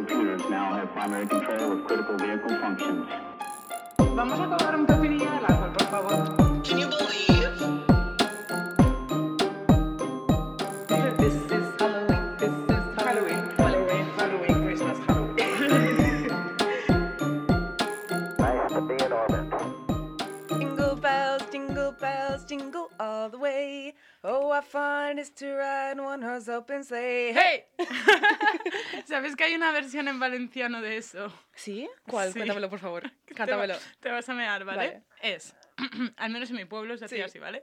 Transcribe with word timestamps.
Federal 0.00 0.24
computers 0.24 0.50
now 0.50 0.72
have 0.72 0.90
primary 0.92 1.26
control 1.26 1.72
of 1.72 1.84
critical 1.84 2.16
vehicle 2.16 2.48
functions. 2.60 3.06
Vamos 3.98 4.40
a 4.40 4.46
colgar 4.48 4.74
un 4.74 4.86
pepinillo 4.86 5.30
del 5.30 5.44
árbol, 5.44 5.72
por 5.72 5.86
favor. 5.88 6.36
Can 6.62 6.78
you 6.78 6.88
believe? 6.88 7.58
This 11.18 11.34
is 11.34 11.74
Halloween, 11.78 12.36
this 12.38 12.50
is 12.50 12.96
Halloween, 12.96 13.50
Halloween, 13.58 14.04
Halloween, 14.16 14.62
Christmas, 14.64 14.98
Halloween. 15.06 15.38
Nice 18.38 18.72
to 18.72 18.80
be 18.80 18.94
in 19.04 19.12
orbit. 19.12 19.44
Jingle 20.48 20.96
bells, 20.96 21.42
jingle 21.50 21.92
bells, 21.92 22.44
jingle 22.44 22.90
all 22.98 23.28
the 23.28 23.38
way. 23.38 23.94
Oh, 24.24 24.48
what 24.48 24.64
fun 24.64 25.18
it 25.18 25.22
is 25.22 25.30
to 25.30 25.54
ride 25.54 25.92
in 25.92 26.02
one 26.04 26.22
horse 26.22 26.48
open 26.48 26.84
sleigh. 26.84 27.32
¡Hey! 27.32 27.64
¿Sabes 29.20 29.36
que 29.36 29.44
hay 29.44 29.54
una 29.54 29.70
versión 29.70 30.08
en 30.08 30.18
valenciano 30.18 30.80
de 30.80 30.96
eso? 30.96 31.30
¿Sí? 31.54 31.86
¿Cuál? 32.08 32.28
Sí. 32.32 32.38
Cuéntamelo, 32.38 32.70
por 32.70 32.78
favor. 32.78 33.02
Te 33.26 33.34
va- 33.34 33.36
Cántamelo. 33.36 33.74
Te 34.00 34.08
vas 34.10 34.26
a 34.26 34.32
mear, 34.32 34.64
¿vale? 34.64 34.78
Vale. 34.78 35.02
Es, 35.20 35.54
al 36.16 36.30
menos 36.30 36.48
en 36.48 36.56
mi 36.56 36.64
pueblo 36.64 36.96
se 36.96 37.04
hacía 37.04 37.18
Sí. 37.18 37.22
así, 37.24 37.38
¿vale? 37.38 37.62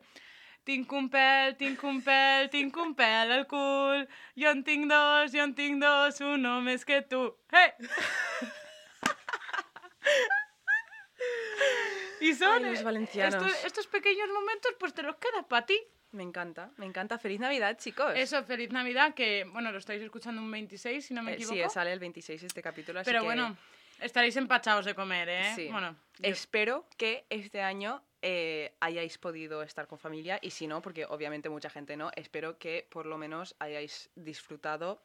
Tinc 0.63 0.91
un 0.91 1.09
pèl, 1.09 1.55
tinc 1.57 1.81
un 1.84 2.03
pèl, 2.03 2.51
tinc 2.51 2.77
un 2.77 2.93
pèl 2.93 3.31
al 3.31 3.48
cul. 3.48 4.05
Jo 4.38 4.51
en 4.51 4.63
tinc 4.67 4.85
dos, 4.91 5.31
jo 5.34 5.41
en 5.48 5.55
tinc 5.55 5.81
dos, 5.81 6.21
uno 6.21 6.59
més 6.62 6.85
que 6.85 7.01
tu. 7.09 7.23
Hey! 7.51 7.71
y 12.21 12.35
son 12.35 12.65
Ay, 12.65 12.70
los 12.71 12.82
eh, 12.82 12.84
valencianos. 12.84 13.43
Estos, 13.48 13.65
estos 13.65 13.87
pequeños 13.87 14.29
momentos, 14.29 14.73
pues 14.79 14.93
te 14.93 15.01
los 15.01 15.15
quedas 15.15 15.45
para 15.45 15.65
ti. 15.65 15.79
Me 16.12 16.24
encanta, 16.24 16.72
me 16.77 16.86
encanta. 16.86 17.18
Feliz 17.18 17.40
Navidad, 17.40 17.77
chicos. 17.77 18.13
Eso, 18.16 18.44
feliz 18.44 18.72
Navidad, 18.72 19.13
que, 19.13 19.44
bueno, 19.52 19.72
lo 19.72 19.77
estáis 19.77 20.02
escuchando 20.02 20.41
un 20.41 20.50
26, 20.50 21.05
si 21.05 21.13
no 21.13 21.22
me 21.22 21.32
Eh, 21.32 21.36
equivoco. 21.36 21.55
sí, 21.55 21.70
sale 21.74 21.91
el 21.91 22.00
26 22.00 22.44
este 22.44 22.62
capítulo, 22.62 23.00
así 23.02 23.10
Pero 23.10 23.22
que 23.22 23.26
bueno, 23.26 23.58
estaréis 24.00 24.35
empachados 24.38 24.85
de 24.85 24.96
comer, 24.96 25.28
¿eh? 25.30 25.54
Sí. 25.55 25.68
Bueno, 25.70 25.96
yo- 26.20 26.30
espero 26.30 26.85
que 26.98 27.26
este 27.30 27.62
año 27.62 28.02
eh, 28.22 28.74
hayáis 28.80 29.18
podido 29.20 29.62
estar 29.62 29.85
con 29.88 30.00
familia 30.00 30.40
y 30.41 30.50
si 30.52 30.66
no, 30.66 30.82
porque 30.82 31.05
obviamente 31.05 31.50
mucha 31.50 31.70
gente 31.70 31.96
no, 31.98 32.10
espero 32.16 32.58
que 32.58 32.88
por 32.90 33.05
lo 33.05 33.18
menos 33.18 33.55
hayáis 33.60 34.10
disfrutado 34.16 35.04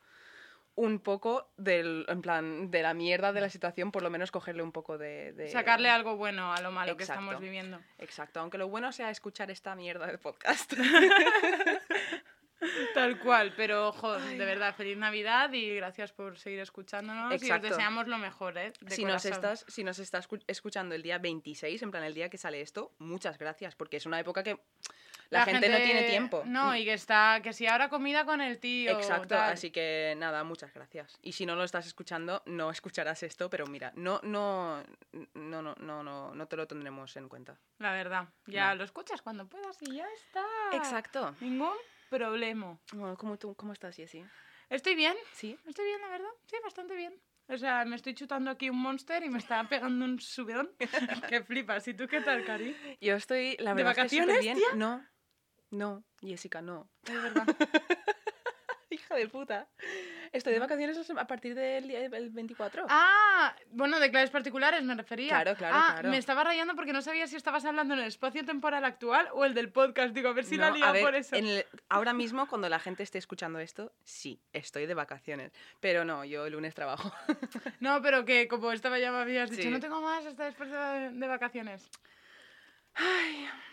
un 0.74 1.00
poco 1.00 1.52
del, 1.56 2.06
en 2.08 2.22
plan, 2.22 2.70
de 2.70 2.82
la 2.82 2.94
mierda 2.94 3.32
de 3.32 3.40
la 3.42 3.50
situación, 3.50 3.92
por 3.92 4.02
lo 4.02 4.08
menos 4.10 4.30
cogerle 4.30 4.62
un 4.62 4.72
poco 4.72 4.96
de... 4.98 5.32
de- 5.34 5.48
sacarle 5.50 5.90
algo 5.90 6.16
bueno 6.16 6.52
a 6.52 6.60
lo 6.62 6.72
malo 6.72 6.96
que 6.96 7.02
estamos 7.02 7.38
viviendo. 7.40 7.78
Exacto, 7.98 8.40
aunque 8.40 8.56
lo 8.58 8.68
bueno 8.68 8.90
sea 8.92 9.10
escuchar 9.10 9.50
esta 9.50 9.74
mierda 9.74 10.06
de 10.06 10.16
podcast. 10.18 10.72
Tal 12.94 13.18
cual, 13.18 13.52
pero 13.56 13.88
ojo, 13.88 14.12
de 14.16 14.36
verdad, 14.44 14.72
feliz 14.76 14.96
Navidad 14.96 15.52
y 15.52 15.74
gracias 15.74 16.12
por 16.12 16.38
seguir 16.38 16.60
escuchándonos 16.60 17.42
y 17.42 17.50
os 17.50 17.60
deseamos 17.60 18.06
lo 18.06 18.18
mejor, 18.18 18.56
¿eh? 18.56 18.72
De 18.80 18.94
si, 18.94 19.04
nos 19.04 19.24
estás, 19.24 19.64
si 19.66 19.82
nos 19.82 19.98
estás 19.98 20.28
escu- 20.28 20.44
escuchando 20.46 20.94
el 20.94 21.02
día 21.02 21.18
26, 21.18 21.82
en 21.82 21.90
plan 21.90 22.04
el 22.04 22.14
día 22.14 22.28
que 22.30 22.38
sale 22.38 22.60
esto, 22.60 22.92
muchas 22.98 23.36
gracias, 23.36 23.74
porque 23.74 23.96
es 23.96 24.06
una 24.06 24.20
época 24.20 24.44
que 24.44 24.60
la, 25.32 25.44
gente, 25.44 25.68
no 25.68 25.76
tiene 25.78 26.02
tiempo. 26.04 26.42
No, 26.46 26.76
y 26.76 26.84
que 26.84 26.92
está, 26.92 27.40
que 27.42 27.52
si 27.52 27.66
ahora 27.66 27.88
comida 27.88 28.24
con 28.24 28.40
el 28.40 28.58
tío. 28.58 28.90
Exacto, 28.92 29.28
tal. 29.28 29.52
así 29.52 29.70
que 29.70 30.14
nada, 30.16 30.44
muchas 30.44 30.72
gracias. 30.72 31.18
Y 31.22 31.32
si 31.32 31.46
no 31.46 31.56
lo 31.56 31.64
estás 31.64 31.86
escuchando, 31.86 32.42
no 32.46 32.70
escucharás 32.70 33.22
esto, 33.22 33.48
pero 33.50 33.66
mira, 33.66 33.92
no, 33.96 34.20
no, 34.22 34.82
no, 35.34 35.62
no, 35.62 35.74
no, 35.78 36.02
no, 36.02 36.34
no 36.34 36.46
te 36.46 36.56
lo 36.56 36.66
tendremos 36.66 37.16
en 37.16 37.28
cuenta. 37.28 37.58
La 37.78 37.92
verdad, 37.92 38.28
ya 38.46 38.70
No. 38.70 38.76
lo 38.76 38.84
escuchas 38.84 39.22
cuando 39.22 39.48
puedas 39.48 39.76
y 39.80 39.96
ya 39.96 40.06
está. 40.14 40.44
Exacto. 40.72 41.34
Ningún 41.40 41.76
problema. 42.10 42.78
Bueno, 42.92 43.16
¿cómo, 43.16 43.38
tú, 43.38 43.54
¿Cómo 43.54 43.72
estás, 43.72 43.96
Jessie? 43.96 44.24
Estoy 44.68 44.94
bien, 44.94 45.16
¿Sí? 45.32 45.58
estoy 45.66 45.84
bien, 45.84 46.00
la 46.00 46.08
verdad. 46.08 46.30
Sí, 46.46 46.56
bastante 46.62 46.94
bien. 46.94 47.14
O 47.48 47.58
sea, 47.58 47.84
me 47.84 47.96
estoy 47.96 48.14
chutando 48.14 48.50
aquí 48.50 48.70
un 48.70 48.78
monster 48.78 49.22
y 49.24 49.28
me 49.28 49.38
está 49.38 49.62
pegando 49.68 50.04
un 50.04 50.20
subidón. 50.20 50.70
que 51.28 51.42
flipas. 51.42 51.86
¿Y 51.88 51.94
tú 51.94 52.06
qué 52.06 52.20
tal, 52.20 52.44
Cari? 52.44 52.74
Yo 53.00 53.16
estoy, 53.16 53.56
la 53.58 53.74
¿De 53.74 53.82
verdad, 53.82 54.04
es 54.06 54.12
que 54.12 54.20
vacaciones, 54.20 54.40
bien. 54.40 54.56
tía? 54.56 54.68
No, 54.76 55.04
no, 55.72 56.04
Jessica, 56.20 56.62
no. 56.62 56.88
Es 57.06 57.22
verdad. 57.22 57.44
Hija 58.90 59.14
de 59.14 59.26
puta. 59.26 59.68
Estoy 60.32 60.52
de 60.52 60.58
vacaciones 60.58 61.10
a 61.16 61.26
partir 61.26 61.54
del 61.54 61.88
día- 61.88 62.04
el 62.04 62.28
24. 62.30 62.84
Ah, 62.90 63.56
bueno, 63.70 63.98
de 63.98 64.10
claves 64.10 64.28
particulares 64.28 64.82
me 64.82 64.94
refería. 64.94 65.30
Claro, 65.30 65.56
claro, 65.56 65.76
ah, 65.78 65.88
claro. 65.94 66.10
Me 66.10 66.18
estaba 66.18 66.44
rayando 66.44 66.74
porque 66.74 66.92
no 66.92 67.00
sabía 67.00 67.26
si 67.26 67.36
estabas 67.36 67.64
hablando 67.64 67.94
en 67.94 68.00
el 68.00 68.06
espacio 68.06 68.44
temporal 68.44 68.84
actual 68.84 69.28
o 69.32 69.46
el 69.46 69.54
del 69.54 69.72
podcast. 69.72 70.12
Digo, 70.14 70.28
a 70.28 70.32
ver 70.34 70.44
si 70.44 70.56
la 70.58 70.68
No, 70.68 70.74
he 70.76 70.76
a 70.76 70.78
liado 70.78 70.92
ver, 70.92 71.02
por 71.04 71.14
eso. 71.14 71.34
en 71.36 71.46
el- 71.46 71.64
ahora 71.88 72.12
mismo, 72.12 72.46
cuando 72.48 72.68
la 72.68 72.78
gente 72.78 73.02
esté 73.02 73.16
escuchando 73.16 73.58
esto, 73.60 73.92
sí, 74.04 74.42
estoy 74.52 74.84
de 74.84 74.92
vacaciones. 74.92 75.52
Pero 75.80 76.04
no, 76.04 76.26
yo 76.26 76.44
el 76.44 76.52
lunes 76.52 76.74
trabajo. 76.74 77.10
No, 77.80 78.02
pero 78.02 78.26
que 78.26 78.46
como 78.46 78.72
estaba 78.72 78.98
ya 78.98 79.10
me 79.10 79.18
habías 79.18 79.48
dicho, 79.50 79.62
Sí. 79.62 79.70
no 79.70 79.80
tengo 79.80 80.02
más 80.02 80.26
hasta 80.26 80.44
después 80.44 80.70
de, 80.70 81.10
de 81.12 81.26
vacaciones. 81.28 81.88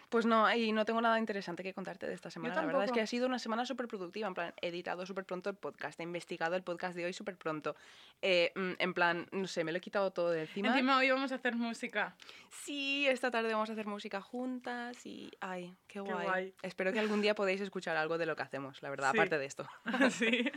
Pues 0.09 0.25
no, 0.25 0.51
y 0.53 0.71
no 0.71 0.85
tengo 0.85 1.01
nada 1.01 1.19
interesante 1.19 1.61
que 1.61 1.73
contarte 1.73 2.07
de 2.07 2.13
esta 2.15 2.31
semana. 2.31 2.55
La 2.55 2.65
verdad 2.65 2.83
es 2.85 2.91
que 2.91 3.01
ha 3.01 3.07
sido 3.07 3.27
una 3.27 3.37
semana 3.37 3.65
súper 3.65 3.87
productiva. 3.87 4.27
En 4.27 4.33
plan, 4.33 4.53
he 4.59 4.69
editado 4.69 5.05
súper 5.05 5.23
pronto 5.23 5.51
el 5.51 5.55
podcast, 5.55 5.99
he 5.99 6.03
investigado 6.03 6.55
el 6.55 6.63
podcast 6.63 6.95
de 6.95 7.05
hoy 7.05 7.13
súper 7.13 7.37
pronto. 7.37 7.75
Eh, 8.21 8.51
mm, 8.55 8.71
en 8.79 8.93
plan, 8.95 9.27
no 9.31 9.45
sé, 9.47 9.63
me 9.63 9.71
lo 9.71 9.77
he 9.77 9.81
quitado 9.81 10.11
todo 10.11 10.31
de 10.31 10.41
encima. 10.41 10.69
Encima 10.69 10.97
hoy 10.97 11.11
vamos 11.11 11.31
a 11.31 11.35
hacer 11.35 11.55
música. 11.55 12.15
Sí, 12.49 13.05
esta 13.07 13.29
tarde 13.29 13.53
vamos 13.53 13.69
a 13.69 13.73
hacer 13.73 13.85
música 13.85 14.19
juntas 14.19 15.05
y... 15.05 15.31
¡Ay, 15.41 15.75
qué 15.87 15.99
guay! 15.99 16.25
guay. 16.25 16.53
Espero 16.63 16.91
que 16.91 16.99
algún 16.99 17.21
día 17.21 17.35
podáis 17.35 17.61
escuchar 17.61 17.95
algo 17.95 18.17
de 18.17 18.25
lo 18.25 18.35
que 18.35 18.41
hacemos, 18.41 18.81
la 18.81 18.89
verdad, 18.89 19.11
Sí. 19.11 19.17
aparte 19.17 19.37
de 19.37 19.45
esto. 19.45 19.67
sí. 20.09 20.51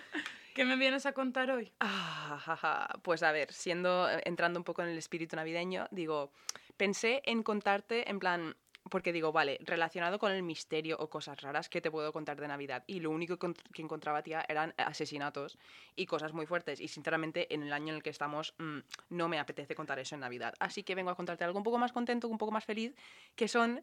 ¿Qué 0.54 0.64
me 0.64 0.76
vienes 0.76 1.06
a 1.06 1.12
contar 1.12 1.50
hoy? 1.50 1.72
Ah. 1.80 2.88
Pues 3.02 3.22
a 3.22 3.32
ver, 3.32 3.52
siendo, 3.52 4.08
entrando 4.24 4.58
un 4.58 4.64
poco 4.64 4.82
en 4.82 4.88
el 4.88 4.98
espíritu 4.98 5.36
navideño, 5.36 5.88
digo, 5.90 6.32
pensé 6.76 7.22
en 7.24 7.42
contarte 7.42 8.10
en 8.10 8.19
plan, 8.19 8.56
porque 8.92 9.10
digo, 9.10 9.32
vale, 9.32 9.58
relacionado 9.62 10.19
con 10.19 10.32
el 10.32 10.42
misterio 10.42 10.98
o 11.00 11.08
cosas 11.08 11.41
raras, 11.41 11.70
¿qué 11.70 11.80
te 11.80 11.91
puedo 11.91 12.12
contar 12.12 12.38
de 12.38 12.47
Navidad? 12.47 12.84
Y 12.86 13.00
lo 13.00 13.08
único 13.08 13.38
que, 13.38 13.54
que 13.72 13.80
encontraba, 13.80 14.22
tía, 14.22 14.44
eran 14.47 14.75
asesinatos 14.76 15.56
y 15.97 16.04
cosas 16.04 16.34
muy 16.34 16.44
fuertes. 16.44 16.78
Y 16.78 16.88
sinceramente, 16.88 17.54
en 17.54 17.62
el 17.62 17.72
año 17.72 17.88
en 17.88 17.97
el 17.97 18.02
que 18.02 18.10
estamos, 18.10 18.52
mm, 18.58 18.81
no 19.08 19.28
me 19.31 19.38
apetece 19.38 19.75
contar 19.75 19.98
eso 19.98 20.14
en 20.14 20.20
Navidad. 20.20 20.52
Así 20.60 20.82
que 20.82 20.94
vengo 20.94 21.08
a 21.08 21.14
contarte 21.14 21.42
algo 21.42 21.56
un 21.56 21.64
poco 21.64 21.78
más 21.78 21.91
contento, 21.91 22.28
un 22.28 22.36
poco 22.36 22.52
más 22.52 22.66
feliz, 22.66 22.94
que 23.34 23.48
son 23.48 23.82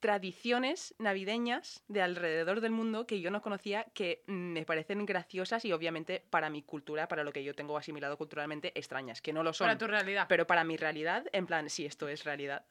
tradiciones 0.00 0.94
navideñas 0.98 1.82
de 1.88 2.02
alrededor 2.02 2.60
del 2.60 2.72
mundo 2.72 3.06
que 3.06 3.20
yo 3.20 3.30
no 3.30 3.42
conocía 3.42 3.84
que 3.94 4.22
me 4.26 4.64
parecen 4.64 5.04
graciosas 5.06 5.64
y 5.64 5.72
obviamente 5.72 6.22
para 6.30 6.50
mi 6.50 6.62
cultura, 6.62 7.08
para 7.08 7.24
lo 7.24 7.32
que 7.32 7.42
yo 7.42 7.54
tengo 7.54 7.76
asimilado 7.78 8.16
culturalmente, 8.16 8.72
extrañas, 8.78 9.22
que 9.22 9.32
no 9.32 9.42
lo 9.42 9.52
son. 9.52 9.66
Para 9.66 9.78
tu 9.78 9.86
realidad. 9.86 10.26
Pero 10.28 10.46
para 10.46 10.64
mi 10.64 10.76
realidad, 10.76 11.24
en 11.32 11.46
plan, 11.46 11.68
sí, 11.70 11.86
esto 11.86 12.08
es 12.08 12.24
realidad. 12.24 12.64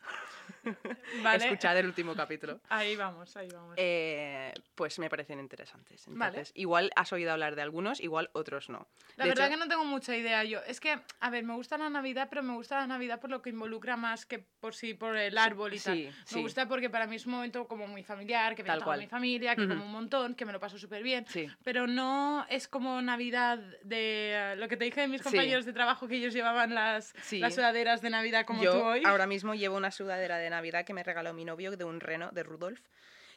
Vale. 1.24 1.44
Escuchad 1.46 1.78
el 1.78 1.86
último 1.88 2.16
capítulo. 2.16 2.60
Ahí 2.70 2.96
vamos, 2.96 3.36
ahí 3.38 3.48
vamos. 3.52 3.74
Eh, 3.78 4.54
pues 4.76 5.00
me 5.00 5.10
parecen 5.10 5.40
interesantes. 5.40 6.06
Vale. 6.08 6.44
Igual 6.54 6.92
has 6.96 7.12
oído 7.14 7.32
hablar 7.32 7.56
de 7.56 7.62
algunos, 7.62 8.00
igual 8.00 8.30
otros 8.34 8.70
no. 8.70 8.88
La 9.16 9.26
De 9.26 9.30
verdad 9.32 9.48
hecho- 9.48 9.54
que 9.56 9.60
no 9.60 9.68
tengo 9.68 9.86
mucha 9.86 10.16
idea 10.16 10.44
yo. 10.44 10.60
Es 10.68 10.80
que, 10.80 11.00
a 11.20 11.30
ver, 11.30 11.44
me 11.44 11.54
gusta 11.56 11.78
la 11.78 11.90
Navidad, 11.90 12.28
pero 12.30 12.44
me 12.44 12.54
gusta 12.54 12.78
la 12.80 12.88
Navidad 12.88 13.20
por 13.20 13.30
lo 13.30 13.42
que 13.42 13.50
involucra 13.50 13.98
más 13.98 14.26
que 14.26 14.40
por 14.40 14.76
sí, 14.76 14.94
por 14.94 15.16
el 15.18 15.38
árbol 15.38 15.74
y 15.74 15.80
tal. 15.80 15.96
sí, 16.26 16.36
Me 16.36 16.42
gusta 16.42 16.68
porque 16.68 16.90
para 16.90 17.08
mí 17.08 17.15
es 17.16 17.26
un 17.26 17.32
momento 17.34 17.68
como 17.68 17.88
muy 17.88 18.04
familiar, 18.04 18.56
que 18.56 18.64
toda 18.64 18.80
cual. 18.84 19.00
mi 19.00 19.08
familia, 19.08 19.56
que 19.56 19.62
Ujú. 19.62 19.70
como 19.74 19.86
un 19.86 19.92
montón, 19.92 20.36
que 20.36 20.46
me 20.46 20.52
lo 20.54 20.60
paso 20.60 20.78
súper 20.78 21.02
bien. 21.04 21.26
Sí. 21.28 21.48
Pero 21.64 21.88
no 21.88 22.46
es 22.50 22.68
como 22.68 23.02
Navidad 23.02 23.58
de 23.84 24.34
eh, 24.34 24.56
lo 24.58 24.68
que 24.68 24.78
te 24.78 24.86
dije 24.86 25.02
de 25.02 25.08
mis 25.08 25.22
Sí. 25.22 25.30
compañeros 25.30 25.66
de 25.66 25.74
trabajo 25.74 26.08
que 26.08 26.16
ellos 26.16 26.34
llevaban 26.34 26.74
las, 26.76 27.14
Sí. 27.22 27.40
las 27.40 27.56
sudaderas 27.56 28.02
de 28.02 28.10
Navidad 28.10 28.46
como 28.46 28.62
Yo 28.64 28.72
tú 28.74 28.80
hoy. 28.84 29.04
ahora 29.06 29.28
mismo 29.28 29.56
llevo 29.56 29.78
una 29.78 29.92
sudadera 29.92 30.38
de 30.38 30.50
Navidad 30.50 30.86
que 30.86 30.94
me 30.94 31.04
regaló 31.04 31.34
mi 31.34 31.46
novio 31.46 31.76
de 31.76 31.84
un 31.84 32.00
reno 32.00 32.30
de 32.32 32.44
Rudolf. 32.44 32.82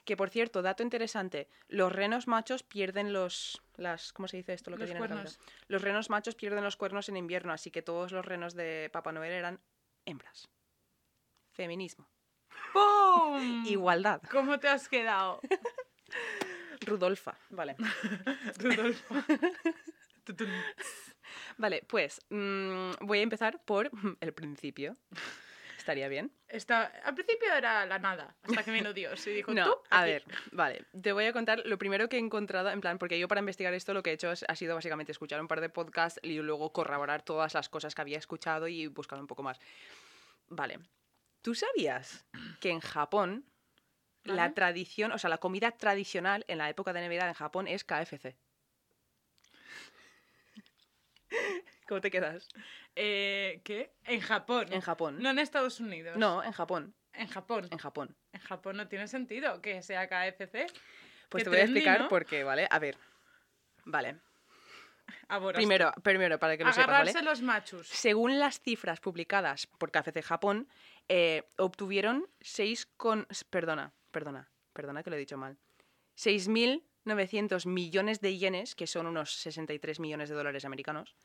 Que 0.04 0.16
por 0.16 0.30
cierto, 0.30 0.62
dato 0.62 0.82
interesante, 0.82 1.48
los 1.68 1.92
renos 1.92 2.26
machos 2.28 2.62
pierden 2.62 3.12
los 3.12 3.60
las 3.76 4.12
¿cómo 4.14 4.26
se 4.26 4.38
dice 4.38 4.54
esto? 4.54 4.70
Lo 4.70 4.76
que 4.78 4.86
Los 4.86 4.96
cuernos. 4.96 5.38
Los 5.66 5.82
renos 5.82 6.08
machos 6.08 6.34
pierden 6.34 6.64
los 6.64 6.76
cuernos 6.76 7.08
en 7.10 7.16
invierno, 7.18 7.52
así 7.52 7.70
que 7.70 7.82
todos 7.82 8.10
los 8.10 8.24
renos 8.24 8.54
de 8.54 8.88
Papá 8.92 9.12
Noel 9.12 9.32
eran 9.32 9.60
hembras. 10.06 10.48
Feminismo. 11.52 12.08
¡Pum! 12.72 13.64
Igualdad. 13.66 14.20
¿Cómo 14.30 14.58
te 14.58 14.68
has 14.68 14.88
quedado? 14.88 15.40
Rudolfa, 16.86 17.34
vale. 17.50 17.76
Rudolfo. 18.58 19.14
Tutun. 20.24 20.48
Vale, 21.58 21.82
pues 21.86 22.20
mm, 22.30 22.92
voy 23.00 23.18
a 23.18 23.22
empezar 23.22 23.60
por 23.64 23.90
el 24.20 24.32
principio. 24.32 24.96
¿Estaría 25.76 26.08
bien? 26.08 26.30
Esta- 26.48 26.86
al 27.04 27.14
principio 27.14 27.52
era 27.52 27.84
la 27.86 27.98
nada, 27.98 28.34
hasta 28.42 28.62
que 28.62 28.70
vino 28.70 28.92
Dios 28.92 29.26
y 29.26 29.30
dijo, 29.32 29.52
No, 29.52 29.64
tú, 29.64 29.76
a 29.90 30.00
aquí". 30.02 30.10
ver, 30.10 30.24
vale. 30.52 30.84
Te 31.02 31.12
voy 31.12 31.24
a 31.26 31.32
contar 31.32 31.62
lo 31.66 31.78
primero 31.78 32.08
que 32.08 32.16
he 32.16 32.20
encontrado, 32.20 32.70
en 32.70 32.80
plan, 32.80 32.98
porque 32.98 33.18
yo 33.18 33.26
para 33.28 33.40
investigar 33.40 33.74
esto 33.74 33.92
lo 33.94 34.02
que 34.02 34.10
he 34.10 34.12
hecho 34.14 34.30
es- 34.32 34.44
ha 34.48 34.54
sido 34.54 34.74
básicamente 34.74 35.12
escuchar 35.12 35.40
un 35.40 35.48
par 35.48 35.60
de 35.60 35.68
podcasts 35.68 36.20
y 36.22 36.36
luego 36.38 36.72
corroborar 36.72 37.22
todas 37.22 37.54
las 37.54 37.68
cosas 37.68 37.94
que 37.94 38.00
había 38.02 38.18
escuchado 38.18 38.68
y 38.68 38.86
buscar 38.86 39.18
un 39.20 39.26
poco 39.26 39.42
más. 39.42 39.58
Vale. 40.48 40.78
¿Tú 41.42 41.54
sabías 41.54 42.26
que 42.60 42.70
en 42.70 42.80
Japón 42.80 43.44
la 44.24 44.52
tradición, 44.52 45.12
o 45.12 45.18
sea, 45.18 45.30
la 45.30 45.38
comida 45.38 45.70
tradicional 45.72 46.44
en 46.48 46.58
la 46.58 46.68
época 46.68 46.92
de 46.92 47.00
Navidad 47.00 47.28
en 47.28 47.34
Japón 47.34 47.68
es 47.68 47.84
KFC? 47.84 48.36
¿Cómo 51.86 52.00
te 52.00 52.10
quedas? 52.10 52.48
Eh, 52.94 53.62
¿Qué? 53.64 53.94
En 54.04 54.20
Japón. 54.20 54.66
En 54.70 54.80
Japón. 54.80 55.18
No 55.20 55.30
en 55.30 55.38
Estados 55.38 55.80
Unidos. 55.80 56.16
No, 56.18 56.42
en 56.42 56.52
Japón. 56.52 56.94
En 57.14 57.28
Japón. 57.28 57.68
En 57.70 57.78
Japón. 57.78 58.16
En 58.32 58.40
Japón 58.40 58.76
no 58.76 58.88
tiene 58.88 59.08
sentido 59.08 59.60
que 59.62 59.82
sea 59.82 60.06
KFC. 60.06 60.66
Pues 61.28 61.44
te 61.44 61.50
voy 61.50 61.60
a 61.60 61.62
explicar 61.62 62.02
¿no? 62.02 62.08
por 62.08 62.26
qué, 62.26 62.44
¿vale? 62.44 62.66
A 62.70 62.78
ver. 62.78 62.96
Vale. 63.84 64.20
Ahora 65.28 65.56
Primero, 65.56 65.92
primero, 66.02 66.38
para 66.38 66.56
que 66.56 66.64
lo 66.64 66.72
sepas, 66.72 66.86
¿vale? 66.86 67.10
Agarrarse 67.10 67.22
los 67.22 67.42
machos. 67.42 67.86
Según 67.88 68.38
las 68.38 68.60
cifras 68.60 69.00
publicadas 69.00 69.66
por 69.66 69.90
KFC 69.90 70.22
Japón, 70.22 70.68
eh, 71.08 71.48
obtuvieron 71.56 72.28
6 72.40 72.86
con... 72.96 73.26
Perdona, 73.50 73.94
perdona, 74.10 74.50
perdona 74.72 75.02
que 75.02 75.10
lo 75.10 75.16
he 75.16 75.20
dicho 75.20 75.38
mal. 75.38 75.58
6.900 76.16 77.66
millones 77.66 78.20
de 78.20 78.36
yenes, 78.36 78.74
que 78.74 78.86
son 78.86 79.06
unos 79.06 79.32
63 79.34 80.00
millones 80.00 80.28
de 80.28 80.34
dólares 80.34 80.64
americanos, 80.64 81.16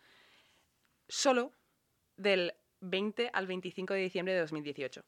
solo 1.08 1.52
del 2.16 2.54
20 2.82 3.30
al 3.34 3.48
25 3.48 3.94
de 3.94 4.02
diciembre 4.02 4.34
de 4.34 4.42
2018. 4.42 5.04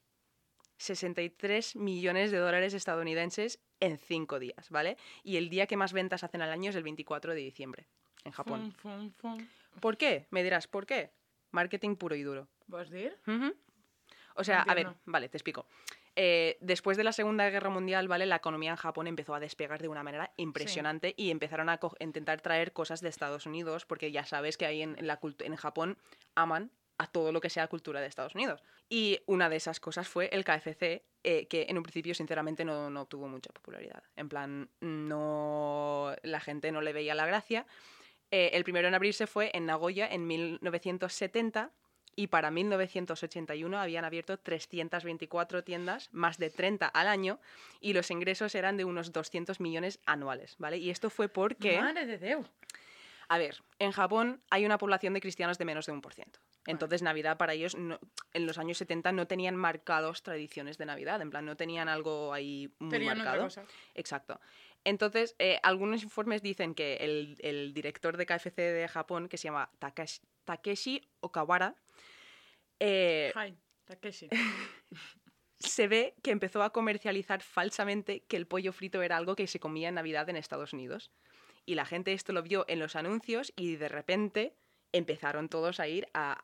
63 0.78 1.76
millones 1.78 2.32
de 2.32 2.38
dólares 2.38 2.74
estadounidenses 2.74 3.60
en 3.80 3.98
5 3.98 4.40
días, 4.40 4.70
¿vale? 4.70 4.98
Y 5.24 5.38
el 5.38 5.50
día 5.50 5.68
que 5.68 5.78
más 5.78 5.94
ventas 5.94 6.24
hacen 6.24 6.42
al 6.42 6.52
año 6.52 6.70
es 6.70 6.76
el 6.76 6.84
24 6.84 7.34
de 7.34 7.42
diciembre, 7.42 7.88
en 8.24 8.32
Japón. 8.32 8.74
Fum, 8.74 9.12
fum, 9.12 9.38
fum. 9.38 9.48
¿Por 9.80 9.98
qué? 9.98 10.28
Me 10.32 10.44
dirás, 10.44 10.68
¿por 10.68 10.86
qué? 10.86 11.12
Marketing 11.52 11.96
puro 11.96 12.16
y 12.16 12.24
duro. 12.24 12.50
¿Vos 12.68 12.90
dir? 12.90 13.18
Ujú. 13.28 13.56
O 14.36 14.44
sea, 14.44 14.62
a 14.62 14.74
ver, 14.76 14.88
vale, 15.06 15.30
te 15.30 15.38
explico. 15.38 15.66
Eh, 16.18 16.58
después 16.62 16.96
de 16.98 17.04
la 17.04 17.12
Segunda 17.12 17.50
Guerra 17.50 17.70
Mundial, 17.70 18.08
¿vale? 18.08 18.26
La 18.26 18.38
economía 18.38 18.72
en 18.72 18.78
Japón 18.78 19.08
empezó 19.08 19.36
a 19.36 19.40
despegar 19.40 19.82
de 19.82 19.88
una 19.90 20.04
manera 20.04 20.32
impresionante 20.38 21.14
y 21.18 21.30
empezaron 21.32 21.68
a 21.70 21.80
intentar 22.00 22.40
traer 22.42 22.72
cosas 22.72 23.02
de 23.02 23.10
Estados 23.10 23.46
Unidos, 23.46 23.86
porque 23.86 24.12
ya 24.12 24.26
sabes 24.26 24.56
que 24.58 24.66
ahí 24.66 24.82
en, 24.82 24.98
en 24.98 25.08
la 25.08 25.20
cult- 25.20 25.44
en 25.46 25.56
Japón 25.56 25.98
aman 26.36 26.72
a 26.98 27.08
todo 27.08 27.34
lo 27.34 27.42
que 27.42 27.50
sea 27.50 27.68
cultura 27.68 28.00
de 28.00 28.08
Estados 28.08 28.36
Unidos. 28.36 28.64
Y 28.88 29.20
una 29.26 29.50
de 29.50 29.58
esas 29.58 29.82
cosas 29.82 30.08
fue 30.08 30.30
el 30.32 30.46
KFC, 30.46 31.04
eh, 31.24 31.48
que 31.48 31.66
en 31.68 31.76
un 31.78 31.84
principio, 31.84 32.16
sinceramente, 32.16 32.64
no, 32.64 32.90
no 32.90 33.06
tuvo 33.08 33.28
mucha 33.28 33.52
popularidad. 33.52 34.02
En 34.16 34.30
plan, 34.30 34.70
no. 34.80 36.16
La 36.24 36.40
gente 36.40 36.72
no 36.72 36.80
le 36.82 36.94
veía 36.94 37.16
la 37.16 37.26
gracia. 37.26 37.66
Eh, 38.32 38.52
el 38.54 38.64
primero 38.64 38.88
en 38.88 38.94
abrirse 38.96 39.28
fue 39.28 39.52
en 39.54 39.66
Nagoya 39.66 40.08
en 40.08 40.26
1970 40.28 41.72
y 42.16 42.28
para 42.28 42.52
1981 42.52 43.78
habían 43.80 44.06
abierto 44.06 44.38
324 44.38 45.64
tiendas, 45.64 46.10
más 46.12 46.38
de 46.38 46.50
30 46.50 46.88
al 46.88 47.08
año, 47.08 47.40
y 47.82 47.94
los 47.94 48.10
ingresos 48.12 48.56
eran 48.56 48.78
de 48.78 48.86
unos 48.86 49.12
200 49.12 49.60
millones 49.60 50.00
anuales, 50.06 50.56
¿vale? 50.58 50.78
Y 50.78 50.90
esto 50.90 51.10
fue 51.10 51.28
porque, 51.30 51.80
Madre 51.80 52.06
de 52.06 52.18
Dios. 52.18 52.46
a 53.28 53.38
ver, 53.38 53.62
en 53.80 53.92
Japón 53.92 54.42
hay 54.50 54.66
una 54.66 54.78
población 54.78 55.14
de 55.14 55.22
cristianos 55.22 55.58
de 55.58 55.66
menos 55.66 55.86
de 55.88 55.92
un 55.92 56.02
por 56.02 56.14
ciento. 56.14 56.40
Entonces 56.68 57.04
Navidad 57.04 57.38
para 57.38 57.54
ellos 57.54 57.76
no- 57.76 58.00
en 58.34 58.48
los 58.48 58.58
años 58.58 58.80
70 58.80 59.12
no 59.12 59.28
tenían 59.28 59.56
marcados 59.56 60.24
tradiciones 60.24 60.80
de 60.80 60.86
Navidad, 60.88 61.22
en 61.22 61.30
plan 61.30 61.46
no 61.46 61.56
tenían 61.56 61.90
algo 61.90 62.34
ahí 62.34 62.72
muy 62.80 62.90
Tenían 62.90 63.14
otra 63.20 63.26
marcado. 63.26 63.44
cosa. 63.46 63.64
Exacto. 63.94 64.40
Entonces, 64.84 65.36
eh, 65.40 65.60
algunos 65.64 66.02
informes 66.04 66.42
dicen 66.42 66.74
que 66.76 66.96
el, 66.98 67.38
el 67.42 67.74
director 67.74 68.18
de 68.18 68.26
KFC 68.26 68.56
de 68.62 68.88
Japón, 68.88 69.28
que 69.30 69.38
se 69.38 69.46
llama 69.46 69.70
Takeshi, 69.80 70.22
Takeshi 70.46 71.02
Okawara, 71.20 71.76
eh, 72.80 73.32
Hi, 73.36 73.56
Takeshi. 73.86 74.30
se 75.60 75.88
ve 75.88 76.16
que 76.22 76.32
empezó 76.32 76.64
a 76.64 76.72
comercializar 76.72 77.42
falsamente 77.42 78.22
que 78.26 78.38
el 78.38 78.48
pollo 78.48 78.74
frito 78.74 79.02
era 79.02 79.18
algo 79.18 79.36
que 79.36 79.48
se 79.48 79.60
comía 79.60 79.90
en 79.90 79.96
Navidad 79.96 80.30
en 80.30 80.36
Estados 80.36 80.74
Unidos. 80.74 81.12
Y 81.66 81.76
la 81.76 81.86
gente 81.86 82.14
esto 82.14 82.32
lo 82.34 82.44
vio 82.44 82.66
en 82.68 82.80
los 82.80 82.96
anuncios 82.96 83.52
y 83.56 83.76
de 83.78 83.90
repente 83.90 84.56
empezaron 84.92 85.50
todos 85.50 85.80
a 85.80 85.88
ir 85.88 86.08
a, 86.14 86.38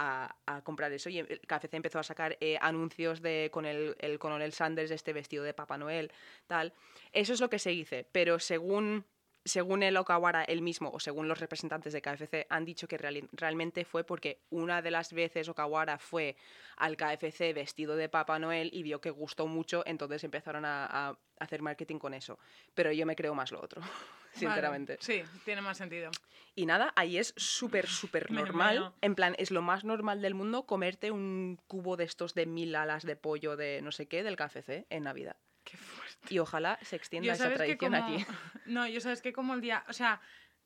a- 0.46 0.56
a 0.58 0.62
comprar 0.64 0.92
eso. 0.92 1.10
Y 1.10 1.20
el 1.20 1.40
KFC 1.42 1.76
empezó 1.78 2.00
a 2.00 2.04
sacar 2.04 2.38
eh, 2.42 2.58
anuncios 2.60 3.22
de, 3.22 3.50
con 3.54 3.66
el, 3.66 3.96
el 4.00 4.18
coronel 4.20 4.52
Sanders, 4.52 4.92
este 4.92 5.14
vestido 5.14 5.44
de 5.44 5.54
Papá 5.54 5.78
Noel, 5.78 6.12
tal. 6.48 6.74
Eso 7.14 7.34
es 7.34 7.40
lo 7.40 7.50
que 7.50 7.60
se 7.60 7.70
dice, 7.70 8.08
pero 8.12 8.40
según, 8.40 9.06
según 9.46 9.84
el 9.84 9.98
Okawara 9.98 10.44
él 10.44 10.62
mismo 10.62 10.90
o 10.92 11.00
según 11.00 11.28
los 11.28 11.40
representantes 11.40 11.94
de 11.94 12.02
KFC 12.02 12.46
han 12.50 12.66
dicho 12.66 12.88
que 12.88 12.98
realmente 12.98 13.86
fue 13.86 14.04
porque 14.04 14.42
una 14.50 14.82
de 14.82 14.92
las 14.92 15.14
veces 15.14 15.50
Okawara 15.50 15.98
fue 15.98 16.36
al 16.78 16.98
KFC 16.98 17.54
vestido 17.54 17.96
de 17.96 18.10
Papá 18.10 18.40
Noel 18.40 18.70
y 18.74 18.84
vio 18.84 19.02
que 19.02 19.10
gustó 19.10 19.48
mucho, 19.48 19.84
entonces 19.86 20.24
empezaron 20.24 20.66
a, 20.66 20.86
a 20.86 21.18
hacer 21.40 21.62
marketing 21.62 21.98
con 21.98 22.14
eso. 22.14 22.40
Pero 22.74 22.92
yo 22.92 23.06
me 23.06 23.16
creo 23.16 23.34
más 23.34 23.52
lo 23.52 23.62
otro, 23.62 23.82
sinceramente. 24.34 24.94
Vale, 24.94 25.04
Sí, 25.04 25.24
tiene 25.44 25.62
más 25.62 25.78
sentido. 25.78 26.12
Y 26.56 26.66
nada, 26.66 26.94
ahí 26.96 27.18
es 27.18 27.34
súper, 27.38 27.88
súper 27.88 28.32
normal. 28.32 28.94
En 29.02 29.16
plan, 29.16 29.36
es 29.38 29.52
lo 29.52 29.62
más 29.62 29.84
normal 29.84 30.22
del 30.22 30.36
mundo 30.36 30.66
comerte 30.66 31.12
un 31.12 31.60
cubo 31.68 31.98
de 31.98 32.04
estos 32.04 32.34
de 32.34 32.46
mil 32.46 32.76
alas 32.76 33.06
de 33.06 33.16
pollo 33.16 33.56
de 33.56 33.82
no 33.82 33.92
sé 33.92 34.08
qué 34.08 34.24
del 34.24 34.36
KFC 34.36 34.86
en 34.90 35.04
Navidad. 35.04 35.36
Qué 35.64 35.78
fuerte. 35.78 36.34
Y 36.34 36.40
ojalá 36.40 36.78
se 36.82 36.96
extienda 36.96 37.28
Yo 37.28 37.34
esa 37.34 37.54
tradición 37.54 37.94
como... 37.94 38.04
aquí. 38.04 38.26
No, 38.66 38.88
yo 38.88 39.02
sabes 39.02 39.22
que 39.22 39.34
como 39.34 39.54
el 39.54 39.62
día... 39.62 39.84
O 39.90 39.94
sea, 39.94 40.22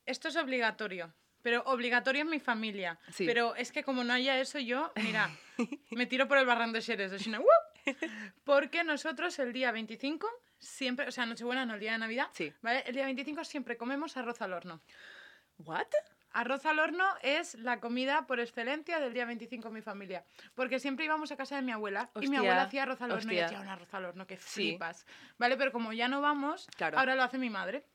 esto 0.05 0.27
es 0.27 0.35
obligatorio. 0.35 1.13
Pero 1.41 1.61
obligatorio 1.65 2.23
en 2.23 2.29
mi 2.29 2.39
familia. 2.39 2.99
Sí. 3.11 3.25
Pero 3.25 3.55
es 3.55 3.71
que 3.71 3.83
como 3.83 4.03
no 4.03 4.13
haya 4.13 4.39
eso, 4.39 4.57
yo, 4.59 4.91
mira, 4.95 5.29
me 5.91 6.07
tiro 6.07 6.27
por 6.27 6.37
el 6.39 6.45
barranco 6.45 6.73
de 6.73 6.81
Xeres. 6.81 7.11
Porque 8.43 8.83
nosotros 8.83 9.37
el 9.39 9.53
día 9.53 9.71
25 9.71 10.27
siempre, 10.57 11.07
o 11.07 11.11
sea, 11.11 11.25
Nochebuena 11.25 11.65
no, 11.65 11.75
el 11.75 11.79
día 11.79 11.91
de 11.93 11.97
Navidad, 11.99 12.29
Sí. 12.33 12.51
¿vale? 12.61 12.83
El 12.87 12.95
día 12.95 13.05
25 13.05 13.43
siempre 13.43 13.77
comemos 13.77 14.17
arroz 14.17 14.41
al 14.41 14.53
horno. 14.53 14.81
¿What? 15.59 15.87
Arroz 16.35 16.65
al 16.65 16.79
horno 16.79 17.05
es 17.21 17.55
la 17.55 17.79
comida 17.79 18.27
por 18.27 18.41
excelencia 18.41 18.99
del 18.99 19.13
día 19.13 19.25
25 19.25 19.69
en 19.69 19.73
mi 19.73 19.81
familia. 19.81 20.25
Porque 20.53 20.79
siempre 20.79 21.05
íbamos 21.05 21.31
a 21.31 21.37
casa 21.37 21.55
de 21.55 21.61
mi 21.61 21.71
abuela 21.71 22.09
y 22.15 22.19
mi 22.19 22.25
Hostia, 22.25 22.39
abuela 22.39 22.61
hacía 22.63 22.83
arroz 22.83 23.01
al 23.01 23.11
horno 23.13 23.31
y 23.31 23.35
hostia. 23.35 23.45
hacía 23.45 23.59
un 23.61 23.69
arroz 23.69 23.93
al 23.93 24.03
horno 24.05 24.27
que 24.27 24.35
Sí. 24.35 24.71
flipas. 24.71 25.05
¿Vale? 25.37 25.55
Pero 25.55 25.71
como 25.71 25.93
ya 25.93 26.09
no 26.09 26.19
vamos, 26.19 26.67
Claro. 26.75 26.99
ahora 26.99 27.15
lo 27.15 27.23
hace 27.23 27.37
mi 27.37 27.49
madre. 27.49 27.85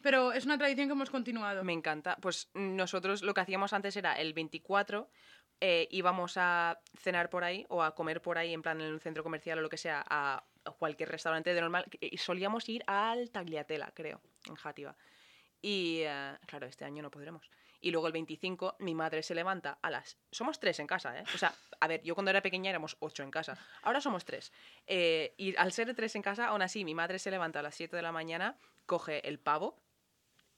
Pero 0.00 0.30
es 0.30 0.46
una 0.46 0.56
tradición 0.56 0.86
que 0.86 0.92
hemos 0.92 1.10
continuado. 1.10 1.64
Me 1.64 1.72
encanta. 1.72 2.16
Pues 2.20 2.48
nosotros 2.54 3.22
lo 3.22 3.34
que 3.34 3.40
hacíamos 3.40 3.72
antes 3.72 3.96
era 3.96 4.12
el 4.12 4.32
24 4.32 5.10
eh, 5.60 5.88
íbamos 5.90 6.36
a 6.36 6.78
cenar 7.00 7.30
por 7.30 7.42
ahí 7.42 7.66
o 7.68 7.82
a 7.82 7.96
comer 7.96 8.22
por 8.22 8.38
ahí, 8.38 8.54
en 8.54 8.62
plan 8.62 8.80
en 8.80 8.92
un 8.92 9.00
centro 9.00 9.24
comercial 9.24 9.58
o 9.58 9.62
lo 9.62 9.68
que 9.68 9.76
sea, 9.76 10.04
a 10.08 10.44
cualquier 10.78 11.08
restaurante 11.08 11.52
de 11.52 11.60
normal. 11.60 11.84
Y 12.00 12.16
solíamos 12.18 12.68
ir 12.68 12.84
al 12.86 13.30
Tagliatela, 13.32 13.90
creo, 13.92 14.20
en 14.46 14.54
Játiva. 14.54 14.94
Y 15.60 16.02
eh, 16.04 16.36
claro, 16.46 16.66
este 16.68 16.84
año 16.84 17.02
no 17.02 17.10
podremos. 17.10 17.50
Y 17.80 17.90
luego 17.90 18.06
el 18.06 18.12
25 18.12 18.76
mi 18.80 18.94
madre 18.94 19.22
se 19.22 19.34
levanta 19.34 19.78
a 19.82 19.90
las... 19.90 20.18
Somos 20.30 20.58
tres 20.58 20.80
en 20.80 20.86
casa, 20.86 21.18
¿eh? 21.18 21.24
O 21.34 21.38
sea, 21.38 21.54
a 21.80 21.86
ver, 21.86 22.02
yo 22.02 22.14
cuando 22.14 22.30
era 22.30 22.42
pequeña 22.42 22.70
éramos 22.70 22.96
ocho 23.00 23.22
en 23.22 23.30
casa. 23.30 23.56
Ahora 23.82 24.00
somos 24.00 24.24
tres. 24.24 24.52
Eh, 24.86 25.34
y 25.36 25.56
al 25.56 25.72
ser 25.72 25.94
tres 25.94 26.16
en 26.16 26.22
casa, 26.22 26.48
aún 26.48 26.62
así, 26.62 26.84
mi 26.84 26.94
madre 26.94 27.18
se 27.18 27.30
levanta 27.30 27.60
a 27.60 27.62
las 27.62 27.74
7 27.74 27.94
de 27.94 28.02
la 28.02 28.12
mañana, 28.12 28.58
coge 28.86 29.26
el 29.28 29.38
pavo, 29.38 29.80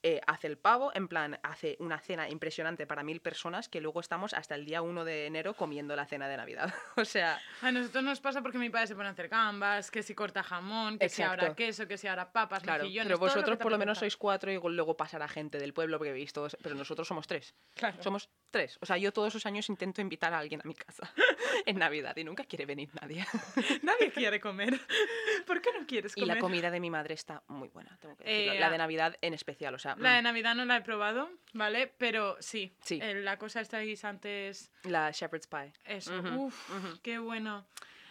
eh, 0.03 0.19
hace 0.25 0.47
el 0.47 0.57
pavo, 0.57 0.91
en 0.95 1.07
plan, 1.07 1.39
hace 1.43 1.77
una 1.79 1.99
cena 1.99 2.29
impresionante 2.29 2.87
para 2.87 3.03
mil 3.03 3.21
personas 3.21 3.69
que 3.69 3.81
luego 3.81 3.99
estamos 3.99 4.33
hasta 4.33 4.55
el 4.55 4.65
día 4.65 4.81
1 4.81 5.05
de 5.05 5.27
enero 5.27 5.53
comiendo 5.53 5.95
la 5.95 6.05
cena 6.05 6.27
de 6.27 6.37
Navidad. 6.37 6.73
o 6.97 7.05
sea, 7.05 7.39
A 7.61 7.71
nosotros 7.71 8.03
nos 8.03 8.19
pasa 8.19 8.41
porque 8.41 8.57
mi 8.57 8.69
padre 8.69 8.87
se 8.87 8.95
pone 8.95 9.09
a 9.09 9.11
hacer 9.11 9.29
gambas, 9.29 9.91
que 9.91 10.03
si 10.03 10.15
corta 10.15 10.43
jamón, 10.43 10.97
que 10.97 11.09
si 11.09 11.21
ahora 11.21 11.43
Exacto. 11.43 11.55
queso, 11.55 11.87
que 11.87 11.97
si 11.97 12.07
ahora 12.07 12.31
papas, 12.31 12.63
claro, 12.63 12.83
mejillones, 12.83 13.07
pero 13.07 13.19
lo 13.19 13.25
vosotros 13.27 13.57
por 13.57 13.71
lo 13.71 13.77
menos 13.77 13.99
sois 13.99 14.17
cuatro 14.17 14.51
y 14.51 14.59
luego 14.59 14.97
pasará 14.97 15.27
gente 15.27 15.59
del 15.59 15.73
pueblo 15.73 15.97
porque 15.97 16.13
veis 16.13 16.33
todos, 16.33 16.57
pero 16.61 16.75
nosotros 16.75 17.07
somos 17.07 17.27
tres. 17.27 17.53
Claro. 17.75 18.01
Somos 18.01 18.29
tres. 18.51 18.77
O 18.81 18.85
sea, 18.85 18.97
yo 18.97 19.11
todos 19.11 19.29
esos 19.29 19.45
años 19.45 19.69
intento 19.69 20.01
invitar 20.01 20.33
a 20.33 20.39
alguien 20.39 20.61
a 20.63 20.67
mi 20.67 20.75
casa 20.75 21.11
en 21.65 21.79
Navidad 21.79 22.15
y 22.17 22.23
nunca 22.23 22.43
quiere 22.43 22.65
venir 22.65 22.89
nadie. 23.01 23.25
Nadie 23.81 24.11
quiere 24.11 24.39
comer. 24.39 24.79
¿Por 25.47 25.61
qué 25.61 25.69
no 25.77 25.87
quieres 25.87 26.13
y 26.15 26.21
comer? 26.21 26.35
la 26.35 26.41
comida 26.41 26.69
de 26.69 26.79
mi 26.79 26.89
madre 26.89 27.13
está 27.15 27.43
muy 27.47 27.69
buena, 27.69 27.97
tengo 27.99 28.15
que 28.17 28.23
decirlo. 28.25 28.53
Eh, 28.53 28.59
la 28.59 28.69
de 28.69 28.77
Navidad 28.77 29.17
en 29.21 29.33
especial, 29.33 29.73
o 29.73 29.79
sea, 29.79 29.95
La 29.97 30.13
de 30.13 30.21
mm, 30.21 30.23
Navidad 30.23 30.55
no 30.55 30.65
la 30.65 30.77
he 30.77 30.81
probado, 30.81 31.29
¿vale? 31.53 31.91
Pero 31.97 32.37
sí. 32.39 32.75
Sí. 32.83 32.99
eh, 33.01 33.15
la 33.15 33.37
cosa 33.37 33.61
esta 33.61 33.77
de 33.77 33.85
guisantes, 33.85 34.71
la 34.83 35.11
shepherd's 35.11 35.47
pie. 35.47 35.73
eso. 35.85 36.17
Ujú, 36.19 36.45
Uf, 36.45 36.99
qué 37.01 37.17
bueno. 37.17 37.65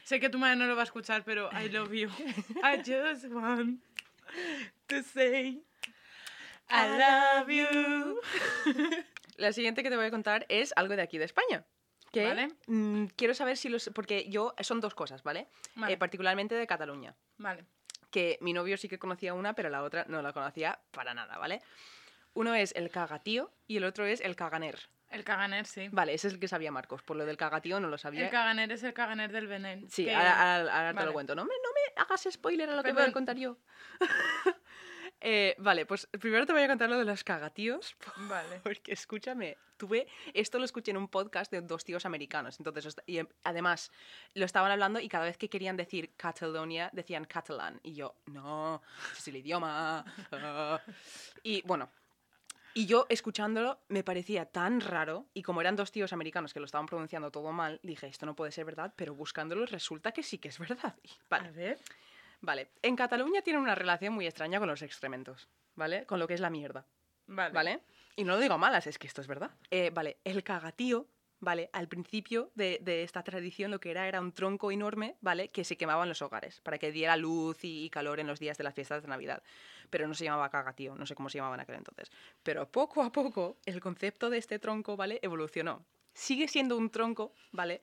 Sé 0.05 0.19
que 0.19 0.29
tu 0.29 0.39
madre 0.39 0.57
no 0.57 0.67
lo 0.67 0.75
va 0.75 0.83
a 0.83 0.85
escuchar, 0.85 1.23
pero 1.25 1.51
I 1.53 1.69
love 1.69 1.93
you. 1.93 2.09
I 2.65 2.79
just 2.79 3.27
want 3.27 3.81
to 4.89 5.03
say 5.03 5.63
I 6.69 6.99
love 6.99 7.49
you. 7.49 8.21
La 9.41 9.53
siguiente 9.53 9.83
que 9.83 9.91
te 9.91 9.97
voy 9.97 10.07
a 10.07 10.11
contar 10.11 10.47
es 10.49 10.73
algo 10.77 10.95
de 10.97 11.03
aquí 11.03 11.19
de 11.19 11.25
España. 11.25 11.65
Que 12.13 12.25
Vale. 12.27 12.49
mm, 12.67 13.07
quiero 13.17 13.35
saber 13.35 13.57
si 13.57 13.69
los. 13.69 13.91
Porque 13.95 14.29
yo. 14.29 14.55
Son 14.61 14.81
dos 14.81 14.95
cosas, 14.95 15.23
¿vale? 15.23 15.49
Vale. 15.77 15.93
Eh, 15.95 15.97
particularmente 15.97 16.55
de 16.57 16.67
Cataluña. 16.67 17.15
Vale. 17.39 17.65
Que 18.11 18.37
mi 18.41 18.53
novio 18.53 18.77
sí 18.77 18.89
que 18.89 18.99
conocía 18.99 19.33
una, 19.35 19.55
pero 19.55 19.71
la 19.71 19.83
otra 19.83 20.05
no 20.09 20.21
la 20.21 20.33
conocía 20.33 20.81
para 20.91 21.15
nada, 21.15 21.39
¿vale? 21.39 21.63
Uno 22.35 22.55
es 22.55 22.73
el 22.77 22.91
cagatío 22.91 23.53
y 23.67 23.77
el 23.77 23.85
otro 23.85 24.05
es 24.07 24.21
el 24.21 24.35
caganer. 24.37 24.79
El 25.09 25.25
caganer, 25.25 25.67
sí. 25.67 25.89
Vale, 25.91 26.15
ese 26.15 26.29
es 26.29 26.35
el 26.35 26.41
que 26.41 26.47
sabía 26.49 26.71
Marcos. 26.71 27.03
Por 27.03 27.17
lo 27.17 27.25
del 27.25 27.37
cagatío 27.37 27.81
no 27.81 27.89
lo 27.89 27.99
sabía. 27.99 28.25
El 28.25 28.31
caganer 28.31 28.71
es 28.73 28.83
el 28.83 28.93
caganer 28.93 29.33
del 29.33 29.47
Benel. 29.47 29.89
Sí, 29.91 30.05
que- 30.05 30.15
ahora, 30.15 30.57
ahora- 30.59 30.77
ahora 30.77 30.91
te 30.91 30.95
vale. 30.97 31.07
lo 31.07 31.13
cuento. 31.13 31.35
No 31.35 31.45
me, 31.45 31.51
no 31.63 31.69
me 31.73 32.03
hagas 32.03 32.29
spoiler 32.31 32.69
a 32.71 32.75
lo 32.77 32.83
que 32.83 32.93
voy 32.93 33.03
a 33.05 33.13
contar 33.13 33.37
yo. 33.37 33.57
Eh, 35.21 35.55
vale, 35.59 35.85
pues 35.87 36.07
primero 36.19 36.47
te 36.47 36.53
voy 36.53 36.63
a 36.63 36.69
contar 36.69 36.89
lo 36.89 36.99
de 36.99 37.05
los 37.05 37.25
cagatíos. 37.25 37.97
Vale. 38.17 38.61
Porque 38.63 38.93
escúchame, 38.93 39.59
tuve. 39.77 40.07
Esto 40.33 40.59
lo 40.59 40.65
escuché 40.65 40.91
en 40.91 40.97
un 40.97 41.09
podcast 41.09 41.53
de 41.53 41.61
dos 41.61 41.85
tíos 41.85 42.07
americanos. 42.07 42.59
Entonces, 42.59 42.97
y 43.07 43.19
em, 43.19 43.27
además, 43.45 43.93
lo 44.35 44.45
estaban 44.45 44.71
hablando 44.71 45.01
y 45.01 45.09
cada 45.09 45.25
vez 45.25 45.37
que 45.37 45.49
querían 45.49 45.77
decir 45.77 46.13
Catalonia, 46.17 46.91
decían 46.93 47.25
catalán. 47.25 47.81
Y 47.83 47.95
yo, 47.95 48.15
no, 48.27 48.83
es 49.17 49.29
el 49.29 49.37
idioma. 49.37 50.05
ah". 50.33 50.81
Y 51.43 51.63
bueno. 51.63 51.91
Y 52.73 52.87
yo 52.87 53.07
escuchándolo 53.09 53.81
me 53.89 54.05
parecía 54.05 54.45
tan 54.45 54.81
raro, 54.81 55.27
y 55.35 55.43
como 55.43 55.61
eran 55.61 55.75
dos 55.75 55.91
tíos 55.91 56.13
americanos 56.13 56.55
que 56.55 56.61
lo 56.61 56.67
estaban 56.67 56.87
pronunciando 56.87 57.33
todo 57.33 57.51
mal, 57.51 57.81
dije, 57.83 58.07
esto 58.07 58.27
no 58.27 58.37
puede 58.37 58.53
ser 58.53 58.65
verdad, 58.65 58.95
pero 58.95 59.13
buscándolo 59.13 59.67
resulta 59.67 60.13
que 60.13 60.23
sí 60.23 60.39
que 60.39 60.51
es 60.51 60.59
verdad. 60.61 60.95
Y, 61.03 61.11
vale, 61.29 61.49
A 61.49 61.51
ver. 61.51 61.79
Vale, 62.41 62.71
en 62.83 62.97
Cataluña 62.97 63.43
tienen 63.43 63.63
una 63.63 63.75
relación 63.75 64.15
muy 64.15 64.27
extraña 64.27 64.59
con 64.59 64.69
los 64.69 64.83
excrementos, 64.83 65.49
¿vale? 65.75 66.07
Con 66.07 66.19
lo 66.19 66.27
que 66.27 66.35
es 66.35 66.41
la 66.41 66.51
mierda, 66.51 66.87
Vale. 67.27 67.55
¿vale? 67.55 67.81
Y 68.17 68.25
no 68.25 68.35
lo 68.35 68.41
digo 68.41 68.55
a 68.55 68.59
malas, 68.59 68.87
es 68.87 68.99
que 68.99 69.07
esto 69.07 69.21
es 69.21 69.27
verdad. 69.27 69.51
Eh, 69.71 69.91
vale, 69.93 70.19
el 70.25 70.43
cagatío, 70.43 71.07
¿vale? 71.39 71.71
Al 71.73 71.89
principio 71.89 72.51
de, 72.55 72.79
de 72.83 73.03
esta 73.03 73.23
tradición 73.23 73.71
lo 73.71 73.79
que 73.79 73.91
era 73.91 74.09
era 74.09 74.21
un 74.21 74.33
tronco 74.33 74.73
enorme, 74.73 75.17
¿vale? 75.21 75.51
Que 75.51 75.65
se 75.65 75.77
quemaba 75.77 76.03
en 76.03 76.09
los 76.09 76.23
hogares 76.23 76.61
para 76.61 76.79
que 76.79 76.93
diera 76.93 77.17
luz 77.17 77.63
y, 77.65 77.85
y 77.85 77.91
calor 77.91 78.21
en 78.21 78.27
los 78.27 78.41
días 78.41 78.59
de 78.59 78.65
las 78.65 78.75
fiestas 78.75 79.03
de 79.03 79.09
Navidad. 79.09 79.43
Pero 79.91 80.09
no 80.09 80.15
se 80.15 80.25
llamaba 80.25 80.51
cagatío, 80.51 80.95
no 80.97 81.07
sé 81.07 81.15
cómo 81.15 81.29
se 81.29 81.39
llamaba 81.39 81.55
en 81.57 81.61
aquel 81.61 81.77
entonces. 81.77 82.11
Pero 82.43 82.71
poco 82.71 83.03
a 83.03 83.13
poco 83.13 83.59
el 83.65 83.81
concepto 83.81 84.31
de 84.31 84.39
este 84.39 84.59
tronco, 84.59 84.97
¿vale? 84.97 85.19
Evolucionó. 85.23 85.85
Sigue 86.13 86.49
siendo 86.49 86.77
un 86.77 86.91
tronco, 86.91 87.33
¿vale? 87.53 87.83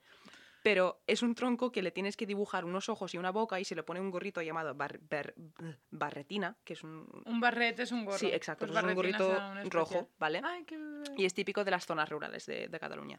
Pero 0.70 1.02
es 1.08 1.22
un 1.22 1.34
tronco 1.34 1.72
que 1.72 1.82
le 1.82 1.92
tienes 1.92 2.18
que 2.18 2.26
dibujar 2.26 2.66
unos 2.66 2.90
ojos 2.90 3.14
y 3.14 3.18
una 3.18 3.32
boca 3.32 3.58
y 3.58 3.64
se 3.64 3.74
le 3.74 3.84
pone 3.84 4.02
un 4.02 4.12
gorrito 4.12 4.42
llamado 4.42 4.76
bar- 4.76 5.00
bar- 5.10 5.34
barretina, 5.92 6.58
que 6.66 6.74
es 6.74 6.84
un... 6.84 7.08
Un 7.26 7.40
barrete 7.40 7.84
es 7.84 7.92
un 7.94 8.04
gorro. 8.04 8.18
Sí, 8.18 8.26
exacto, 8.28 8.66
Pues 8.66 8.78
es 8.78 8.84
un 8.84 8.96
gorrito 8.96 9.30
un 9.64 9.72
rojo, 9.72 10.10
¿vale? 10.20 10.42
Ay, 10.44 10.66
qué 10.66 10.78
bebé. 10.78 11.04
Y 11.16 11.24
es 11.24 11.34
típico 11.34 11.64
de 11.64 11.72
las 11.72 11.86
zonas 11.86 12.10
rurales 12.10 12.46
de, 12.48 12.68
de 12.68 12.80
Cataluña. 12.82 13.18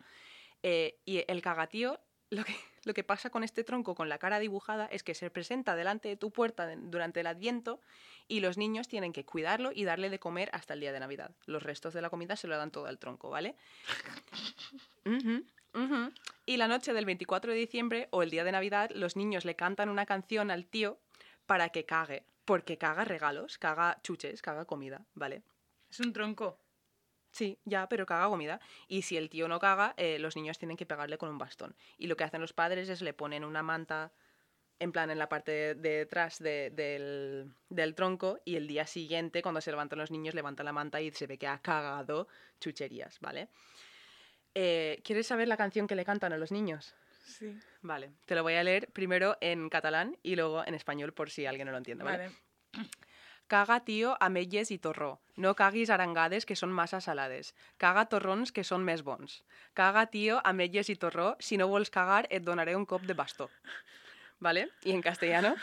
Eh, 0.62 0.98
y 1.06 1.24
el 1.26 1.40
cagatío, 1.40 1.98
lo 2.28 2.44
que, 2.44 2.54
lo 2.84 2.92
que 2.92 3.02
pasa 3.04 3.30
con 3.30 3.42
este 3.44 3.64
tronco 3.64 3.94
con 3.94 4.10
la 4.10 4.18
cara 4.18 4.38
dibujada 4.40 4.84
es 4.84 5.02
que 5.02 5.14
se 5.14 5.30
presenta 5.30 5.74
delante 5.74 6.08
de 6.10 6.16
tu 6.18 6.30
puerta 6.30 6.66
de- 6.66 6.76
durante 6.76 7.20
el 7.20 7.28
adviento 7.28 7.80
y 8.26 8.40
los 8.40 8.58
niños 8.58 8.88
tienen 8.88 9.14
que 9.14 9.24
cuidarlo 9.24 9.70
y 9.74 9.84
darle 9.84 10.10
de 10.10 10.18
comer 10.18 10.50
hasta 10.52 10.74
el 10.74 10.80
día 10.80 10.92
de 10.92 11.00
Navidad. 11.00 11.30
Los 11.46 11.62
restos 11.62 11.94
de 11.94 12.02
la 12.02 12.10
comida 12.10 12.36
se 12.36 12.46
lo 12.46 12.58
dan 12.58 12.70
todo 12.70 12.84
al 12.84 12.98
tronco, 12.98 13.30
¿vale? 13.30 13.56
Y 16.46 16.56
la 16.56 16.68
noche 16.68 16.92
del 16.92 17.04
24 17.04 17.52
de 17.52 17.58
diciembre 17.58 18.08
o 18.10 18.22
el 18.22 18.30
día 18.30 18.44
de 18.44 18.52
Navidad, 18.52 18.90
los 18.94 19.16
niños 19.16 19.44
le 19.44 19.54
cantan 19.56 19.88
una 19.88 20.06
canción 20.06 20.50
al 20.50 20.66
tío 20.66 20.98
para 21.46 21.68
que 21.70 21.84
cague. 21.84 22.24
Porque 22.44 22.78
caga 22.78 23.04
regalos, 23.04 23.58
caga 23.58 24.00
chuches, 24.02 24.40
caga 24.40 24.64
comida, 24.64 25.04
¿vale? 25.14 25.42
Es 25.90 26.00
un 26.00 26.12
tronco. 26.14 26.58
Sí, 27.30 27.58
ya, 27.66 27.88
pero 27.88 28.06
caga 28.06 28.28
comida. 28.28 28.58
Y 28.88 29.02
si 29.02 29.16
el 29.18 29.28
tío 29.28 29.46
no 29.48 29.58
caga, 29.58 29.92
eh, 29.98 30.18
los 30.18 30.34
niños 30.34 30.58
tienen 30.58 30.78
que 30.78 30.86
pegarle 30.86 31.18
con 31.18 31.28
un 31.28 31.36
bastón. 31.38 31.76
Y 31.98 32.06
lo 32.06 32.16
que 32.16 32.24
hacen 32.24 32.40
los 32.40 32.54
padres 32.54 32.88
es 32.88 33.02
le 33.02 33.12
ponen 33.12 33.44
una 33.44 33.62
manta, 33.62 34.12
en 34.78 34.92
plan, 34.92 35.10
en 35.10 35.18
la 35.18 35.28
parte 35.28 35.52
de, 35.52 35.74
de 35.74 35.90
detrás 35.98 36.38
de- 36.38 36.70
del, 36.70 37.52
del 37.68 37.94
tronco, 37.94 38.38
y 38.46 38.56
el 38.56 38.66
día 38.66 38.86
siguiente, 38.86 39.42
cuando 39.42 39.60
se 39.60 39.70
levantan 39.70 39.98
los 39.98 40.10
niños, 40.10 40.34
levantan 40.34 40.64
la 40.66 40.72
manta 40.72 41.02
y 41.02 41.10
se 41.10 41.26
ve 41.26 41.36
que 41.36 41.46
ha 41.48 41.58
cagado 41.60 42.28
chucherías, 42.60 43.20
¿vale? 43.20 43.50
Eh, 44.60 45.00
¿Quieres 45.04 45.28
saber 45.28 45.46
la 45.46 45.56
canción 45.56 45.86
que 45.86 45.94
le 45.94 46.04
cantan 46.04 46.32
a 46.32 46.36
los 46.36 46.50
niños? 46.50 46.96
Sí. 47.24 47.56
Vale, 47.80 48.10
te 48.26 48.34
lo 48.34 48.42
voy 48.42 48.54
a 48.54 48.64
leer 48.64 48.90
primero 48.90 49.36
en 49.40 49.68
catalán 49.68 50.16
y 50.24 50.34
luego 50.34 50.66
en 50.66 50.74
español 50.74 51.12
por 51.12 51.30
si 51.30 51.46
alguien 51.46 51.66
no 51.66 51.72
lo 51.72 51.78
entiende, 51.78 52.02
¿vale? 52.02 52.32
Vale. 52.72 52.88
Caga, 53.46 53.84
tío, 53.84 54.16
ametlles 54.18 54.72
i 54.72 54.78
torró. 54.78 55.20
No 55.36 55.54
caguis 55.54 55.90
arengades, 55.94 56.44
que 56.44 56.56
són 56.58 56.74
massa 56.74 56.98
salades. 57.00 57.54
Caga 57.78 58.08
torrons, 58.10 58.50
que 58.50 58.66
són 58.66 58.82
més 58.82 59.04
bons. 59.06 59.44
Caga, 59.78 60.08
tío, 60.10 60.42
ametlles 60.42 60.90
i 60.90 60.98
torró. 60.98 61.36
Si 61.38 61.56
no 61.56 61.70
vols 61.70 61.94
cagar, 61.94 62.26
et 62.28 62.42
donaré 62.42 62.74
un 62.74 62.84
cop 62.84 63.06
de 63.06 63.14
bastó. 63.14 63.48
¿Vale? 64.40 64.68
Y 64.82 64.90
en 64.90 65.02
castellano. 65.02 65.54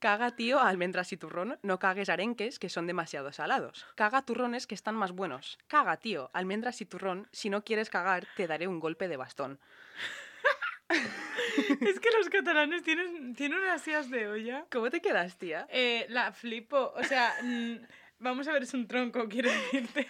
Caga, 0.00 0.30
tío, 0.30 0.60
almendras 0.60 1.12
y 1.12 1.18
turrón. 1.18 1.58
No 1.62 1.78
cagues 1.78 2.08
arenques, 2.08 2.58
que 2.58 2.70
son 2.70 2.86
demasiado 2.86 3.32
salados. 3.32 3.86
Caga 3.96 4.22
turrones, 4.22 4.66
que 4.66 4.74
están 4.74 4.94
más 4.94 5.12
buenos. 5.12 5.58
Caga, 5.66 5.98
tío, 5.98 6.30
almendras 6.32 6.80
y 6.80 6.86
turrón. 6.86 7.28
Si 7.32 7.50
no 7.50 7.62
quieres 7.64 7.90
cagar, 7.90 8.26
te 8.34 8.46
daré 8.46 8.66
un 8.66 8.80
golpe 8.80 9.08
de 9.08 9.18
bastón. 9.18 9.60
es 10.88 12.00
que 12.00 12.08
los 12.16 12.30
catalanes 12.30 12.82
tienen, 12.82 13.34
tienen 13.34 13.58
unas 13.58 13.82
sillas 13.82 14.08
de 14.10 14.26
olla. 14.26 14.64
¿Cómo 14.72 14.88
te 14.88 15.02
quedas, 15.02 15.36
tía? 15.36 15.66
Eh, 15.68 16.06
la 16.08 16.32
flipo. 16.32 16.94
O 16.96 17.04
sea, 17.04 17.34
vamos 18.20 18.46
a 18.48 18.52
ver, 18.52 18.62
es 18.62 18.72
un 18.74 18.86
tronco, 18.86 19.28
quiero 19.28 19.50
decirte. 19.50 20.06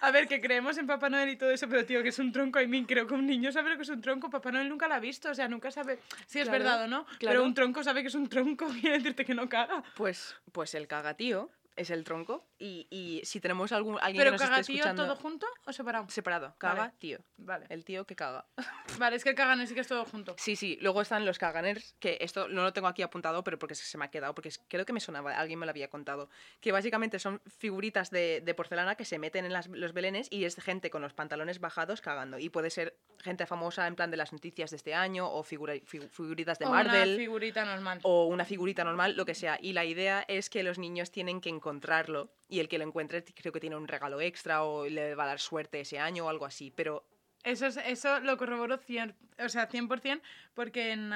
A 0.00 0.10
ver, 0.10 0.26
que 0.26 0.40
creemos 0.40 0.78
en 0.78 0.86
Papá 0.86 1.08
Noel 1.10 1.28
y 1.30 1.36
todo 1.36 1.50
eso, 1.50 1.68
pero 1.68 1.84
tío, 1.84 2.02
que 2.02 2.08
es 2.08 2.18
un 2.18 2.32
tronco. 2.32 2.60
I 2.60 2.66
mean, 2.66 2.86
creo 2.86 3.06
que 3.06 3.14
un 3.14 3.26
niño 3.26 3.52
sabe 3.52 3.70
lo 3.70 3.76
que 3.76 3.82
es 3.82 3.88
un 3.88 4.00
tronco. 4.00 4.30
Papá 4.30 4.50
Noel 4.50 4.68
nunca 4.68 4.88
lo 4.88 4.94
ha 4.94 4.98
visto, 5.00 5.30
o 5.30 5.34
sea, 5.34 5.46
nunca 5.48 5.70
sabe 5.70 5.98
si 6.26 6.40
es 6.40 6.48
Claro, 6.48 6.58
verdad 6.64 6.84
o 6.84 6.88
no. 6.88 7.04
claro. 7.04 7.18
Pero 7.20 7.44
un 7.44 7.54
tronco 7.54 7.82
sabe 7.84 8.02
que 8.02 8.08
es 8.08 8.14
un 8.14 8.28
tronco, 8.28 8.66
quiere 8.80 8.96
decirte 8.98 9.24
que 9.24 9.34
no 9.34 9.48
caga. 9.48 9.82
Pues, 9.96 10.34
pues 10.52 10.74
el 10.74 10.86
cagatío 10.88 11.50
es 11.76 11.90
el 11.90 12.04
tronco. 12.04 12.44
Y, 12.58 12.86
y 12.90 13.20
si 13.24 13.40
tenemos 13.40 13.72
algún, 13.72 13.98
alguien 14.00 14.18
Pero 14.24 14.30
que 14.30 14.32
nos 14.32 14.42
esté 14.42 14.50
caga 14.52 14.62
tío 14.64 14.74
escuchando... 14.76 15.04
todo 15.06 15.16
junto 15.16 15.46
o 15.66 15.72
separado. 15.72 16.08
Separado. 16.08 16.54
Caga, 16.58 16.74
Vale. 16.80 16.92
tío. 16.98 17.18
Vale. 17.38 17.66
El 17.68 17.84
tío 17.84 18.06
que 18.06 18.14
caga. 18.16 18.46
Vale, 18.98 19.16
es 19.16 19.24
que 19.24 19.30
el 19.30 19.36
caganer 19.36 19.66
sí 19.66 19.74
que 19.74 19.80
es 19.80 19.88
todo 19.88 20.04
junto. 20.04 20.34
Sí, 20.38 20.56
sí. 20.56 20.78
Luego 20.80 21.00
están 21.02 21.24
los 21.26 21.38
caganers, 21.38 21.94
que 21.98 22.18
esto 22.20 22.48
no 22.48 22.62
lo 22.62 22.72
tengo 22.72 22.88
aquí 22.88 23.02
apuntado, 23.02 23.42
pero 23.44 23.58
porque 23.58 23.74
se 23.74 23.98
me 23.98 24.04
ha 24.04 24.08
quedado, 24.08 24.34
porque 24.34 24.48
es- 24.50 24.60
creo 24.68 24.84
que 24.84 24.92
me 24.92 25.00
sonaba, 25.00 25.36
alguien 25.36 25.58
me 25.58 25.66
lo 25.66 25.70
había 25.70 25.88
contado. 25.88 26.28
Que 26.60 26.72
básicamente 26.72 27.18
son 27.18 27.40
figuritas 27.58 28.10
de, 28.10 28.40
de 28.44 28.54
porcelana 28.54 28.94
que 28.94 29.04
se 29.04 29.18
meten 29.18 29.44
en 29.44 29.52
las- 29.52 29.68
los 29.68 29.92
belenes 29.92 30.28
y 30.30 30.44
es 30.44 30.56
gente 30.56 30.90
con 30.90 31.02
los 31.02 31.14
pantalones 31.14 31.58
bajados 31.60 32.00
cagando. 32.00 32.38
Y 32.38 32.48
puede 32.48 32.70
ser 32.70 32.96
gente 33.20 33.46
famosa 33.46 33.86
en 33.86 33.94
plan 33.96 34.10
de 34.10 34.16
las 34.16 34.32
noticias 34.32 34.70
de 34.70 34.76
este 34.76 34.94
año 34.94 35.30
o 35.30 35.42
figura- 35.42 35.74
figu- 35.74 36.08
figuritas 36.08 36.58
de 36.58 36.66
o 36.66 36.70
una 36.70 36.84
Marvel. 36.84 37.16
figurita 37.16 37.64
normal. 37.64 38.00
o 38.02 38.26
una 38.26 38.44
figurita 38.44 38.84
normal, 38.84 39.16
lo 39.16 39.24
que 39.24 39.34
sea. 39.34 39.58
Y 39.60 39.72
la 39.72 39.84
idea 39.84 40.24
es 40.28 40.50
que 40.50 40.62
los 40.62 40.78
niños 40.78 41.10
tienen 41.10 41.40
que 41.40 41.48
encontrarlo 41.62 42.32
y 42.48 42.58
el 42.58 42.68
que 42.68 42.78
lo 42.78 42.84
encuentre 42.84 43.22
creo 43.24 43.52
que 43.52 43.60
tiene 43.60 43.76
un 43.76 43.86
regalo 43.86 44.20
extra 44.20 44.64
o 44.64 44.84
le 44.86 45.14
va 45.14 45.24
a 45.24 45.28
dar 45.28 45.38
suerte 45.38 45.80
ese 45.80 45.98
año 46.00 46.26
o 46.26 46.28
algo 46.28 46.44
así. 46.44 46.70
Pero 46.72 47.06
Eso, 47.44 47.66
es- 47.66 47.76
eso 47.76 48.20
lo 48.20 48.36
corroboro 48.36 48.76
100, 48.78 49.16
o 49.38 49.48
sea, 49.48 49.66
100% 49.68 50.22
porque 50.54 50.92
en 50.92 51.12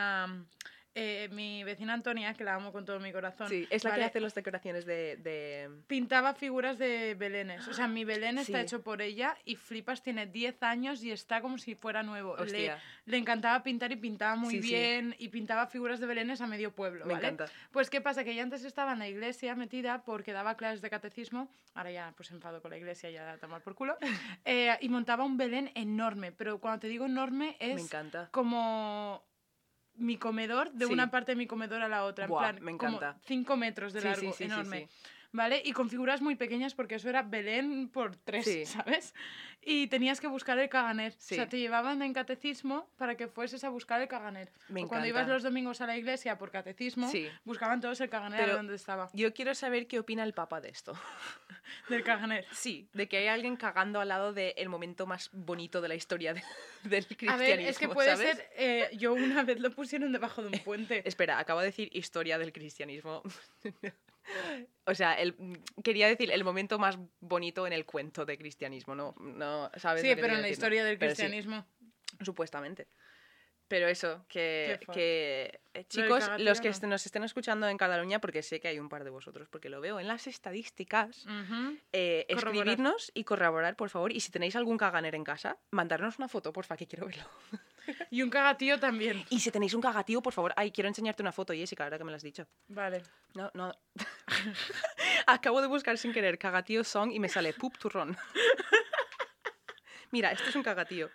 eh, 0.99 1.29
mi 1.31 1.63
vecina 1.63 1.93
Antonia, 1.93 2.33
que 2.33 2.43
la 2.43 2.55
amo 2.55 2.73
con 2.73 2.87
todo 2.87 2.99
mi 3.01 3.13
corazón, 3.13 3.49
sí, 3.51 3.67
es 3.69 3.85
la 3.85 3.91
¿vale? 3.91 4.03
que 4.03 4.07
hace 4.07 4.21
las 4.21 4.35
decoraciones 4.35 4.87
de... 4.87 5.17
de- 5.19 5.71
pintaba 5.87 6.33
figuras 6.33 6.79
de 6.79 7.15
belenes. 7.15 7.69
O 7.69 7.75
sea, 7.75 7.87
mi 7.87 8.05
belén 8.07 8.39
está 8.39 8.61
hecho 8.63 8.83
por 8.83 9.03
ella 9.03 9.37
y 9.45 9.57
flipas, 9.57 10.03
tiene 10.03 10.27
10 10.27 10.63
años 10.63 11.05
y 11.05 11.11
está 11.13 11.43
como 11.43 11.59
si 11.59 11.75
fuera 11.75 12.03
nuevo. 12.03 12.35
Le, 12.39 12.73
le 13.05 13.17
encantaba 13.19 13.63
pintar 13.63 13.93
y 13.93 13.97
pintaba 13.97 14.37
muy 14.37 14.55
Sí, 14.55 14.63
sí. 14.63 14.69
bien 14.71 15.15
y 15.19 15.29
pintaba 15.29 15.67
figuras 15.67 16.01
de 16.01 16.07
belenes 16.07 16.41
a 16.41 16.47
medio 16.47 16.73
pueblo. 16.75 17.05
Me 17.05 17.13
¿vale? 17.13 17.29
encanta. 17.29 17.53
Pues 17.73 17.91
qué 17.91 18.01
pasa, 18.01 18.25
que 18.25 18.31
ella 18.33 18.43
antes 18.43 18.65
estaba 18.65 18.95
en 18.95 18.99
la 19.01 19.09
iglesia 19.09 19.55
metida 19.55 20.03
porque 20.03 20.33
daba 20.33 20.57
clases 20.57 20.81
de 20.81 20.89
catecismo, 20.89 21.51
ahora 21.75 21.91
ya 21.91 22.15
pues 22.17 22.29
se 22.29 22.35
enfadó 22.35 22.63
con 22.63 22.71
la 22.71 22.79
iglesia, 22.79 23.11
ya 23.11 23.33
a 23.33 23.37
tomar 23.39 23.61
por 23.61 23.75
culo, 23.75 23.99
eh, 24.47 24.79
y 24.81 24.89
montaba 24.89 25.25
un 25.25 25.37
belén 25.37 25.71
enorme, 25.75 26.33
pero 26.33 26.59
cuando 26.59 26.81
te 26.81 26.89
digo 26.89 27.05
enorme 27.05 27.57
es 27.61 27.75
Me 27.75 27.83
encanta. 27.83 28.31
como 28.33 29.23
mi 29.97 30.17
comedor, 30.17 30.71
de 30.73 30.87
Sí. 30.87 30.93
una 30.93 31.11
parte 31.11 31.33
de 31.33 31.37
mi 31.37 31.47
comedor 31.47 31.83
a 31.83 31.89
la 31.89 32.05
otra, 32.05 32.27
Buah, 32.27 32.49
en 32.49 32.55
plan, 32.57 32.65
me 32.65 32.73
encanta. 32.73 33.17
5 33.27 33.57
metros 33.57 33.93
de 33.93 34.01
largo, 34.03 34.33
sí, 34.33 34.39
sí, 34.39 34.45
enorme. 34.45 34.89
¿Vale? 35.33 35.61
Y 35.65 35.73
con 35.73 35.91
figuras 35.91 36.21
muy 36.23 36.35
pequeñas 36.37 36.75
porque 36.75 36.95
eso 36.95 37.09
era 37.09 37.23
Belén 37.23 37.89
por 37.89 38.17
tres, 38.17 38.45
Sí. 38.45 38.65
¿sabes? 38.67 39.15
Y 39.69 39.89
tenías 39.89 40.21
que 40.21 40.29
buscar 40.29 40.59
el 40.59 40.69
caganer. 40.69 41.13
Sí. 41.19 41.35
O 41.35 41.37
sea, 41.37 41.49
te 41.49 41.59
llevaban 41.59 42.01
en 42.03 42.13
catecismo 42.15 42.89
para 42.97 43.17
que 43.17 43.27
fueses 43.27 43.65
a 43.65 43.69
buscar 43.69 44.01
el 44.01 44.07
caganer. 44.09 44.49
Me 44.69 44.85
o 44.85 44.89
cuando 44.89 45.09
ibas 45.09 45.27
los 45.27 45.43
domingos 45.43 45.81
a 45.81 45.87
la 45.87 45.97
iglesia 45.97 46.39
por 46.39 46.51
catecismo, 46.53 47.11
Sí. 47.11 47.29
buscaban 47.45 47.81
todos 47.81 48.01
el 48.01 48.09
caganer 48.09 48.41
Pero- 48.41 48.53
a 48.53 48.57
donde 48.57 48.77
estaba. 48.77 49.11
Yo 49.13 49.35
quiero 49.35 49.55
saber 49.57 49.87
qué 49.89 49.99
opina 49.99 50.23
el 50.23 50.33
Papa 50.35 50.61
de 50.61 50.69
esto. 50.69 50.93
Del 51.89 52.05
caganer. 52.05 52.47
Sí, 52.53 52.89
de 52.93 53.09
que 53.09 53.19
hay 53.19 53.27
alguien 53.27 53.57
cagando 53.57 53.99
al 54.01 54.09
lado 54.09 54.33
del 54.33 54.69
momento 54.69 55.05
más 55.07 55.31
bonito 55.33 55.81
de 55.81 55.89
la 55.89 55.97
historia 55.97 56.33
de- 56.33 56.43
del 56.85 57.05
cristianismo. 57.05 57.35
A 57.35 57.37
ver, 57.37 57.61
es 57.61 57.77
que 57.79 57.89
puede 57.89 58.11
¿sabes? 58.11 58.37
ser. 58.37 58.49
eh, 58.57 58.91
yo 58.97 59.15
una 59.15 59.43
vez 59.43 59.59
lo 59.59 59.71
pusieron 59.73 60.13
debajo 60.13 60.43
de 60.43 60.49
un 60.49 60.53
puente. 60.65 61.03
Espera, 61.09 61.41
acabo 61.41 61.59
de 61.61 61.67
decir 61.67 61.91
historia 61.93 62.39
del 62.39 62.53
cristianismo. 62.53 63.23
o 64.87 64.95
sea, 64.95 65.15
el, 65.15 65.37
quería 65.83 66.09
decir 66.09 66.31
el 66.31 66.45
momento 66.45 66.79
más 66.79 66.99
bonito 67.21 67.67
en 67.67 67.73
el 67.73 67.85
cuento 67.85 68.25
de 68.25 68.39
cristianismo, 68.39 68.95
¿no? 68.95 69.15
no 69.19 69.71
¿sabes 69.77 70.03
sí, 70.03 70.15
pero 70.15 70.35
en 70.35 70.43
la 70.43 70.49
historia 70.49 70.85
del 70.85 70.97
sí, 70.97 71.05
cristianismo. 71.07 71.67
supuestamente. 72.21 72.87
Pero 73.69 73.89
eso, 73.89 74.25
que, 74.29 74.79
eh, 75.75 75.85
chicos, 75.89 76.31
los 76.39 76.61
que 76.61 76.71
no. 76.71 76.89
nos 76.89 77.05
estén 77.05 77.25
escuchando 77.25 77.69
en 77.69 77.77
Cataluña, 77.77 78.21
porque 78.21 78.43
sé 78.43 78.61
que 78.61 78.69
hay 78.69 78.79
un 78.79 78.89
par 78.89 79.03
de 79.03 79.11
vosotros, 79.11 79.49
porque 79.49 79.69
lo 79.69 79.81
veo 79.81 79.99
en 79.99 80.07
las 80.07 80.29
estadísticas, 80.29 81.27
Ujú. 81.27 81.77
eh, 81.93 82.27
escribidnos 82.29 83.11
y 83.13 83.25
corroborar, 83.25 83.75
por 83.75 83.91
favor. 83.91 84.13
Y 84.13 84.21
si 84.21 84.31
tenéis 84.31 84.55
algún 84.55 84.79
caganer 84.79 85.17
en 85.17 85.25
casa, 85.25 85.59
mandarnos 85.73 86.19
una 86.19 86.29
foto, 86.29 86.53
porfa, 86.53 86.77
que 86.77 86.87
quiero 86.87 87.07
verlo. 87.07 87.25
Y 88.11 88.23
un 88.23 88.31
cagatío 88.31 88.79
también. 88.79 89.25
Y 89.31 89.41
si 89.41 89.51
tenéis 89.51 89.75
un 89.75 89.81
cagatío, 89.81 90.23
por 90.23 90.33
favor, 90.33 90.53
ay, 90.57 90.71
quiero 90.71 90.89
enseñarte 90.89 91.23
una 91.23 91.33
foto, 91.33 91.53
Jessica, 91.53 91.85
ahora 91.85 91.99
que 91.99 92.05
me 92.05 92.11
lo 92.11 92.17
has 92.17 92.23
dicho. 92.23 92.47
Vale. 92.69 93.03
No, 93.35 93.51
no. 93.55 93.73
Acabo 95.27 95.61
de 95.61 95.69
buscar 95.69 95.99
sin 95.99 96.13
querer 96.13 96.39
cagatío 96.39 96.85
song 96.85 97.11
y 97.13 97.21
me 97.21 97.29
sale 97.29 97.53
pup 97.53 97.77
turrón. 97.79 98.17
Mira, 100.11 100.33
esto 100.33 100.49
es 100.49 100.57
un 100.57 100.63
cagatío. 100.63 101.11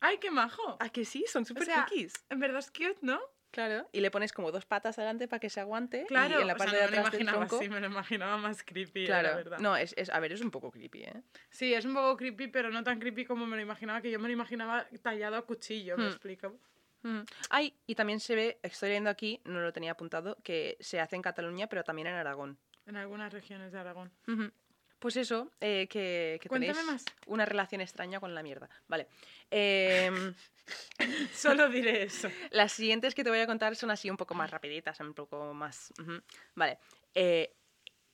¡Ay, 0.00 0.18
qué 0.18 0.30
majo! 0.30 0.76
¿A 0.80 0.88
que 0.90 1.04
sí? 1.04 1.24
Son 1.26 1.44
súper 1.44 1.64
sea, 1.64 1.84
cookies. 1.84 2.12
En 2.28 2.38
verdad 2.38 2.58
es 2.58 2.70
cute, 2.70 2.98
¿no? 3.00 3.20
Claro. 3.50 3.88
Y 3.92 4.00
le 4.00 4.10
pones 4.10 4.32
como 4.32 4.52
dos 4.52 4.66
patas 4.66 4.98
adelante 4.98 5.26
para 5.26 5.40
que 5.40 5.48
se 5.50 5.60
aguante. 5.60 6.04
Claro, 6.06 6.38
Y 6.38 6.42
en 6.42 6.46
la 6.48 6.52
o 6.54 6.56
sea, 6.56 6.66
parte 6.66 6.76
no 6.76 6.82
de 6.82 6.90
me 6.90 6.96
lo 6.96 7.00
atrás 7.00 7.14
imaginaba 7.14 7.38
tronco. 7.46 7.56
así, 7.58 7.68
me 7.70 7.80
lo 7.80 7.86
imaginaba 7.86 8.36
más 8.36 8.62
creepy, 8.62 9.06
Claro. 9.06 9.28
la 9.30 9.36
verdad. 9.36 9.58
No, 9.58 9.76
es, 9.76 9.94
es- 9.96 10.10
a 10.10 10.20
ver, 10.20 10.32
es 10.32 10.40
un 10.42 10.50
poco 10.50 10.70
creepy, 10.70 11.02
¿eh? 11.04 11.22
Sí, 11.50 11.72
es 11.74 11.84
un 11.84 11.94
poco 11.94 12.16
creepy, 12.16 12.48
pero 12.48 12.70
no 12.70 12.82
tan 12.84 12.98
creepy 13.00 13.24
como 13.24 13.46
me 13.46 13.56
lo 13.56 13.62
imaginaba, 13.62 14.00
que 14.02 14.10
yo 14.10 14.18
me 14.18 14.28
lo 14.28 14.32
imaginaba 14.34 14.86
tallado 15.02 15.36
a 15.36 15.46
cuchillo, 15.46 15.96
¿me 15.96 16.04
Hmm. 16.04 16.08
explico? 16.08 16.58
Mm. 17.02 17.20
Ay, 17.50 17.74
y 17.86 17.94
también 17.94 18.20
se 18.20 18.34
ve, 18.34 18.58
estoy 18.62 18.90
viendo 18.90 19.08
aquí, 19.08 19.40
no 19.44 19.60
lo 19.60 19.72
tenía 19.72 19.92
apuntado, 19.92 20.36
que 20.42 20.76
se 20.80 21.00
hace 21.00 21.16
en 21.16 21.22
Cataluña, 21.22 21.68
pero 21.68 21.84
también 21.84 22.08
en 22.08 22.14
Aragón. 22.14 22.58
En 22.86 22.96
algunas 22.96 23.32
regiones 23.32 23.70
de 23.72 23.78
Aragón. 23.78 24.10
Ujú. 24.26 24.50
Pues 24.98 25.16
eso, 25.16 25.52
eh, 25.60 25.86
que, 25.88 26.38
que 26.42 26.48
tenéis 26.48 26.84
más. 26.84 27.04
una 27.26 27.44
relación 27.44 27.80
extraña 27.80 28.18
con 28.18 28.34
la 28.34 28.42
mierda. 28.42 28.68
Vale. 28.88 29.08
Em, 29.50 30.34
Solo 31.32 31.68
diré 31.68 32.02
eso. 32.02 32.28
las 32.50 32.72
siguientes 32.72 33.14
que 33.14 33.22
te 33.22 33.30
voy 33.30 33.38
a 33.38 33.46
contar 33.46 33.76
son 33.76 33.90
así 33.90 34.10
un 34.10 34.16
poco 34.16 34.34
más 34.34 34.50
rapiditas, 34.50 34.98
un 35.00 35.14
poco 35.14 35.54
más... 35.54 35.92
Vale. 36.54 36.78
Eh, 37.14 37.54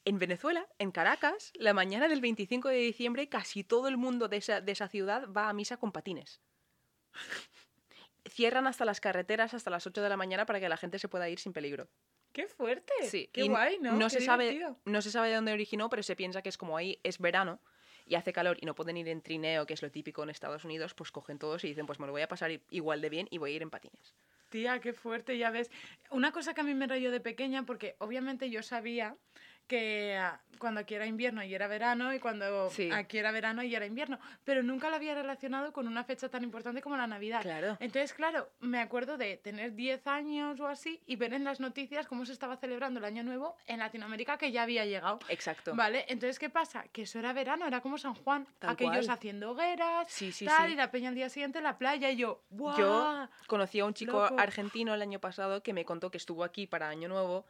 en 0.05 0.19
Venezuela, 0.19 0.67
en 0.79 0.91
Caracas, 0.91 1.53
la 1.55 1.73
mañana 1.73 2.09
del 2.09 2.21
25 2.21 2.69
de 2.69 2.77
diciembre, 2.77 3.29
casi 3.31 3.65
todo 3.65 3.89
el 3.89 3.97
mundo 3.97 4.29
de 4.29 4.37
esa, 4.37 4.61
de 4.61 4.73
esa 4.73 4.89
ciudad 4.89 5.27
va 5.33 5.49
a 5.49 5.55
misa 5.55 5.79
con 5.79 5.93
patines. 5.93 6.43
Cierran 8.29 8.67
hasta 8.67 8.85
las 8.85 9.01
carreteras 9.01 9.55
hasta 9.55 9.71
las 9.71 9.87
8 9.87 10.03
de 10.03 10.09
la 10.11 10.17
mañana 10.19 10.45
para 10.45 10.61
que 10.61 10.69
la 10.69 10.77
gente 10.77 10.99
se 10.99 11.09
pueda 11.09 11.29
ir 11.31 11.39
sin 11.39 11.55
peligro. 11.55 11.89
¡Qué 12.35 12.49
fuerte! 12.49 12.93
Sí, 13.05 13.31
¡Qué 13.33 13.45
y 13.45 13.49
guay, 13.49 13.79
¿no? 13.79 13.93
No 13.93 14.07
Qué 14.07 14.19
se, 14.19 14.21
sabe, 14.21 14.61
no 14.85 15.01
se 15.03 15.13
sabe 15.13 15.29
de 15.29 15.37
dónde 15.37 15.53
originó, 15.53 15.89
pero 15.89 16.03
se 16.03 16.17
piensa 16.17 16.43
que 16.43 16.49
es 16.49 16.59
como 16.59 16.77
ahí 16.77 16.99
es 17.05 17.21
verano 17.21 17.61
y 18.07 18.17
hace 18.17 18.33
calor 18.33 18.59
y 18.61 18.67
no 18.67 18.75
pueden 18.75 18.97
ir 18.97 19.07
en 19.07 19.23
trineo, 19.23 19.67
que 19.67 19.75
es 19.75 19.83
lo 19.83 19.91
típico 19.93 20.25
en 20.25 20.31
Estados 20.31 20.65
Unidos, 20.65 20.95
pues 20.95 21.13
cogen 21.13 21.39
todos 21.39 21.63
y 21.63 21.69
dicen, 21.69 21.87
pues 21.87 22.01
me 22.01 22.07
lo 22.07 22.13
voy 22.13 22.23
a 22.23 22.29
pasar 22.29 22.51
igual 22.71 23.01
de 23.01 23.09
bien 23.09 23.29
y 23.31 23.39
voy 23.39 23.53
a 23.53 23.55
ir 23.55 23.63
en 23.63 23.71
patines. 23.71 24.17
Tía, 24.49 24.81
qué 24.81 24.93
fuerte, 24.93 25.39
ya 25.39 25.51
ves. 25.51 25.71
Una 26.11 26.33
cosa 26.33 26.55
que 26.55 26.63
a 26.63 26.65
mí 26.65 26.75
me 26.75 26.89
rayó 26.89 27.13
de 27.13 27.21
pequeña, 27.21 27.65
porque 27.65 27.95
obviamente 28.01 28.51
yo 28.51 28.65
sabía 28.65 29.17
que 29.67 30.17
ah, 30.17 30.41
cuando 30.59 30.81
aquí 30.81 30.95
era 30.95 31.05
invierno 31.07 31.43
y 31.43 31.55
era 31.55 31.67
verano, 31.67 32.15
y 32.15 32.21
cuando 32.21 32.71
Sí. 32.71 32.91
aquí 32.93 33.19
era 33.19 33.33
verano 33.33 33.63
y 33.63 33.75
era 33.75 33.87
invierno, 33.87 34.19
pero 34.45 34.63
nunca 34.63 34.89
lo 34.89 34.97
había 34.97 35.15
relacionado 35.15 35.73
con 35.73 35.87
una 35.89 36.05
fecha 36.05 36.29
tan 36.29 36.43
importante 36.45 36.81
como 36.81 36.97
la 36.97 37.07
Navidad. 37.07 37.43
Claro. 37.43 37.77
Entonces, 37.81 38.13
claro, 38.15 38.49
me 38.61 38.79
acuerdo 38.81 39.19
de 39.19 39.37
tener 39.37 39.75
10 39.75 40.07
años 40.07 40.61
o 40.61 40.67
así 40.69 41.03
y 41.07 41.17
ver 41.17 41.35
en 41.35 41.45
las 41.45 41.61
noticias 41.61 42.07
cómo 42.07 42.25
se 42.25 42.33
estaba 42.33 42.57
celebrando 42.57 42.99
el 43.01 43.05
Año 43.05 43.23
Nuevo 43.25 43.57
en 43.67 43.81
Latinoamérica 43.81 44.39
que 44.39 44.53
ya 44.53 44.63
había 44.63 44.85
llegado. 44.87 45.19
Exacto. 45.29 45.75
Vale, 45.75 46.05
entonces, 46.09 46.39
¿qué 46.39 46.49
pasa? 46.51 46.85
Que 46.93 47.03
eso 47.03 47.19
era 47.19 47.33
verano, 47.33 47.67
era 47.67 47.81
como 47.81 47.99
San 47.99 48.15
Juan, 48.15 48.47
Tal 48.59 48.71
aquellos 48.71 49.07
cual. 49.07 49.11
haciendo 49.11 49.51
hogueras, 49.51 50.07
Sí, 50.11 50.33
sí, 50.33 50.47
tal, 50.47 50.71
y 50.71 50.77
la 50.77 50.91
peña 50.91 51.09
al 51.09 51.15
día 51.15 51.29
siguiente 51.29 51.59
en 51.59 51.65
la 51.65 51.77
playa, 51.79 52.11
y 52.11 52.17
yo, 52.17 52.43
¡guau! 52.51 52.79
Yo 52.79 53.29
conocí 53.49 53.81
a 53.81 53.85
un 53.85 53.93
chico 53.95 54.23
Loco. 54.23 54.39
argentino 54.39 54.95
el 54.95 55.03
año 55.03 55.19
pasado 55.19 55.63
que 55.63 55.73
me 55.73 55.85
contó 55.85 56.11
que 56.11 56.19
estuvo 56.19 56.45
aquí 56.45 56.67
para 56.67 56.89
Año 56.89 57.09
Nuevo, 57.09 57.45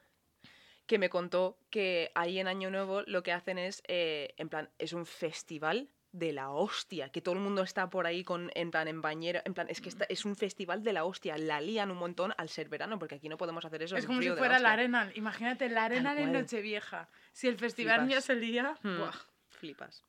que 0.87 0.99
me 0.99 1.09
contó 1.11 1.59
que 1.71 2.13
ahí 2.15 2.39
en 2.39 2.47
Año 2.49 2.71
Nuevo 2.71 3.03
lo 3.07 3.23
que 3.23 3.33
hacen 3.33 3.59
es, 3.59 3.83
eh, 3.89 4.35
en 4.37 4.49
plan, 4.49 4.71
es 4.79 4.93
un 4.93 5.07
festival 5.07 5.89
de 6.13 6.33
la 6.33 6.51
hostia, 6.51 7.09
que 7.09 7.21
todo 7.21 7.35
el 7.35 7.41
mundo 7.41 7.63
está 7.63 7.91
por 7.91 8.07
ahí 8.07 8.23
con, 8.23 8.53
en 8.55 8.71
plan, 8.71 8.87
en 8.87 9.01
bañera, 9.01 9.43
en 9.45 9.53
plan, 9.55 9.67
es 9.69 9.81
que 9.81 9.89
está- 9.89 10.05
es 10.09 10.25
un 10.25 10.37
festival 10.37 10.85
de 10.85 10.93
la 10.93 11.05
hostia, 11.05 11.37
la 11.39 11.61
lían 11.61 11.91
un 11.91 11.97
montón 11.97 12.33
al 12.37 12.49
ser 12.49 12.69
verano, 12.69 12.99
porque 13.01 13.17
aquí 13.17 13.29
no 13.29 13.37
podemos 13.37 13.65
hacer 13.65 13.83
eso. 13.83 13.97
Es 13.97 14.07
como 14.07 14.23
si 14.23 14.29
fuera 14.31 14.61
la 14.61 14.69
hostia. 14.69 14.73
arena. 14.73 15.11
Imagínate 15.17 15.69
la 15.69 15.87
arena 15.87 16.17
en. 16.21 16.31
Nochevieja. 16.33 17.09
Si 17.33 17.49
el 17.49 17.59
festival 17.59 18.07
ya 18.09 18.21
se 18.21 18.37
lía, 18.37 18.77
Hmm, 18.83 18.99
¡buah! 18.99 19.13
Flipas. 19.49 20.05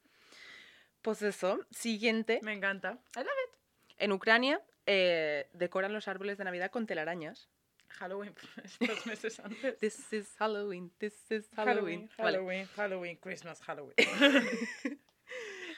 Pues 1.02 1.22
eso, 1.22 1.60
siguiente, 1.72 2.40
me 2.44 2.54
encanta. 2.54 3.00
I 3.16 3.20
love 3.20 3.28
it. 3.48 3.56
en 3.98 4.12
Ucrania 4.12 4.62
eh, 4.86 5.50
decoran 5.54 5.94
los 5.94 6.08
árboles 6.08 6.38
de 6.38 6.44
Navidad 6.44 6.70
con 6.70 6.86
telarañas. 6.86 7.50
Halloween, 8.00 8.34
estos 8.64 9.06
meses 9.06 9.40
antes. 9.40 9.80
This 9.80 10.14
is 10.14 10.36
Halloween, 10.38 10.92
this 11.00 11.32
is 11.32 11.50
Halloween. 11.56 12.10
Halloween, 12.10 12.10
Vale. 12.18 12.32
Halloween, 12.32 12.68
Halloween, 12.76 13.18
Christmas, 13.18 13.62
Halloween. 13.62 13.96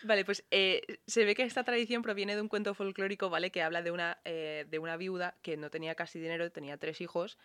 Vale, 0.03 0.25
pues 0.25 0.43
eh, 0.51 0.81
se 1.07 1.25
ve 1.25 1.35
que 1.35 1.43
esta 1.43 1.63
tradición 1.63 2.01
proviene 2.01 2.35
de 2.35 2.41
un 2.41 2.47
cuento 2.47 2.73
folclórico, 2.73 3.29
¿vale? 3.29 3.51
Que 3.51 3.63
habla 3.63 3.81
de 3.81 3.91
una, 3.91 4.19
eh, 4.25 4.65
de 4.69 4.79
una 4.79 4.95
viuda 4.95 5.35
que 5.41 5.57
no 5.57 5.69
tenía 5.69 5.95
casi 5.95 6.19
dinero, 6.19 6.51
tenía 6.51 6.77
tres 6.77 7.01
hijos 7.01 7.37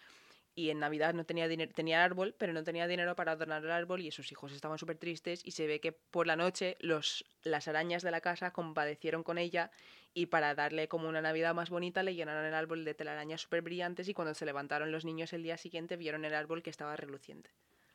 y 0.54 0.70
en 0.70 0.78
Navidad 0.78 1.14
no 1.14 1.24
tenía 1.24 1.48
dinero, 1.48 1.72
tenía 1.74 2.04
árbol, 2.04 2.34
pero 2.36 2.52
no 2.52 2.62
tenía 2.62 2.86
dinero 2.86 3.16
para 3.16 3.32
adornar 3.32 3.64
el 3.64 3.70
árbol 3.70 4.02
y 4.02 4.10
sus 4.10 4.30
hijos 4.32 4.52
estaban 4.52 4.78
súper 4.78 4.98
tristes 4.98 5.40
y 5.44 5.52
se 5.52 5.66
ve 5.66 5.80
que 5.80 5.92
por 5.92 6.26
la 6.26 6.36
noche 6.36 6.76
los, 6.80 7.24
las 7.42 7.68
arañas 7.68 8.02
de 8.02 8.10
la 8.10 8.20
casa 8.20 8.52
compadecieron 8.52 9.22
con 9.22 9.38
ella 9.38 9.70
y 10.14 10.26
para 10.26 10.54
darle 10.54 10.88
como 10.88 11.08
una 11.08 11.20
Navidad 11.22 11.54
más 11.54 11.70
bonita 11.70 12.02
le 12.02 12.14
llenaron 12.14 12.44
el 12.44 12.54
árbol 12.54 12.84
de 12.84 12.94
telarañas 12.94 13.40
súper 13.40 13.62
brillantes 13.62 14.08
y 14.08 14.14
cuando 14.14 14.34
se 14.34 14.44
levantaron 14.44 14.92
los 14.92 15.04
niños 15.04 15.32
el 15.32 15.42
día 15.42 15.56
siguiente 15.56 15.96
vieron 15.96 16.24
el 16.24 16.34
árbol 16.34 16.62
que 16.62 16.70
estaba 16.70 16.96
reluciente. 16.96 17.50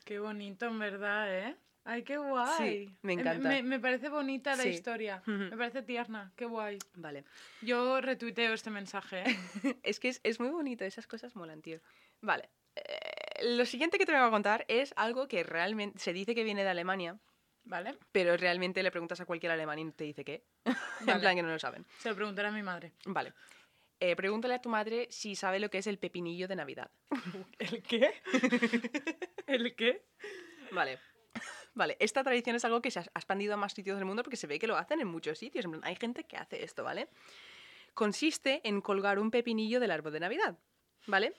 Qué 0.05 0.19
bonito, 0.19 0.65
en 0.67 0.79
verdad, 0.79 1.33
¿eh? 1.37 1.55
Ay, 1.83 2.03
qué 2.03 2.17
guay. 2.17 2.93
me 3.01 3.13
Eh, 3.13 3.19
encanta. 3.19 3.47
Me, 3.47 3.63
me 3.63 3.79
parece 3.79 4.09
bonita 4.09 4.55
la 4.55 4.63
Sí. 4.63 4.69
historia. 4.69 5.21
Me 5.55 5.57
parece 5.57 5.83
tierna. 5.83 6.31
Qué 6.35 6.45
guay. 6.45 6.79
Vale. 6.95 7.23
Yo 7.61 8.01
retuiteo 8.01 8.53
este 8.53 8.69
mensaje, 8.69 9.19
¿eh? 9.21 9.23
Es 9.83 9.99
que 9.99 10.09
es, 10.09 10.19
es 10.23 10.39
muy 10.39 10.49
bonito, 10.49 10.83
esas 10.83 11.07
cosas 11.07 11.35
molan, 11.35 11.61
tío. 11.61 11.79
Vale. 12.21 12.49
eh, 12.75 13.55
lo 13.55 13.65
siguiente 13.65 13.97
que 13.97 14.05
te 14.05 14.11
vengo 14.11 14.25
a 14.25 14.31
contar 14.31 14.65
es 14.67 14.93
algo 14.97 15.27
que 15.27 15.43
realmente 15.43 15.99
se 15.99 16.11
dice 16.11 16.33
que 16.35 16.43
viene 16.43 16.63
de 16.63 16.69
Alemania, 16.69 17.19
¿Vale? 17.67 17.97
pero 18.11 18.37
realmente 18.37 18.81
le 18.81 18.91
preguntas 18.91 19.19
a 19.19 19.25
cualquier 19.25 19.51
alemán 19.51 19.79
y 19.79 19.91
te 19.91 20.05
dice 20.05 20.23
que. 20.23 20.45
en 21.07 21.19
plan 21.19 21.35
que 21.35 21.43
no 21.43 21.49
lo 21.49 21.59
saben. 21.59 21.85
Se 21.99 22.09
lo 22.09 22.15
preguntaré 22.15 22.47
a 22.47 22.51
mi 22.51 22.63
madre. 22.63 22.93
Vale. 23.05 23.33
Eh, 23.99 24.15
pregúntale 24.15 24.53
a 24.53 24.61
tu 24.61 24.69
madre 24.69 25.07
si 25.09 25.35
sabe 25.35 25.59
lo 25.59 25.69
que 25.69 25.79
es 25.79 25.87
el 25.87 25.97
pepinillo 25.97 26.47
de 26.47 26.55
Navidad. 26.55 26.91
¿El 27.59 27.81
qué? 27.81 28.13
¿El 29.47 29.75
qué? 29.75 30.05
Vale. 30.71 30.99
Vale, 31.73 31.95
esta 31.99 32.23
tradición 32.23 32.55
es 32.55 32.65
algo 32.65 32.81
que 32.81 32.89
se 32.89 32.99
ha 32.99 33.03
ha 33.13 33.19
expandido 33.19 33.53
a 33.53 33.57
más 33.57 33.73
sitios 33.73 33.97
del 33.97 34.05
mundo 34.05 34.23
porque 34.23 34.37
se 34.37 34.47
ve 34.47 34.57
que 34.57 34.67
lo 34.67 34.77
hacen 34.77 34.99
en 34.99 35.07
muchos 35.07 35.37
sitios. 35.37 35.65
En 35.65 35.71
plan, 35.71 35.83
hay 35.83 35.95
gente 35.95 36.23
que 36.23 36.37
hace 36.37 36.63
esto, 36.63 36.83
¿vale? 36.83 37.07
Consiste 37.93 38.61
en 38.63 38.81
colgar 38.81 39.19
un 39.19 39.31
pepinillo 39.31 39.79
del 39.79 39.91
árbol 39.91 40.13
de 40.13 40.19
Navidad, 40.19 40.57
¿vale? 41.05 41.33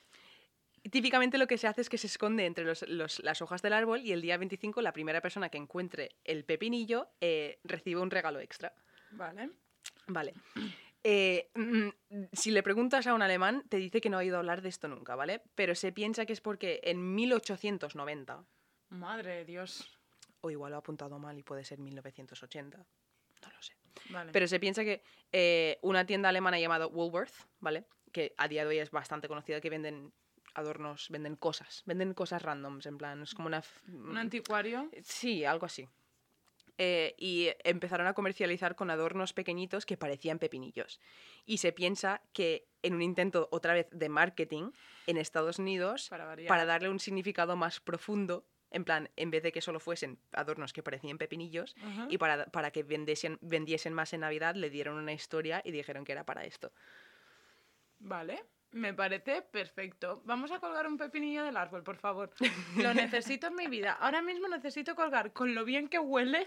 Típicamente 0.90 1.38
lo 1.38 1.46
que 1.46 1.58
se 1.58 1.66
hace 1.66 1.80
es 1.80 1.88
que 1.88 1.98
se 1.98 2.06
esconde 2.06 2.46
entre 2.46 2.64
los- 2.64 2.86
los- 2.88 3.20
las 3.20 3.42
hojas 3.42 3.62
del 3.62 3.72
árbol 3.72 4.00
y 4.02 4.12
el 4.12 4.22
día 4.22 4.36
25 4.36 4.80
la 4.82 4.92
primera 4.92 5.20
persona 5.20 5.48
que 5.48 5.58
encuentre 5.58 6.10
el 6.24 6.44
pepinillo 6.44 7.08
eh, 7.20 7.58
recibe 7.64 8.00
un 8.00 8.10
regalo 8.10 8.40
extra. 8.40 8.74
Vale. 9.10 9.50
Vale. 10.06 10.34
Eh, 11.04 11.50
mm, 11.54 11.88
si 12.32 12.50
le 12.50 12.62
preguntas 12.62 13.06
a 13.06 13.14
un 13.14 13.22
alemán, 13.22 13.64
te 13.68 13.76
dice 13.76 14.00
que 14.00 14.10
no 14.10 14.16
ha 14.16 14.20
oído 14.20 14.38
hablar 14.38 14.62
de 14.62 14.68
esto 14.68 14.88
nunca, 14.88 15.14
¿vale? 15.14 15.42
Pero 15.54 15.74
se 15.74 15.92
piensa 15.92 16.26
que 16.26 16.32
es 16.32 16.40
porque 16.40 16.80
en 16.82 17.14
1890, 17.14 18.44
Madre 18.90 19.36
de 19.36 19.44
Dios. 19.44 19.98
o 20.40 20.50
igual 20.50 20.70
lo 20.70 20.76
ha 20.76 20.80
apuntado 20.80 21.18
mal 21.18 21.38
y 21.38 21.42
puede 21.42 21.64
ser 21.64 21.78
1980, 21.78 22.78
no 22.78 23.50
lo 23.52 23.62
sé. 23.62 23.74
Vale. 24.10 24.32
Pero 24.32 24.46
se 24.48 24.58
piensa 24.60 24.82
que 24.84 25.02
eh, 25.32 25.78
una 25.82 26.04
tienda 26.06 26.28
alemana 26.28 26.58
llamada 26.58 26.86
Woolworth, 26.86 27.34
¿vale? 27.60 27.84
Que 28.12 28.34
a 28.36 28.48
día 28.48 28.62
de 28.64 28.68
hoy 28.70 28.78
es 28.78 28.90
bastante 28.90 29.28
conocida, 29.28 29.60
que 29.60 29.70
venden 29.70 30.12
adornos, 30.58 31.08
venden 31.10 31.36
cosas, 31.36 31.82
venden 31.86 32.14
cosas 32.14 32.42
randoms, 32.42 32.86
en 32.86 32.98
plan, 32.98 33.22
es 33.22 33.34
como 33.34 33.48
una... 33.48 33.62
Un 33.88 34.16
anticuario. 34.16 34.90
Sí, 35.02 35.44
algo 35.44 35.66
así. 35.66 35.88
Eh, 36.80 37.16
y 37.18 37.48
empezaron 37.64 38.06
a 38.06 38.14
comercializar 38.14 38.76
con 38.76 38.90
adornos 38.90 39.32
pequeñitos 39.32 39.84
que 39.84 39.96
parecían 39.96 40.38
pepinillos. 40.38 41.00
Y 41.44 41.58
se 41.58 41.72
piensa 41.72 42.22
que 42.32 42.68
en 42.82 42.94
un 42.94 43.02
intento 43.02 43.48
otra 43.50 43.74
vez 43.74 43.88
de 43.90 44.08
marketing 44.08 44.70
en 45.08 45.16
Estados 45.16 45.58
Unidos, 45.58 46.08
Para 46.08 46.36
para 46.46 46.64
darle 46.64 46.88
un 46.88 47.00
significado 47.00 47.56
más 47.56 47.80
profundo, 47.80 48.46
en 48.70 48.84
plan, 48.84 49.10
en 49.16 49.30
vez 49.30 49.42
de 49.42 49.50
que 49.50 49.60
solo 49.60 49.80
fuesen 49.80 50.20
adornos 50.32 50.72
que 50.72 50.84
parecían 50.84 51.18
pepinillos, 51.18 51.74
Ajá. 51.82 52.06
y 52.10 52.18
para, 52.18 52.46
para 52.46 52.70
que 52.70 52.84
vendiesen, 52.84 53.38
vendiesen 53.40 53.92
más 53.92 54.12
en 54.12 54.20
Navidad, 54.20 54.54
le 54.54 54.70
dieron 54.70 54.96
una 54.96 55.12
historia 55.12 55.60
y 55.64 55.72
dijeron 55.72 56.04
que 56.04 56.12
era 56.12 56.24
para 56.24 56.44
esto. 56.44 56.70
Vale, 57.98 58.44
me 58.72 58.92
parece 58.94 59.42
perfecto. 59.42 60.22
Vamos 60.24 60.50
a 60.52 60.58
colgar 60.60 60.86
un 60.86 60.96
pepinillo 60.98 61.42
del 61.44 61.56
árbol, 61.56 61.82
por 61.82 61.96
favor. 61.96 62.30
Lo 62.76 62.92
necesito 62.94 63.46
en 63.48 63.54
mi 63.54 63.66
vida. 63.66 63.92
Ahora 64.00 64.20
mismo 64.22 64.46
necesito 64.48 64.94
colgar, 64.94 65.32
con 65.32 65.54
lo 65.54 65.64
bien 65.64 65.88
que 65.88 65.98
huele, 65.98 66.46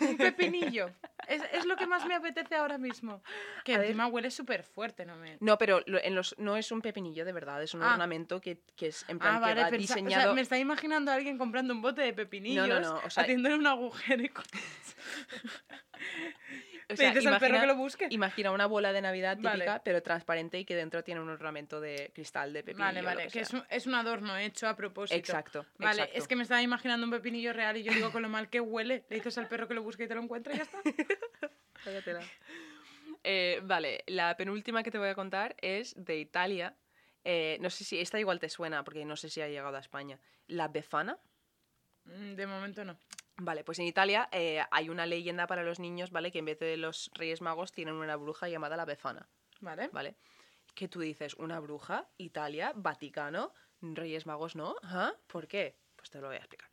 un 0.00 0.16
pepinillo. 0.16 0.90
Es, 1.28 1.40
es 1.52 1.64
lo 1.66 1.76
que 1.76 1.86
más 1.86 2.04
me 2.06 2.14
apetece 2.16 2.56
ahora 2.56 2.78
mismo. 2.78 3.22
Que 3.64 3.74
A 3.74 3.78
ver. 3.78 3.86
encima 3.86 4.08
huele 4.08 4.30
súper 4.32 4.64
fuerte, 4.64 5.06
¿no 5.06 5.14
me...? 5.16 5.36
No, 5.40 5.56
pero 5.56 5.80
lo- 5.86 6.02
en 6.02 6.16
los, 6.16 6.36
no 6.38 6.56
es 6.56 6.72
un 6.72 6.82
pepinillo 6.82 7.24
de 7.24 7.32
verdad, 7.32 7.62
es 7.62 7.74
un 7.74 7.82
Ah. 7.82 7.92
ornamento 7.92 8.40
que, 8.40 8.60
que 8.76 8.88
es 8.88 9.04
en 9.08 9.18
plan 9.20 9.36
Ah, 9.36 9.38
que 9.38 9.42
vale, 9.42 9.62
va 9.62 9.70
pensa- 9.70 9.84
o 9.84 9.86
sea, 9.86 9.96
diseñado... 10.02 10.34
me 10.34 10.40
está 10.40 10.58
imaginando 10.58 11.12
a 11.12 11.14
alguien 11.14 11.38
comprando 11.38 11.72
un 11.74 11.80
bote 11.80 12.02
de 12.02 12.12
pepinillos, 12.12 12.80
no, 12.80 12.96
o 13.04 13.08
sea- 13.10 13.22
haciéndole 13.22 13.54
un 13.54 13.66
agujero 13.68 14.24
y 14.24 14.30
O 16.92 16.96
sea, 16.96 17.08
dices 17.10 17.26
al 17.26 17.38
perro 17.38 17.46
imagina- 17.56 17.60
que 17.60 17.66
lo 17.66 17.76
busque. 17.76 18.06
Imagina 18.10 18.50
una 18.50 18.66
bola 18.66 18.92
de 18.92 19.00
Navidad 19.02 19.36
típica, 19.36 19.50
Vale. 19.66 19.80
pero 19.84 20.02
transparente 20.02 20.58
y 20.58 20.64
que 20.64 20.74
dentro 20.74 21.02
tiene 21.04 21.20
un 21.20 21.28
ornamento 21.28 21.80
de 21.80 22.10
cristal 22.14 22.52
de 22.52 22.62
pepinillo. 22.62 22.84
Vale, 22.86 23.02
vale, 23.02 23.22
que 23.26 23.32
que 23.32 23.40
es 23.40 23.52
un, 23.52 23.64
es 23.68 23.86
un 23.86 23.94
adorno 23.94 24.36
hecho 24.36 24.68
a 24.68 24.76
propósito. 24.76 25.18
Exacto, 25.18 25.66
Vale, 25.78 26.02
exacto. 26.02 26.18
es 26.18 26.28
que 26.28 26.36
me 26.36 26.42
estaba 26.42 26.62
imaginando 26.62 27.04
un 27.06 27.10
pepinillo 27.12 27.52
real 27.52 27.76
y 27.76 27.82
yo 27.82 27.92
digo 27.92 28.10
con 28.12 28.22
lo 28.22 28.28
mal 28.28 28.48
que 28.50 28.60
huele, 28.60 29.04
le 29.08 29.16
dices 29.16 29.36
al 29.38 29.48
perro 29.48 29.66
que 29.68 29.74
lo 29.74 29.82
busque 29.82 30.04
y 30.04 30.08
te 30.08 30.14
lo 30.14 30.22
encuentra 30.22 30.54
y 30.54 30.56
ya 30.58 30.62
está. 30.64 30.78
Eh, 33.24 33.60
vale, 33.62 34.02
la 34.08 34.36
penúltima 34.36 34.82
que 34.82 34.90
te 34.90 34.98
voy 34.98 35.08
a 35.08 35.14
contar 35.14 35.54
es 35.60 35.94
de 35.96 36.18
Italia. 36.18 36.76
Eh, 37.24 37.56
no 37.60 37.70
sé 37.70 37.84
si 37.84 38.00
esta 38.00 38.18
igual 38.18 38.40
te 38.40 38.48
suena, 38.48 38.82
porque 38.82 39.04
no 39.04 39.16
sé 39.16 39.28
si 39.28 39.40
ha 39.40 39.48
llegado 39.48 39.76
a 39.76 39.80
España. 39.80 40.18
La 40.48 40.68
Befana. 40.68 41.18
Mm, 42.04 42.34
De 42.34 42.46
momento 42.46 42.84
no. 42.84 42.98
Vale, 43.44 43.64
pues 43.64 43.80
en 43.80 43.86
Italia 43.86 44.28
eh, 44.30 44.62
hay 44.70 44.88
una 44.88 45.04
leyenda 45.04 45.48
para 45.48 45.64
los 45.64 45.80
niños, 45.80 46.12
¿vale? 46.12 46.30
Que 46.30 46.38
en 46.38 46.44
vez 46.44 46.60
de 46.60 46.76
los 46.76 47.10
Reyes 47.14 47.40
Magos 47.40 47.72
tienen 47.72 47.94
una 47.94 48.14
bruja 48.14 48.48
llamada 48.48 48.76
la 48.76 48.84
Befana, 48.84 49.28
¿Vale? 49.60 49.88
¿vale? 49.92 50.14
Que 50.76 50.86
tú 50.86 51.00
dices, 51.00 51.34
¿una 51.34 51.58
bruja? 51.58 52.08
Italia, 52.18 52.72
Vaticano, 52.76 53.52
Reyes 53.80 54.26
Magos 54.26 54.54
no. 54.54 54.76
¿Ah? 54.84 55.12
¿Por 55.26 55.48
qué? 55.48 55.76
Pues 55.96 56.08
te 56.08 56.20
lo 56.20 56.28
voy 56.28 56.36
a 56.36 56.38
explicar. 56.38 56.68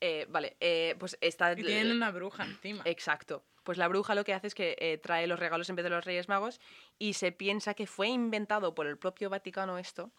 Eh, 0.00 0.26
vale, 0.30 0.56
eh, 0.60 0.96
pues 0.98 1.18
esta... 1.20 1.52
Y 1.52 1.56
tienen 1.56 1.92
una 1.92 2.10
bruja 2.10 2.44
encima. 2.44 2.82
Exacto. 2.86 3.44
Pues 3.62 3.76
la 3.76 3.86
bruja 3.86 4.14
lo 4.14 4.24
que 4.24 4.32
hace 4.32 4.46
es 4.46 4.54
que 4.54 4.76
eh, 4.78 4.96
trae 4.96 5.26
los 5.26 5.38
regalos 5.38 5.68
en 5.68 5.76
vez 5.76 5.84
de 5.84 5.90
los 5.90 6.06
Reyes 6.06 6.30
Magos 6.30 6.60
y 6.98 7.12
se 7.12 7.30
piensa 7.30 7.74
que 7.74 7.86
fue 7.86 8.08
inventado 8.08 8.74
por 8.74 8.86
el 8.86 8.96
propio 8.96 9.28
Vaticano 9.28 9.76
esto, 9.76 10.12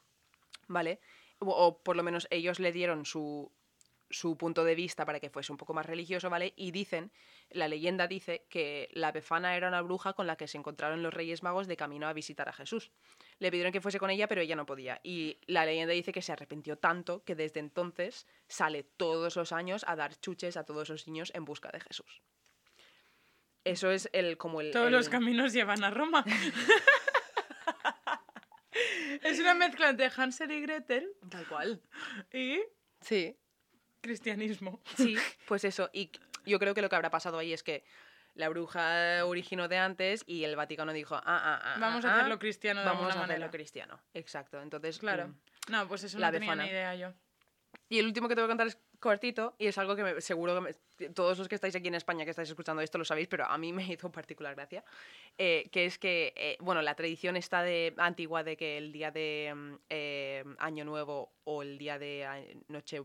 ¿vale? 0.68 1.00
O, 1.40 1.48
o 1.50 1.82
por 1.82 1.96
lo 1.96 2.04
menos 2.04 2.28
ellos 2.30 2.60
le 2.60 2.72
dieron 2.72 3.04
su, 3.04 3.52
su 4.12 4.38
punto 4.38 4.64
de 4.64 4.76
vista 4.76 5.06
para 5.06 5.20
que 5.20 5.30
fuese 5.30 5.52
un 5.52 5.58
poco 5.58 5.74
más 5.74 5.86
religioso, 5.86 6.30
¿vale? 6.30 6.54
Y 6.56 6.72
dicen, 6.72 7.12
la 7.50 7.68
leyenda 7.68 8.08
dice 8.08 8.46
que 8.50 8.90
la 8.92 9.12
Befana 9.12 9.56
era 9.56 9.68
una 9.68 9.82
bruja 9.82 10.14
con 10.14 10.28
la 10.28 10.36
que 10.36 10.48
se 10.48 10.58
encontraron 10.58 11.04
los 11.04 11.14
Reyes 11.14 11.44
Magos 11.44 11.68
de 11.68 11.78
camino 11.78 12.08
a 12.08 12.14
visitar 12.14 12.50
a 12.50 12.54
Jesús. 12.54 12.92
Le 13.40 13.52
pidieron 13.52 13.72
que 13.74 13.82
fuese 13.82 14.00
con 14.00 14.10
ella, 14.10 14.28
pero 14.28 14.42
ella 14.42 14.56
no 14.56 14.66
podía. 14.66 15.00
Y 15.04 15.40
la 15.48 15.66
leyenda 15.66 15.94
dice 15.94 16.12
que 16.14 16.22
se 16.22 16.32
arrepintió 16.32 16.78
tanto 16.78 17.24
que 17.24 17.36
desde 17.36 17.60
entonces 17.60 18.28
sale 18.48 18.84
todos 18.84 19.36
los 19.36 19.52
años 19.52 19.84
a 19.88 19.96
dar 19.96 20.16
chuches 20.20 20.58
a 20.58 20.64
todos 20.64 20.90
los 20.90 21.08
niños 21.08 21.32
en 21.36 21.46
busca 21.46 21.70
de 21.72 21.80
Jesús. 21.80 22.22
Eso 23.64 23.92
es 23.92 24.10
el 24.14 24.38
como 24.38 24.62
el... 24.62 24.72
Todos 24.72 24.88
el- 24.88 24.94
los 24.94 25.10
caminos 25.10 25.54
llevan 25.54 25.84
a 25.84 25.92
Roma. 25.92 26.26
es 29.24 29.40
una 29.40 29.54
mezcla 29.54 29.90
entre 29.90 30.10
Hansel 30.16 30.52
y 30.52 30.62
Gretel 30.62 31.12
Tal 31.30 31.48
cual. 31.48 31.82
y 32.34 32.60
Sí. 33.02 33.36
Cristianismo. 34.02 34.82
Sí, 34.96 35.16
pues 35.48 35.64
eso. 35.64 35.90
Y 35.94 36.12
yo 36.46 36.60
creo 36.60 36.74
que 36.74 36.82
lo 36.82 36.90
que 36.90 36.96
habrá 36.96 37.10
pasado 37.10 37.38
ahí 37.38 37.54
es 37.54 37.64
que 37.64 37.84
la 38.34 38.50
bruja 38.50 39.26
originó 39.26 39.68
de 39.68 39.78
antes 39.78 40.24
y 40.26 40.44
el 40.44 40.56
Vaticano 40.56 40.94
dijo, 40.94 41.16
ah, 41.16 41.22
ah, 41.26 41.62
ah. 41.64 41.78
Vamos 41.80 42.06
ah, 42.06 42.10
a 42.10 42.12
ah, 42.12 42.18
hacerlo 42.20 42.40
cristiano 42.40 42.80
de 42.82 42.86
Vamos 42.86 43.02
alguna 43.04 43.22
a 43.22 43.24
hacerlo 43.26 43.34
manera. 43.46 43.52
cristiano. 43.52 44.00
Exacto. 44.14 44.62
Entonces, 44.62 45.00
Claro. 45.00 45.28
mm. 45.28 45.36
No, 45.72 45.88
pues 45.88 46.04
eso 46.04 46.18
La 46.20 46.28
no 46.32 46.34
tenía 46.40 46.56
ni 46.56 46.68
idea 46.68 46.96
yo. 46.96 47.14
Y 47.88 48.00
el 48.00 48.06
último 48.06 48.28
que 48.28 48.36
te 48.36 48.42
voy 48.42 48.46
a 48.48 48.50
contar 48.52 48.68
es 48.68 48.78
cortito 49.00 49.56
y 49.58 49.68
es 49.68 49.78
algo 49.78 49.96
que 49.96 50.04
me- 50.04 50.22
seguro 50.22 50.56
que 50.56 50.62
me- 50.62 51.10
todos 51.10 51.38
los 51.38 51.48
que 51.48 51.56
estáis 51.56 51.76
aquí 51.76 51.88
en 51.88 51.96
España 51.96 52.24
que 52.26 52.32
estáis 52.32 52.48
escuchando 52.50 52.82
esto 52.82 52.98
lo 52.98 53.06
sabéis, 53.06 53.28
pero 53.28 53.46
a 53.46 53.58
mí 53.58 53.74
me 53.74 53.84
hizo 53.98 54.12
particular 54.12 54.56
gracia, 54.56 54.84
eh, 55.38 55.68
que 55.72 55.86
es 55.86 55.98
que, 55.98 56.34
eh, 56.36 56.58
bueno, 56.62 56.82
la 56.82 56.96
tradición 56.96 57.36
está 57.36 57.64
de 57.64 57.94
antigua 57.98 58.44
de 58.44 58.56
que 58.58 58.78
el 58.78 58.92
día 58.92 59.12
de 59.12 59.52
mm, 59.56 59.76
eh, 59.90 60.44
Año 60.60 60.86
Nuevo 60.86 61.34
o 61.44 61.64
el 61.64 61.78
día 61.78 61.98
de 62.00 62.26
a- 62.26 62.42
Noche 62.68 63.02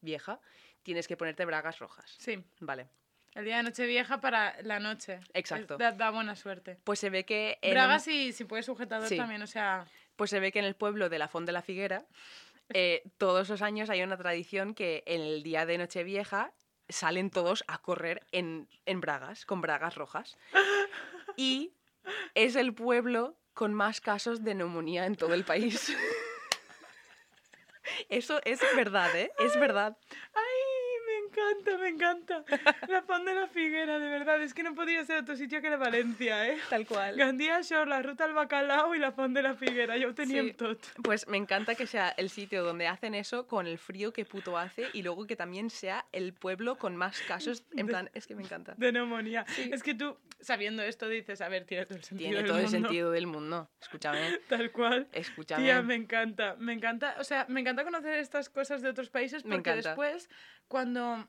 Vieja 0.00 0.40
tienes 0.82 1.08
que 1.08 1.16
ponerte 1.16 1.44
bragas 1.44 1.78
rojas. 1.78 2.14
Sí, 2.18 2.42
Vale. 2.60 2.86
el 3.34 3.44
día 3.44 3.56
de 3.58 3.62
Nochevieja 3.64 4.20
para 4.20 4.60
la 4.62 4.78
noche. 4.80 5.20
Exacto. 5.34 5.76
Da, 5.76 5.92
da 5.92 6.10
buena 6.10 6.36
suerte. 6.36 6.78
Pues 6.84 6.98
se 7.00 7.10
ve 7.10 7.24
que 7.24 7.58
un- 7.62 7.70
Bragas 7.70 8.06
y 8.08 8.32
si 8.32 8.44
puedes 8.44 8.66
sujetador 8.66 9.08
Sí. 9.08 9.16
también, 9.16 9.42
o 9.42 9.46
sea... 9.46 9.86
Pues 10.16 10.30
se 10.30 10.40
ve 10.40 10.50
que 10.50 10.58
en 10.60 10.64
el 10.64 10.74
pueblo 10.76 11.10
de 11.10 11.18
la 11.18 11.28
Font 11.28 11.44
de 11.46 11.52
la 11.52 11.60
Figuera, 11.60 12.06
eh, 12.72 13.02
todos 13.18 13.48
los 13.50 13.60
años 13.62 13.90
hay 13.90 14.02
una 14.02 14.16
tradición 14.16 14.74
que 14.74 15.02
en 15.06 15.20
el 15.20 15.42
día 15.42 15.66
de 15.66 15.76
Nochevieja 15.76 16.52
salen 16.88 17.28
todos 17.30 17.64
a 17.66 17.78
correr 17.82 18.24
en, 18.32 18.68
en 18.86 19.00
bragas, 19.00 19.44
con 19.44 19.60
bragas 19.60 19.94
rojas. 19.96 20.38
Y 21.36 21.72
es 22.34 22.56
el 22.56 22.72
pueblo 22.72 23.36
con 23.52 23.74
más 23.74 24.00
casos 24.00 24.42
de 24.42 24.54
neumonía 24.54 25.04
en 25.04 25.16
todo 25.16 25.34
el 25.34 25.44
país. 25.44 25.94
Eso 28.08 28.40
es 28.44 28.60
verdad, 28.76 29.14
¿eh? 29.16 29.30
Es 29.38 29.58
verdad. 29.58 29.96
¡Ay, 30.34 30.42
me 31.06 31.26
encanta, 31.26 31.78
me 31.78 31.88
encanta! 31.88 32.44
La 32.88 33.02
Font 33.02 33.24
de 33.26 33.34
la 33.34 33.48
Figuera, 33.48 33.98
de 33.98 34.08
verdad. 34.08 34.40
Es 34.42 34.54
que 34.54 34.62
no 34.62 34.74
podía 34.74 35.04
ser 35.04 35.18
otro 35.22 35.36
sitio 35.36 35.60
que 35.60 35.66
era 35.66 35.76
Valencia, 35.76 36.48
¿eh? 36.48 36.58
Tal 36.70 36.86
cual. 36.86 37.16
Gandía 37.16 37.60
Shore, 37.62 37.88
la 37.90 38.02
ruta 38.02 38.24
al 38.24 38.32
bacalao 38.34 38.94
y 38.94 38.98
la 38.98 39.12
Font 39.12 39.34
de 39.34 39.42
la 39.42 39.54
Figuera. 39.54 39.96
Yo 39.96 40.14
tenía 40.14 40.42
Sí. 40.42 40.52
tot. 40.52 40.78
Pues 41.02 41.26
me 41.28 41.36
encanta 41.36 41.74
que 41.74 41.86
sea 41.86 42.10
el 42.10 42.30
sitio 42.30 42.62
donde 42.62 42.86
hacen 42.86 43.14
eso 43.14 43.46
con 43.46 43.66
el 43.66 43.78
frío 43.78 44.12
que 44.12 44.24
puto 44.24 44.56
hace 44.56 44.86
y 44.92 45.02
luego 45.02 45.26
que 45.26 45.36
también 45.36 45.70
sea 45.70 46.06
el 46.12 46.32
pueblo 46.32 46.76
con 46.76 46.96
más 46.96 47.20
casos. 47.22 47.64
En 47.72 47.86
De- 47.86 47.92
plan, 47.92 48.10
es 48.14 48.26
que 48.26 48.34
me 48.34 48.42
encanta. 48.42 48.74
De 48.76 48.92
neumonía. 48.92 49.44
Es 49.70 49.82
que 49.82 49.94
tú, 49.94 50.16
sabiendo 50.40 50.82
esto, 50.82 51.08
dices, 51.08 51.40
a 51.40 51.48
ver, 51.48 51.64
tiene 51.64 51.86
todo 51.86 51.96
el 51.98 52.04
sentido 52.04 52.28
Tiene 52.30 52.36
del 52.42 52.46
todo 52.46 52.58
el 52.58 52.64
mundo. 52.64 52.78
sentido 52.78 53.10
del 53.10 53.26
mundo. 53.26 53.70
Escúchame, 53.80 54.18
Tal 54.48 54.70
cual. 54.72 55.08
escúchame. 55.12 55.62
Tía, 55.64 55.82
me 55.82 55.94
encanta, 55.94 56.56
me 56.58 56.72
encanta, 56.72 57.16
o 57.18 57.24
sea, 57.24 57.46
me 57.48 57.60
encanta 57.60 57.84
conocer 57.84 58.14
estas 58.18 58.48
cosas 58.50 58.82
de 58.82 58.88
otros 58.90 59.10
países 59.10 59.44
Me 59.44 59.56
porque 59.56 59.70
encanta. 59.70 59.90
después, 59.90 60.28
cuando, 60.68 61.26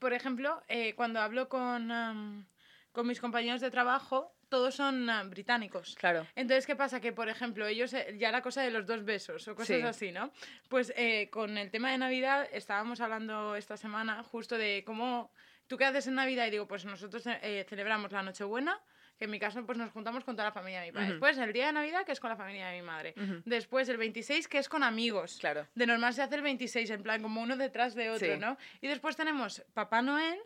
por 0.00 0.12
ejemplo, 0.12 0.62
eh, 0.68 0.94
cuando 0.94 1.20
hablo 1.20 1.48
con, 1.48 2.46
con 2.92 3.06
mis 3.06 3.20
compañeros 3.20 3.60
de 3.60 3.70
trabajo, 3.70 4.32
todos 4.48 4.76
son 4.76 5.10
ah, 5.10 5.24
británicos. 5.24 5.96
Claro. 5.96 6.24
Entonces, 6.36 6.66
¿qué 6.66 6.76
pasa? 6.76 7.00
Que, 7.00 7.12
por 7.12 7.28
ejemplo, 7.28 7.66
ellos, 7.66 7.92
eh, 7.94 8.14
ya 8.16 8.30
la 8.30 8.42
cosa 8.42 8.62
de 8.62 8.70
los 8.70 8.86
dos 8.86 9.04
besos 9.04 9.48
o 9.48 9.54
cosas 9.56 9.76
Sí. 9.76 9.82
así, 9.82 10.12
¿no? 10.12 10.30
Pues 10.68 10.92
eh, 10.96 11.28
con 11.30 11.58
el 11.58 11.70
tema 11.72 11.90
de 11.90 11.98
Navidad 11.98 12.48
estábamos 12.52 13.00
hablando 13.00 13.56
esta 13.56 13.76
semana 13.76 14.22
justo 14.22 14.56
de 14.56 14.84
cómo, 14.86 15.32
¿tú 15.66 15.76
qué 15.76 15.84
haces 15.84 16.06
en 16.06 16.14
Navidad? 16.14 16.46
Y 16.46 16.50
digo, 16.50 16.66
pues 16.66 16.84
nosotros 16.84 17.22
eh, 17.26 17.64
celebramos 17.68 18.12
la 18.12 18.22
Nochebuena, 18.22 18.80
que 19.18 19.24
en 19.24 19.30
mi 19.30 19.38
caso 19.38 19.64
pues 19.64 19.78
nos 19.78 19.90
juntamos 19.92 20.24
con 20.24 20.36
toda 20.36 20.48
la 20.48 20.52
familia 20.52 20.80
de 20.80 20.86
mi 20.86 20.92
padre. 20.92 21.04
Ujú. 21.06 21.12
Después 21.14 21.38
el 21.38 21.52
día 21.52 21.66
de 21.66 21.72
Navidad, 21.72 22.04
que 22.04 22.12
es 22.12 22.20
con 22.20 22.30
la 22.30 22.36
familia 22.36 22.68
de 22.68 22.80
mi 22.80 22.86
madre. 22.86 23.14
Después 23.44 23.88
el 23.88 23.96
26, 23.96 24.46
que 24.48 24.58
es 24.58 24.68
con 24.68 24.82
amigos. 24.82 25.38
Claro. 25.40 25.66
De 25.74 25.86
normal 25.86 26.12
se 26.14 26.22
hace 26.22 26.34
el 26.36 26.42
26, 26.42 26.90
en 26.90 27.02
plan 27.02 27.22
como 27.22 27.40
uno 27.42 27.56
detrás 27.56 27.94
de 27.94 28.10
otro, 28.10 28.34
Sí. 28.34 28.38
¿no? 28.38 28.56
Y 28.80 28.88
después 28.88 29.16
tenemos 29.16 29.64
Papá 29.74 30.02
Noel, 30.02 30.38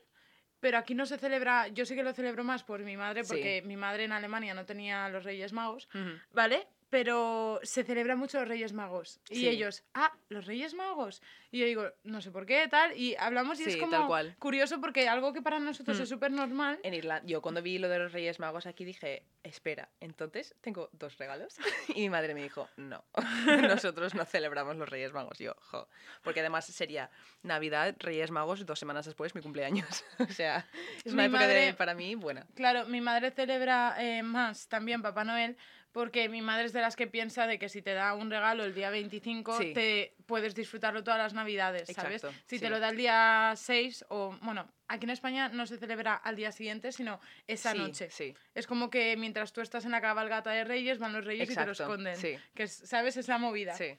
pero 0.61 0.79
aquí 0.79 0.95
no 0.95 1.07
se 1.07 1.17
celebra, 1.19 1.69
yo 1.69 1.85
sí 1.87 1.95
que 1.95 2.03
lo 2.03 2.13
celebro 2.13 2.45
más 2.45 2.63
por 2.63 2.81
mi 2.81 2.97
madre, 2.97 3.25
Sí. 3.25 3.29
porque 3.31 3.63
mi 3.65 3.77
madre 3.77 4.05
en 4.05 4.13
Alemania 4.13 4.55
no 4.55 4.67
tenía 4.67 5.09
los 5.09 5.25
Reyes 5.25 5.53
Magos. 5.53 5.89
¿vale? 6.33 6.67
Pero 6.91 7.61
se 7.63 7.85
celebra 7.85 8.17
mucho 8.17 8.39
los 8.41 8.49
Reyes 8.49 8.73
Magos. 8.73 9.21
Y 9.31 9.37
Sí. 9.37 9.49
ellos, 9.49 9.85
ah, 9.95 10.13
los 10.29 10.47
Reyes 10.47 10.75
Magos. 10.75 11.23
Y 11.53 11.61
yo 11.61 11.67
digo, 11.67 11.85
no 12.05 12.21
sé 12.21 12.31
por 12.33 12.47
qué, 12.47 12.67
tal. 12.69 12.97
Y 12.97 13.15
hablamos 13.17 13.59
y 13.61 13.65
es 13.65 13.77
como 13.77 13.91
tal 13.93 14.07
cual. 14.07 14.37
curioso 14.39 14.81
porque 14.81 15.09
algo 15.09 15.33
que 15.33 15.41
para 15.43 15.59
nosotros 15.61 15.99
Mm. 15.99 16.03
es 16.03 16.09
súper 16.09 16.33
normal. 16.33 16.79
En 16.83 16.95
Irlanda, 16.95 17.27
yo 17.27 17.41
cuando 17.43 17.63
vi 17.63 17.79
lo 17.79 17.89
de 17.89 17.99
los 18.01 18.13
Reyes 18.13 18.41
Magos 18.41 18.67
aquí 18.67 18.85
dije, 18.85 19.25
espera, 19.45 19.89
entonces 20.01 20.55
tengo 20.61 20.91
dos 20.93 21.17
regalos. 21.19 21.57
Y 21.97 22.01
mi 22.03 22.11
madre 22.11 22.35
me 22.35 22.43
dijo, 22.43 22.69
no, 22.77 23.05
nosotros 23.85 24.15
no 24.15 24.25
celebramos 24.25 24.77
los 24.77 24.89
Reyes 24.89 25.13
Magos. 25.13 25.41
Y 25.41 25.45
yo, 25.45 25.55
jo. 25.61 25.89
Porque 26.23 26.41
además 26.41 26.67
sería 26.67 27.11
Navidad, 27.43 27.95
Reyes 28.01 28.31
Magos, 28.31 28.67
dos 28.67 28.79
semanas 28.79 29.07
después 29.07 29.35
mi 29.35 29.43
cumpleaños. 29.43 30.05
o 30.19 30.33
sea, 30.33 30.67
es 31.05 31.13
una 31.13 31.23
Mi 31.23 31.29
época 31.29 31.47
de- 31.47 31.55
madre- 31.55 31.75
para 31.75 31.95
mí 31.95 32.15
buena. 32.17 32.47
Claro, 32.55 32.87
mi 32.87 33.01
madre 33.01 33.31
celebra 33.31 33.95
eh, 33.99 34.23
más 34.23 34.69
también 34.69 35.03
Papá 35.03 35.25
Noel 35.25 35.57
porque 35.93 36.29
mi 36.29 36.41
madre 36.43 36.67
es 36.67 36.73
de 36.73 36.81
las 36.81 36.95
que 36.97 37.07
piensa 37.07 37.47
de 37.47 37.59
que 37.59 37.69
si 37.69 37.83
te 37.83 37.95
da 37.95 38.15
un 38.15 38.31
regalo 38.31 38.65
el 38.65 38.75
día 38.75 38.91
25 38.91 39.59
Sí. 39.59 39.73
te 39.73 40.15
puedes 40.27 40.55
disfrutarlo 40.55 41.03
todas 41.03 41.19
las 41.19 41.35
navidades, 41.35 41.89
¿sabes? 41.95 42.23
Si 42.47 42.57
sí. 42.57 42.61
te 42.61 42.71
lo 42.71 42.79
da 42.79 42.91
el 42.91 42.97
día 42.97 43.53
6 43.57 44.05
o, 44.09 44.37
bueno, 44.43 44.71
aquí 44.89 45.05
en 45.05 45.11
España 45.11 45.49
no 45.49 45.67
se 45.67 45.79
celebra 45.79 46.15
al 46.15 46.37
día 46.37 46.53
siguiente, 46.53 46.93
sino 46.93 47.21
esa 47.47 47.73
Sí, 47.73 47.79
noche. 47.79 48.11
Sí, 48.11 48.35
Es 48.55 48.67
como 48.67 48.91
que 48.91 49.17
mientras 49.17 49.53
tú 49.53 49.61
estás 49.61 49.85
en 49.85 49.91
la 49.91 50.01
cabalgata 50.01 50.51
de 50.51 50.65
Reyes, 50.65 50.99
van 50.99 51.13
los 51.13 51.25
Reyes 51.25 51.51
y 51.51 51.55
te 51.55 51.67
lo 51.67 51.73
esconden. 51.73 52.17
sí. 52.17 52.37
Que 52.55 52.65
es- 52.65 52.83
¿sabes? 52.89 53.17
Es 53.17 53.27
la 53.29 53.39
movida. 53.39 53.75
sí, 53.75 53.97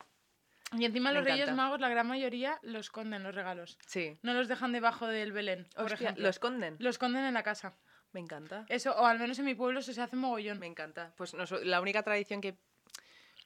Y 0.78 0.86
encima 0.86 1.10
Me 1.10 1.16
los 1.20 1.26
Reyes. 1.26 1.52
Magos, 1.52 1.82
la 1.82 1.90
gran 1.90 2.08
mayoría, 2.08 2.58
los 2.62 2.86
esconden 2.86 3.24
los 3.24 3.36
regalos. 3.36 3.78
sí. 3.88 4.18
No 4.22 4.34
los 4.34 4.48
dejan 4.48 4.72
debajo 4.72 5.06
del 5.08 5.34
Belén, 5.34 5.68
por 5.76 5.86
Hostia, 5.92 5.96
ejemplo. 6.06 6.24
¿lo 6.24 6.30
esconden? 6.30 6.78
Lo 6.80 6.90
esconden 6.90 7.26
en 7.26 7.34
la 7.34 7.44
casa. 7.44 7.76
Me 8.14 8.20
encanta. 8.20 8.66
Eso, 8.70 8.92
o 8.96 9.06
al 9.06 9.20
menos 9.20 9.40
en 9.40 9.46
mi 9.46 9.56
pueblo 9.56 9.80
eso 9.80 9.94
se 9.94 10.02
hace 10.02 10.16
mogollón. 10.16 10.60
Me 10.60 10.68
encanta. 10.68 11.14
Pues 11.16 11.34
noso- 11.34 11.62
la 11.64 11.80
única 11.82 12.04
tradición 12.04 12.42
que 12.42 12.56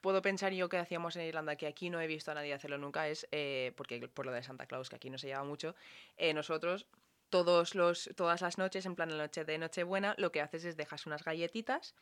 puedo 0.02 0.22
pensar 0.22 0.54
yo 0.54 0.70
que 0.70 0.78
hacíamos 0.78 1.16
en 1.16 1.24
Irlanda, 1.24 1.56
que 1.56 1.68
aquí 1.68 1.90
no 1.90 2.00
he 2.02 2.08
visto 2.08 2.32
a 2.32 2.34
nadie 2.36 2.54
hacerlo 2.54 2.78
nunca, 2.78 3.08
es, 3.08 3.28
eh, 3.32 3.74
porque 3.76 4.08
por 4.08 4.26
lo 4.26 4.32
de 4.32 4.44
Santa 4.44 4.66
Claus, 4.68 4.90
que 4.90 4.96
aquí 4.96 5.10
no 5.10 5.18
se 5.18 5.28
lleva 5.28 5.44
mucho, 5.44 5.76
eh, 6.18 6.34
nosotros 6.34 6.86
todos 7.30 7.74
los, 7.76 8.10
todas 8.16 8.42
las 8.42 8.58
noches, 8.58 8.86
en 8.86 8.96
plan 8.96 9.10
la 9.10 9.18
noche 9.24 9.46
de 9.46 9.58
Nochebuena, 9.58 10.14
lo 10.18 10.32
que 10.32 10.42
haces 10.42 10.64
es 10.64 10.78
dejas 10.78 11.06
unas 11.08 11.24
galletitas 11.24 11.96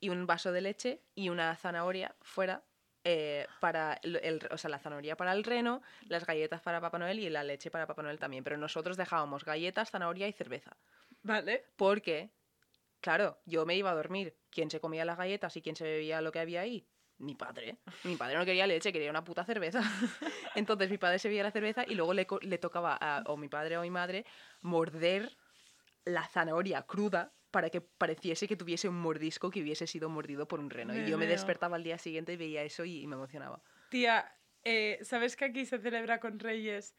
y 0.00 0.08
un 0.08 0.26
vaso 0.26 0.52
de 0.52 0.62
leche 0.62 1.00
y 1.14 1.28
una 1.28 1.54
zanahoria 1.56 2.14
fuera. 2.22 2.62
eh, 3.06 3.46
para 3.60 4.00
el, 4.02 4.16
el- 4.16 4.48
o 4.50 4.56
sea, 4.56 4.70
la 4.70 4.78
zanahoria 4.78 5.14
para 5.14 5.32
el 5.34 5.44
reno, 5.44 5.82
las 6.08 6.24
galletas 6.24 6.62
para 6.62 6.80
Papá 6.80 6.98
Noel 6.98 7.18
y 7.18 7.28
la 7.28 7.44
leche 7.44 7.70
para 7.70 7.86
Papá 7.86 8.02
Noel 8.02 8.18
también. 8.18 8.42
Pero 8.42 8.56
nosotros 8.56 8.96
dejábamos 8.96 9.44
galletas, 9.44 9.90
zanahoria 9.90 10.26
y 10.26 10.32
cerveza. 10.32 10.74
Vale. 11.24 11.64
Porque 11.76 12.30
Claro, 13.04 13.38
yo 13.44 13.66
me 13.66 13.76
iba 13.76 13.90
a 13.90 13.94
dormir. 13.94 14.34
¿Quién 14.48 14.70
se 14.70 14.80
comía 14.80 15.04
las 15.04 15.18
galletas 15.18 15.54
y 15.58 15.60
quién 15.60 15.76
se 15.76 15.84
bebía 15.84 16.22
lo 16.22 16.32
que 16.32 16.38
había 16.38 16.62
ahí? 16.62 16.88
Mi 17.18 17.34
padre. 17.34 17.76
Mi 18.02 18.16
padre 18.16 18.38
no 18.38 18.46
quería 18.46 18.66
leche, 18.66 18.94
quería 18.94 19.10
una 19.10 19.22
puta 19.22 19.44
cerveza. 19.44 19.82
Entonces 20.54 20.88
mi 20.88 20.96
padre 20.96 21.18
se 21.18 21.28
bebía 21.28 21.42
la 21.42 21.50
cerveza 21.50 21.84
y 21.86 21.96
luego 21.96 22.14
le, 22.14 22.26
le 22.40 22.56
tocaba 22.56 22.96
a 22.98 23.22
o 23.26 23.36
mi 23.36 23.48
padre 23.50 23.76
o 23.76 23.82
mi 23.82 23.90
madre 23.90 24.24
morder 24.62 25.36
la 26.06 26.26
zanahoria 26.26 26.80
cruda 26.86 27.34
para 27.50 27.68
que 27.68 27.82
pareciese 27.82 28.48
que 28.48 28.56
tuviese 28.56 28.88
un 28.88 28.98
mordisco 28.98 29.50
que 29.50 29.60
hubiese 29.60 29.86
sido 29.86 30.08
mordido 30.08 30.48
por 30.48 30.58
un 30.58 30.70
reno. 30.70 30.94
Me 30.94 31.06
y 31.06 31.10
yo 31.10 31.18
me 31.18 31.26
despertaba 31.26 31.76
al 31.76 31.84
día 31.84 31.98
siguiente 31.98 32.32
y 32.32 32.36
veía 32.38 32.62
eso 32.62 32.86
y, 32.86 33.02
y 33.02 33.06
me 33.06 33.16
emocionaba. 33.16 33.62
Tía, 33.90 34.34
eh, 34.62 34.98
¿sabes 35.02 35.36
que 35.36 35.44
aquí 35.44 35.66
se 35.66 35.78
celebra 35.78 36.20
con 36.20 36.38
Reyes? 36.38 36.96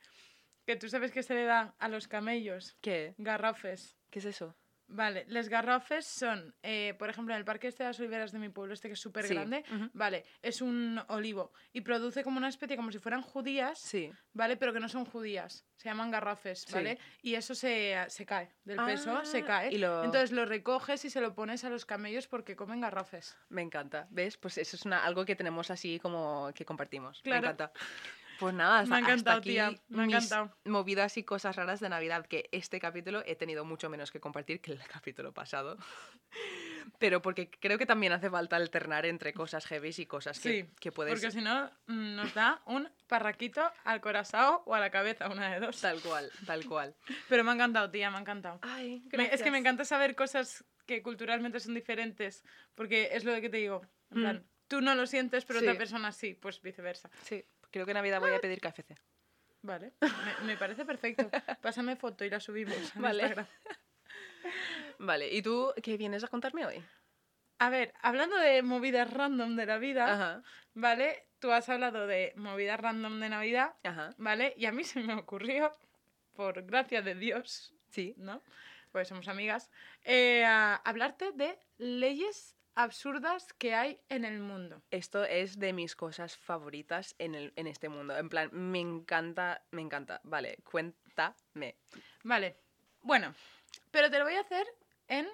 Que 0.67 0.75
tú 0.75 0.87
sabes 0.87 1.11
que 1.11 1.23
se 1.23 1.33
le 1.33 1.45
da 1.45 1.75
a 1.79 1.89
los 1.89 2.07
camellos 2.07 2.77
¿Qué? 2.81 3.15
garrofes. 3.17 3.97
¿Qué 4.15 4.19
es 4.19 4.25
eso? 4.25 4.55
Vale, 4.87 5.25
los 5.27 5.49
garrofes 5.49 6.05
son, 6.07 6.55
eh, 6.63 6.93
por 6.97 7.09
ejemplo, 7.09 7.33
en 7.33 7.39
el 7.39 7.43
parque 7.43 7.67
este 7.67 7.83
de 7.83 7.89
las 7.89 7.99
oliveras 7.99 8.31
de 8.31 8.39
mi 8.39 8.47
pueblo, 8.47 8.73
este 8.73 8.87
que 8.87 8.93
es 8.93 8.99
súper 9.01 9.27
Sí, 9.27 9.33
grande, 9.33 9.65
vale, 9.91 10.23
es 10.41 10.61
un 10.61 11.01
olivo 11.09 11.51
y 11.73 11.81
produce 11.81 12.23
como 12.23 12.37
una 12.37 12.47
especie, 12.47 12.77
como 12.77 12.93
si 12.93 12.99
fueran 12.99 13.21
judías, 13.21 13.77
Sí. 13.77 14.09
¿vale? 14.31 14.55
Pero 14.55 14.71
que 14.71 14.79
no 14.79 14.87
son 14.87 15.03
judías, 15.03 15.65
se 15.75 15.89
llaman 15.89 16.11
garrafes, 16.11 16.61
Sí. 16.65 16.73
¿vale? 16.73 16.97
Y 17.21 17.35
eso 17.35 17.53
se, 17.55 17.97
se 18.07 18.25
cae, 18.25 18.55
del 18.63 18.77
peso 18.85 19.25
se 19.25 19.39
Ah, 19.39 19.45
cae. 19.45 19.73
y 19.73 19.79
lo- 19.79 20.05
Entonces 20.05 20.31
lo 20.31 20.45
recoges 20.45 21.03
y 21.03 21.09
se 21.09 21.19
lo 21.19 21.35
pones 21.35 21.65
a 21.65 21.69
los 21.69 21.85
camellos 21.85 22.29
porque 22.29 22.55
comen 22.55 22.79
garrafes. 22.79 23.35
Me 23.49 23.63
encanta, 23.63 24.07
¿ves? 24.11 24.37
Pues 24.37 24.57
eso 24.59 24.77
es 24.77 24.85
una, 24.85 25.03
algo 25.03 25.25
que 25.25 25.35
tenemos 25.35 25.71
así 25.71 25.99
como 25.99 26.51
que 26.55 26.63
compartimos. 26.63 27.21
Claro. 27.21 27.41
Me 27.41 27.47
encanta. 27.49 27.73
Pues 28.39 28.53
nada, 28.53 28.79
hasta, 28.79 28.89
Me 28.89 28.95
ha 28.95 28.99
hasta 28.99 29.11
encantado, 29.11 29.37
aquí 29.39 29.49
tía, 29.51 29.71
me 29.87 30.03
ha 30.03 30.05
mis 30.07 30.15
encantado. 30.15 30.57
movidas 30.65 31.17
y 31.17 31.23
cosas 31.23 31.55
raras 31.55 31.79
de 31.79 31.89
Navidad, 31.89 32.25
que 32.25 32.49
este 32.51 32.79
capítulo 32.79 33.23
he 33.25 33.35
tenido 33.35 33.63
mucho 33.65 33.89
menos 33.89 34.11
que 34.11 34.19
compartir 34.19 34.61
que 34.61 34.71
el 34.73 34.79
capítulo 34.87 35.33
pasado. 35.33 35.77
Pero 36.99 37.21
porque 37.21 37.49
creo 37.49 37.77
que 37.77 37.85
también 37.85 38.13
hace 38.13 38.29
falta 38.29 38.55
alternar 38.55 39.05
entre 39.05 39.33
cosas 39.33 39.65
heavy 39.65 39.91
y 39.97 40.05
cosas 40.05 40.39
que, 40.39 40.63
Sí, 40.63 40.69
que 40.79 40.91
puedes... 40.91 41.13
Porque 41.13 41.31
si 41.31 41.41
no, 41.41 41.69
mm, 41.87 42.15
nos 42.15 42.33
da 42.33 42.61
un 42.65 42.89
parraquito 43.07 43.61
al 43.83 44.01
corazón 44.01 44.59
o 44.65 44.75
a 44.75 44.79
la 44.79 44.91
cabeza, 44.91 45.29
una 45.29 45.53
de 45.53 45.59
dos. 45.59 45.81
Tal 45.81 46.01
cual, 46.01 46.31
tal 46.45 46.65
cual. 46.65 46.95
Pero 47.29 47.43
me 47.43 47.51
ha 47.51 47.53
encantado, 47.53 47.89
tía, 47.89 48.09
me 48.11 48.17
ha 48.17 48.21
encantado. 48.21 48.59
Ay, 48.61 49.03
Me- 49.13 49.33
es 49.33 49.41
que 49.41 49.51
me 49.51 49.57
encanta 49.57 49.83
saber 49.85 50.15
cosas 50.15 50.63
que 50.85 51.01
culturalmente 51.01 51.59
son 51.59 51.73
diferentes, 51.73 52.43
porque 52.75 53.09
es 53.13 53.23
lo 53.23 53.33
que 53.41 53.49
te 53.49 53.57
digo. 53.57 53.81
En 54.11 54.17
Mm. 54.17 54.21
plan, 54.21 54.45
tú 54.67 54.81
no 54.81 54.93
lo 54.95 55.07
sientes, 55.07 55.43
pero 55.45 55.59
Sí. 55.59 55.65
otra 55.65 55.77
persona 55.77 56.11
sí, 56.11 56.35
pues 56.35 56.61
viceversa. 56.61 57.09
Sí, 57.23 57.43
creo 57.75 57.85
que 57.85 57.91
en 57.91 57.95
Navidad 57.95 58.21
voy 58.21 58.31
a 58.31 58.39
pedir 58.39 58.61
KFC. 58.61 58.95
Vale, 59.61 59.91
me, 59.99 60.47
me 60.47 60.57
parece 60.57 60.85
perfecto. 60.85 61.29
Pásame 61.61 61.97
foto 61.97 62.23
y 62.23 62.29
la 62.29 62.39
subimos 62.39 62.95
a 62.95 62.99
Vale. 62.99 63.23
Instagram. 63.23 63.47
Vale, 64.99 65.33
¿y 65.33 65.41
tú 65.41 65.73
qué 65.83 65.97
vienes 65.97 66.23
a 66.23 66.29
contarme 66.29 66.65
hoy? 66.65 66.81
A 67.59 67.69
ver, 67.69 67.93
hablando 68.01 68.37
de 68.37 68.61
movidas 68.61 69.11
random 69.11 69.57
de 69.57 69.65
la 69.65 69.77
vida, 69.77 70.13
Ajá, 70.13 70.43
¿vale? 70.73 71.27
Tú 71.39 71.51
has 71.51 71.67
hablado 71.67 72.07
de 72.07 72.31
movidas 72.37 72.79
random 72.79 73.19
de 73.19 73.27
Navidad, 73.27 73.75
ajá, 73.83 74.13
¿vale? 74.17 74.53
Y 74.55 74.67
a 74.67 74.71
mí 74.71 74.85
se 74.85 75.01
me 75.01 75.13
ocurrió, 75.13 75.75
por 76.33 76.63
gracia 76.63 77.01
de 77.01 77.15
Dios, 77.15 77.73
sí. 77.89 78.13
¿no? 78.17 78.41
Pues 78.93 79.09
somos 79.09 79.27
amigas, 79.27 79.69
eh, 80.05 80.45
hablarte 80.45 81.33
de 81.33 81.59
leyes 81.77 82.55
absurdas 82.75 83.53
que 83.53 83.73
hay 83.73 83.99
en 84.09 84.25
el 84.25 84.39
mundo. 84.39 84.81
Esto 84.91 85.23
es 85.23 85.57
de 85.59 85.73
mis 85.73 85.95
cosas 85.95 86.37
favoritas 86.37 87.15
en, 87.17 87.35
el, 87.35 87.53
en 87.55 87.67
este 87.67 87.89
mundo. 87.89 88.15
En 88.17 88.29
plan, 88.29 88.49
me 88.51 88.79
encanta, 88.79 89.63
me 89.71 89.81
encanta. 89.81 90.21
Vale, 90.23 90.57
cuéntame. 90.69 91.77
Vale, 92.23 92.57
bueno, 93.01 93.33
pero 93.91 94.09
te 94.09 94.19
lo 94.19 94.25
voy 94.25 94.35
a 94.35 94.41
hacer 94.41 94.67
en 95.07 95.27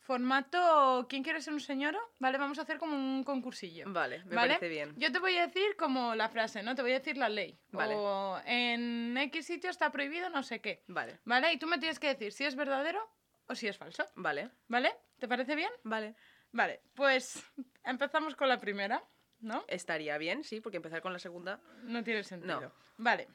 formato 0.00 1.06
¿Quién 1.08 1.22
quiere 1.22 1.40
ser 1.40 1.52
un 1.54 1.60
señor? 1.60 1.96
¿Vale? 2.18 2.36
Vamos 2.36 2.58
a 2.58 2.62
hacer 2.62 2.78
como 2.78 2.96
un 2.96 3.22
concursillo. 3.22 3.84
Vale, 3.86 4.24
me 4.24 4.34
¿Vale? 4.34 4.54
parece 4.54 4.68
bien. 4.68 4.94
Yo 4.96 5.12
te 5.12 5.20
voy 5.20 5.36
a 5.36 5.46
decir 5.46 5.76
como 5.76 6.16
la 6.16 6.28
frase, 6.28 6.62
¿no? 6.64 6.74
Te 6.74 6.82
voy 6.82 6.90
a 6.92 6.98
decir 6.98 7.16
la 7.16 7.28
ley. 7.28 7.56
Vale. 7.70 7.94
O 7.96 8.40
en 8.44 9.16
X 9.16 9.46
sitio 9.46 9.70
está 9.70 9.92
prohibido 9.92 10.28
no 10.30 10.42
sé 10.42 10.60
qué. 10.60 10.82
Vale, 10.88 11.20
¿Vale? 11.24 11.52
Y 11.52 11.58
tú 11.58 11.68
me 11.68 11.78
tienes 11.78 12.00
que 12.00 12.08
decir 12.08 12.32
si 12.32 12.44
es 12.44 12.56
verdadero 12.56 13.00
o 13.46 13.54
si 13.54 13.68
es 13.68 13.76
falso. 13.76 14.04
vale, 14.16 14.50
¿Vale? 14.66 14.96
¿Te 15.18 15.28
parece 15.28 15.54
bien? 15.54 15.70
vale. 15.84 16.16
Vale, 16.52 16.82
pues 16.94 17.42
empezamos 17.84 18.34
con 18.34 18.48
la 18.48 18.58
primera, 18.58 19.04
¿no? 19.40 19.64
Estaría 19.68 20.18
bien, 20.18 20.42
sí, 20.44 20.60
porque 20.60 20.76
empezar 20.78 21.00
con 21.02 21.12
la 21.12 21.18
segunda. 21.18 21.60
No 21.84 22.02
tiene 22.02 22.22
sentido. 22.24 22.60
No. 22.60 22.72
Vale. 22.98 23.28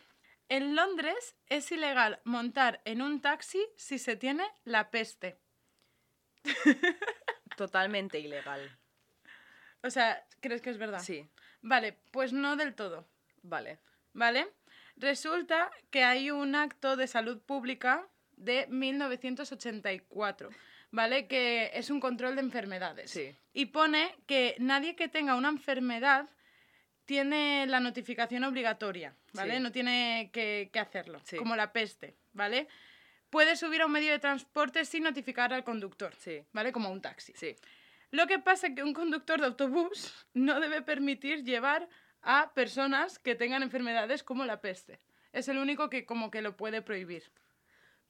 En 0.50 0.76
Londres 0.76 1.36
es 1.48 1.72
ilegal 1.72 2.22
montar 2.24 2.82
en 2.86 3.02
un 3.02 3.22
taxi 3.22 3.66
si 3.78 3.98
se 3.98 4.16
tiene 4.16 4.46
la 4.64 4.92
peste. 4.92 5.40
Totalmente 7.58 8.20
ilegal. 8.20 8.78
O 9.82 9.90
sea, 9.90 10.26
¿crees 10.42 10.62
que 10.62 10.70
es 10.70 10.78
verdad? 10.78 11.00
Sí, 11.00 11.28
Vale, 11.62 11.94
pues 12.12 12.32
no 12.34 12.56
del 12.56 12.76
todo. 12.76 13.08
vale. 13.42 13.80
¿Vale? 14.14 14.48
Resulta 14.98 15.70
que 15.90 16.04
hay 16.04 16.32
un 16.32 16.56
acto 16.56 16.96
de 16.96 17.08
salud 17.08 17.42
pública 17.42 18.08
de 18.38 18.66
1984, 18.68 20.50
¿vale? 20.96 21.28
Que 21.28 21.72
es 21.74 21.90
un 21.90 22.00
control 22.00 22.36
de 22.36 22.42
enfermedades. 22.42 23.12
Sí. 23.12 23.36
Y 23.54 23.68
pone 23.68 24.16
que 24.26 24.56
nadie 24.60 24.96
que 24.96 25.10
tenga 25.10 25.36
una 25.36 25.50
enfermedad 25.50 26.28
tiene 27.06 27.66
la 27.68 27.80
notificación 27.82 28.44
obligatoria, 28.46 29.14
¿vale? 29.34 29.58
Sí. 29.58 29.62
No 29.62 29.72
tiene 29.72 30.30
que, 30.34 30.70
que 30.72 30.80
hacerlo, 30.80 31.20
Sí. 31.24 31.36
como 31.38 31.56
la 31.56 31.72
peste, 31.72 32.16
¿vale? 32.34 32.68
Puede 33.30 33.58
subir 33.58 33.82
a 33.82 33.86
un 33.88 33.92
medio 33.92 34.12
de 34.12 34.20
transporte 34.20 34.86
sin 34.86 35.04
notificar 35.04 35.54
al 35.54 35.64
conductor, 35.64 36.16
Sí, 36.18 36.42
¿vale? 36.54 36.72
Como 36.72 36.90
un 36.90 37.02
taxi. 37.02 37.34
Lo 38.12 38.26
que 38.28 38.40
pasa 38.40 38.68
es 38.68 38.76
que 38.76 38.84
un 38.84 38.94
conductor 38.94 39.40
de 39.42 39.48
autobús 39.48 40.26
no 40.34 40.60
debe 40.62 40.82
permitir 40.82 41.44
llevar 41.44 41.90
a 42.22 42.54
personas 42.54 43.20
que 43.20 43.36
tengan 43.36 43.62
enfermedades 43.62 44.24
como 44.24 44.46
la 44.46 44.62
peste. 44.62 45.00
Es 45.34 45.50
el 45.50 45.58
único 45.58 45.90
que 45.90 46.06
como 46.06 46.32
que 46.32 46.42
lo 46.42 46.56
puede 46.56 46.82
prohibir. 46.82 47.24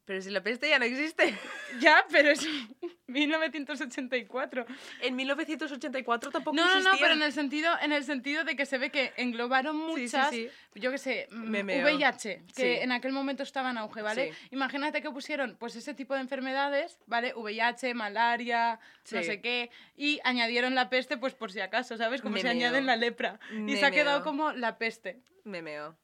Pero 0.06 0.22
si 0.22 0.30
la 0.30 0.42
peste 0.44 0.70
ya 0.70 0.80
no 0.80 0.86
existe. 0.86 1.36
Ya, 1.82 2.06
pero 2.10 2.30
es 2.30 2.48
1984. 3.08 4.66
En 5.02 5.16
1984 5.16 6.32
tampoco 6.32 6.56
No, 6.56 6.64
no, 6.64 6.70
existía. 6.70 6.92
no, 6.94 6.98
pero 7.00 7.14
en 7.14 7.22
el 7.22 7.34
sentido, 7.34 7.74
en 7.82 7.92
el 7.92 8.04
sentido 8.04 8.44
de 8.44 8.56
que 8.56 8.66
se 8.66 8.78
ve 8.78 8.92
que 8.92 9.14
englobaron 9.18 9.76
Sí, 9.96 9.96
sí, 9.96 10.02
muchas, 10.16 10.30
sí. 10.30 10.50
yo 10.76 10.92
qué 10.92 10.98
sé, 10.98 11.28
mm, 11.32 11.50
Me 11.50 11.64
meo. 11.64 11.86
VIH, 11.86 12.44
que 12.56 12.82
en 12.84 12.92
aquel 12.92 13.12
momento 13.12 13.44
estaba 13.44 13.72
en 13.72 13.78
auge, 13.78 14.02
¿vale? 14.02 14.32
Sí. 14.32 14.48
Imagínate 14.52 15.02
que 15.02 15.12
pusieron 15.12 15.58
pues 15.60 15.76
ese 15.76 15.94
tipo 15.94 16.14
de 16.14 16.22
enfermedades, 16.22 16.98
¿vale? 17.08 17.34
VIH, 17.36 17.94
malaria, 17.94 18.80
no 19.12 19.24
sé 19.24 19.42
qué, 19.42 19.70
y 19.98 20.20
añadieron 20.24 20.76
la 20.76 20.90
peste 20.90 21.18
pues 21.18 21.34
por 21.34 21.52
si 21.52 21.60
acaso, 21.62 21.98
¿sabes? 21.98 22.22
Como 22.22 22.38
se 22.38 22.48
añaden 22.48 22.86
la 22.86 22.96
lepra. 22.96 23.40
Y 23.68 23.76
se 23.76 23.86
ha 23.86 23.92
quedado 23.92 24.24
como 24.24 24.52
la 24.54 24.78
peste. 24.78 25.20
Me 25.44 25.62
meo. 25.62 25.98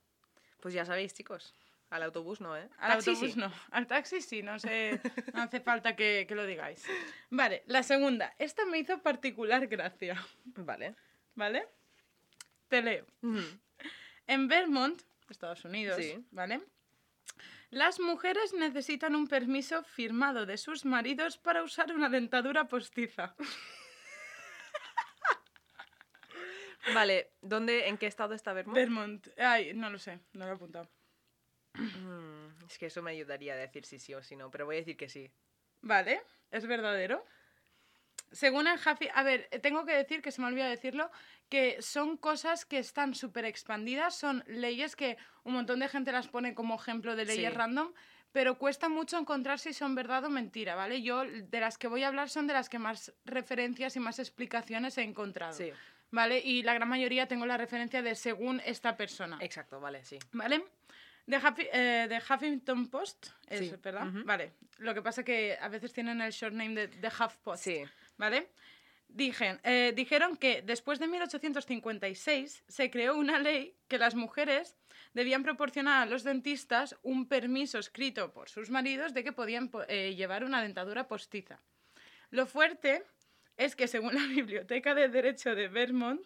Pues 0.59 0.73
ya 0.73 0.85
sabéis, 0.85 1.13
chicos. 1.13 1.55
Al 1.91 2.04
autobús 2.04 2.39
no, 2.39 2.56
¿eh? 2.58 2.69
Al 2.77 2.93
Taxi 2.93 3.10
autobús 3.12 3.34
sí. 3.34 3.39
no. 3.39 3.54
Al 3.69 3.86
taxi 3.86 4.21
sí, 4.21 4.41
no 4.41 4.58
sé, 4.60 4.99
no 5.34 5.41
hace 5.41 5.60
falta 5.60 5.93
que, 5.95 6.25
que 6.27 6.36
lo 6.36 6.45
digáis. 6.45 6.86
Vale, 7.30 7.63
la 7.67 7.84
segunda. 7.84 8.34
Esta 8.39 8.65
me 8.65 8.80
hizo 8.80 9.01
particular 9.04 9.67
gracia, 9.67 10.15
Vale. 10.56 10.95
¿vale? 11.36 11.67
Te 12.69 12.82
leo. 12.82 13.06
En 14.25 14.47
Vermont, 14.47 15.01
Estados 15.30 15.65
Unidos, 15.65 15.97
Sí. 15.97 16.25
¿vale? 16.32 16.62
Las 17.71 17.99
mujeres 17.99 18.54
necesitan 18.54 19.13
un 19.15 19.27
permiso 19.27 19.84
firmado 19.84 20.45
de 20.45 20.58
sus 20.58 20.86
maridos 20.86 21.38
para 21.38 21.62
usar 21.62 21.93
una 21.93 22.08
dentadura 22.10 22.69
postiza. 22.69 23.36
Vale, 26.93 27.32
¿dónde, 27.41 27.88
en 27.89 27.97
qué 27.97 28.08
estado 28.08 28.34
está 28.34 28.54
Vermont? 28.54 28.75
Vermont. 28.75 29.27
Ay, 29.38 29.73
no 29.73 29.89
lo 29.89 29.99
sé, 29.99 30.19
no 30.34 30.45
lo 30.45 30.51
he 30.51 30.56
apuntado. 30.56 30.89
Mm, 31.73 32.65
es 32.67 32.77
que 32.77 32.88
eso 32.88 33.01
me 33.01 33.12
ayudaría 33.12 33.53
a 33.53 33.57
decir 33.57 33.86
si 33.86 33.99
sí 33.99 34.13
o 34.13 34.21
si 34.21 34.36
no, 34.36 34.49
pero 34.51 34.65
voy 34.65 34.75
a 34.75 34.79
decir 34.79 34.97
que 34.97 35.10
sí. 35.10 35.31
Vale, 35.81 36.21
es 36.51 36.65
verdadero. 36.67 37.25
Según 38.31 38.67
el 38.67 38.77
Jafi, 38.77 39.10
a 39.13 39.23
ver, 39.23 39.49
eh, 39.51 39.60
tengo 39.60 39.86
que 39.86 39.93
decir 39.93 40.21
que 40.21 40.31
se 40.31 40.41
me 40.41 40.47
olvidó 40.47 40.65
decirlo, 40.65 41.12
que 41.49 41.81
son 41.81 42.15
cosas 42.15 42.65
que 42.65 42.77
están 42.77 43.13
súper 43.13 43.43
expandidas, 43.43 44.15
son 44.15 44.43
leyes 44.47 44.95
que 44.95 45.17
un 45.43 45.53
montón 45.53 45.79
de 45.79 45.89
gente 45.89 46.13
las 46.13 46.29
pone 46.29 46.55
como 46.55 46.75
ejemplo 46.75 47.15
de 47.17 47.25
leyes 47.25 47.51
Sí. 47.51 47.57
random, 47.57 47.93
pero 48.31 48.57
cuesta 48.57 48.88
mucho 48.88 49.17
encontrar 49.17 49.60
si 49.60 49.73
son 49.73 49.95
verdad 49.95 50.23
o 50.23 50.29
mentira, 50.29 50.75
¿vale? 50.75 51.01
Yo 51.01 51.25
de 51.25 51.60
las 51.60 51.77
que 51.77 51.89
voy 51.89 52.03
a 52.03 52.07
hablar 52.07 52.29
son 52.29 52.47
de 52.47 52.53
las 52.53 52.69
que 52.69 52.79
más 52.79 53.13
referencias 53.25 53.97
y 53.97 53.99
más 53.99 54.17
explicaciones 54.19 54.97
he 54.97 55.01
encontrado, 55.03 55.51
Sí, 55.51 55.73
¿vale? 56.10 56.39
Y 56.39 56.63
la 56.63 56.73
gran 56.73 56.88
mayoría 56.88 57.27
tengo 57.27 57.45
la 57.45 57.57
referencia 57.57 58.01
de 58.01 58.15
según 58.15 58.62
esta 58.65 58.95
persona. 58.95 59.38
exacto, 59.41 59.81
vale, 59.81 60.05
sí. 60.05 60.19
¿Vale? 60.31 60.63
Eh, 61.38 62.08
de 62.10 62.17
Huffington 62.17 62.89
Post, 62.89 63.28
es 63.48 63.60
Sí, 63.60 63.74
verdad. 63.82 64.08
Vale. 64.26 64.54
Lo 64.80 64.94
que 64.94 65.02
pasa 65.02 65.24
que 65.24 65.58
a 65.60 65.67
veces 65.70 65.94
tienen 65.94 66.22
el 66.22 66.32
short 66.32 66.54
name 66.54 66.74
de, 66.76 66.88
de 66.88 67.08
HuffPost. 67.08 67.63
Sí, 67.63 67.84
¿Vale? 68.17 68.50
Dijen- 69.08 69.60
eh, 69.63 69.91
dijeron 69.96 70.38
que 70.38 70.62
después 70.62 70.98
de 71.00 71.08
1856 71.08 72.63
se 72.67 72.89
creó 72.89 73.15
una 73.17 73.39
ley 73.39 73.76
que 73.88 73.98
las 73.98 74.15
mujeres 74.15 74.76
debían 75.13 75.44
proporcionar 75.44 76.04
a 76.04 76.06
los 76.10 76.24
dentistas 76.24 76.96
un 77.04 77.28
permiso 77.28 77.78
escrito 77.80 78.32
por 78.32 78.50
sus 78.50 78.70
maridos 78.70 79.13
de 79.13 79.24
que 79.24 79.34
podían 79.34 79.67
po- 79.70 79.84
eh, 79.88 80.15
llevar 80.15 80.44
una 80.44 80.62
dentadura 80.62 81.08
postiza. 81.08 81.60
Lo 82.30 82.46
fuerte 82.46 83.04
es 83.58 83.76
que 83.76 83.88
según 83.88 84.15
la 84.15 84.26
Biblioteca 84.28 84.96
de 84.96 85.10
Derecho 85.10 85.56
de 85.56 85.67
Vermont, 85.67 86.26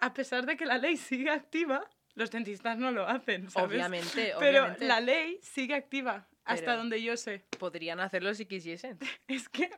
a 0.00 0.12
pesar 0.12 0.44
de 0.46 0.56
que 0.56 0.66
la 0.66 0.78
ley 0.78 0.96
sigue 0.96 1.30
activa, 1.30 1.88
los 2.16 2.30
dentistas 2.30 2.76
no 2.78 2.90
lo 2.90 3.06
hacen, 3.06 3.48
¿sabes? 3.50 3.70
Obviamente, 3.70 4.32
Pero 4.38 4.60
obviamente. 4.60 4.86
la 4.86 5.00
ley 5.00 5.38
sigue 5.42 5.74
activa, 5.74 6.26
hasta 6.44 6.64
Pero- 6.66 6.78
donde 6.78 7.02
yo 7.02 7.16
sé. 7.16 7.44
Podrían 7.58 8.00
hacerlo 8.00 8.34
si 8.34 8.46
quisiesen. 8.46 8.98
Es 9.28 9.48
que... 9.48 9.70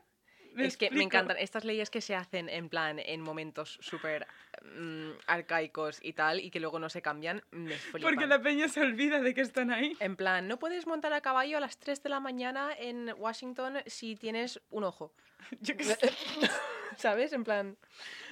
Es 0.57 0.77
que 0.77 0.87
me 0.87 0.97
explico. 0.97 1.05
encantan 1.05 1.37
estas 1.39 1.65
leyes 1.65 1.89
que 1.89 2.01
se 2.01 2.17
hacen 2.17 2.49
en 2.49 2.69
plan 2.69 2.99
en 2.99 3.21
momentos 3.21 3.79
súper 3.81 4.27
mm, 4.65 5.11
arcaicos 5.29 6.01
y 6.03 6.15
tal 6.15 6.41
y 6.41 6.51
que 6.51 6.59
luego 6.59 6.81
no 6.81 6.89
se 6.89 7.01
cambian, 7.01 7.45
me 7.53 7.77
flipan. 7.77 8.01
Porque 8.03 8.27
la 8.27 8.43
peña 8.43 8.67
se 8.67 8.81
olvida 8.81 9.21
de 9.21 9.35
que 9.35 9.43
están 9.43 9.71
ahí. 9.71 9.97
En 10.01 10.17
plan, 10.17 10.49
no 10.49 10.59
puedes 10.59 10.85
montar 10.87 11.13
a 11.13 11.21
caballo 11.21 11.59
a 11.59 11.61
las 11.61 11.79
3 11.79 12.03
de 12.03 12.09
la 12.09 12.19
mañana 12.19 12.71
en 12.77 13.15
Washington 13.19 13.77
si 13.87 14.17
tienes 14.17 14.61
un 14.71 14.83
ojo. 14.83 15.13
Yo 15.61 15.77
qué 15.77 15.85
sé. 15.85 15.97
¿Sabes? 16.97 17.33
En 17.33 17.45
plan, 17.45 17.77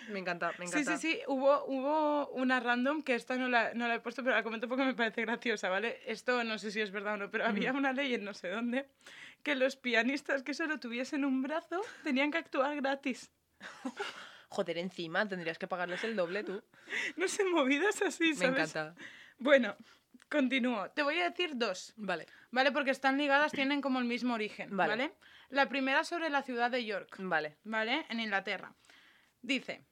me 0.09 0.19
encanta, 0.21 0.53
me 0.59 0.67
Sí, 0.67 0.79
encanta. 0.79 0.99
sí, 0.99 1.13
sí, 1.13 1.21
hubo, 1.27 1.65
hubo 1.67 2.29
una 2.31 2.61
random 2.61 3.03
que 3.03 3.15
esta 3.15 3.37
no 3.37 3.49
la, 3.49 3.75
no 3.75 3.89
la 3.89 3.97
he 3.97 4.01
puesto, 4.01 4.23
pero 4.23 4.35
la 4.37 4.43
comento 4.43 4.69
porque 4.69 4.85
me 4.85 4.95
parece 4.95 5.23
graciosa, 5.23 5.69
¿vale? 5.69 6.01
Esto 6.07 6.43
no 6.45 6.59
sé 6.59 6.71
si 6.71 6.81
es 6.81 6.91
verdad 6.91 7.15
o 7.15 7.17
no, 7.17 7.31
pero 7.31 7.47
había 7.47 7.73
una 7.73 7.93
ley 7.93 8.15
en 8.15 8.25
no 8.25 8.35
sé 8.35 8.49
dónde 8.49 8.89
que 9.43 9.55
los 9.55 9.77
pianistas 9.77 10.43
que 10.43 10.55
solo 10.55 10.81
tuviesen 10.81 11.25
un 11.25 11.43
brazo 11.43 11.81
tenían 12.03 12.31
que 12.33 12.39
actuar 12.39 12.75
gratis. 12.77 13.31
Joder, 14.49 14.79
encima 14.79 15.27
tendrías 15.29 15.59
que 15.59 15.67
pagarles 15.67 16.03
el 16.05 16.17
doble 16.17 16.45
tú. 16.45 16.63
No 17.17 17.27
sé, 17.29 17.45
movidas 17.45 18.01
así, 18.03 18.31
Me 18.31 18.35
¿sabes? 18.37 18.75
encanta. 18.75 18.95
Bueno, 19.39 19.77
continúo. 20.31 20.89
Te 20.91 21.03
voy 21.03 21.19
a 21.21 21.29
decir 21.31 21.53
dos, 21.57 21.93
Vale, 21.97 22.27
¿vale? 22.51 22.73
Porque 22.73 22.91
están 22.91 23.19
ligadas, 23.19 23.53
tienen 23.53 23.81
como 23.81 23.99
el 23.99 24.05
mismo 24.05 24.35
origen, 24.35 24.77
Vale. 24.77 24.91
¿vale? 24.91 25.13
La 25.51 25.69
primera 25.69 26.03
sobre 26.05 26.29
la 26.31 26.43
ciudad 26.43 26.71
de 26.71 26.85
York. 26.85 27.17
vale. 27.19 27.57
¿vale? 27.65 28.05
En 28.09 28.19
Inglaterra. 28.21 28.73
Dice, 29.43 29.85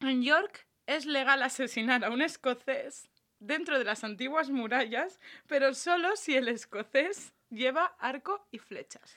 en 0.00 0.22
York 0.22 0.66
es 0.86 1.06
legal 1.06 1.42
asesinar 1.42 2.04
a 2.04 2.10
un 2.10 2.22
escocés 2.22 3.10
dentro 3.38 3.78
de 3.78 3.84
las 3.84 4.04
antiguas 4.04 4.50
murallas, 4.50 5.20
pero 5.46 5.74
solo 5.74 6.16
si 6.16 6.34
el 6.36 6.48
escocés 6.48 7.34
lleva 7.50 7.94
arco 7.98 8.46
y 8.50 8.58
flechas. 8.58 9.16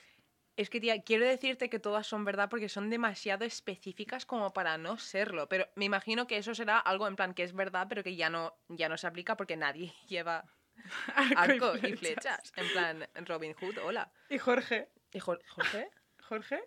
Es 0.54 0.68
que, 0.68 0.80
tía, 0.80 1.02
quiero 1.02 1.24
decirte 1.24 1.70
que 1.70 1.78
todas 1.78 2.06
son 2.06 2.24
verdad 2.26 2.50
porque 2.50 2.68
son 2.68 2.90
demasiado 2.90 3.44
específicas 3.46 4.26
como 4.26 4.52
para 4.52 4.76
no 4.76 4.98
serlo. 4.98 5.48
Pero 5.48 5.66
me 5.76 5.86
imagino 5.86 6.26
que 6.26 6.36
eso 6.36 6.54
será 6.54 6.78
algo 6.78 7.08
en 7.08 7.16
plan 7.16 7.32
que 7.32 7.42
es 7.42 7.54
verdad, 7.54 7.86
pero 7.88 8.02
que 8.02 8.16
ya 8.16 8.28
no, 8.28 8.54
ya 8.68 8.90
no 8.90 8.98
se 8.98 9.06
aplica 9.06 9.36
porque 9.36 9.56
nadie 9.56 9.94
lleva 10.08 10.44
arco 11.36 11.74
y 11.78 11.96
flechas. 11.96 12.52
En 12.56 12.68
plan, 12.68 13.08
Robin 13.26 13.54
Hood, 13.54 13.78
hola. 13.78 14.12
Y 14.28 14.36
Jorge, 14.38 14.90
¿Y 15.10 15.20
Jor- 15.20 15.42
Jorge? 15.48 15.90
Jorge, 16.22 16.62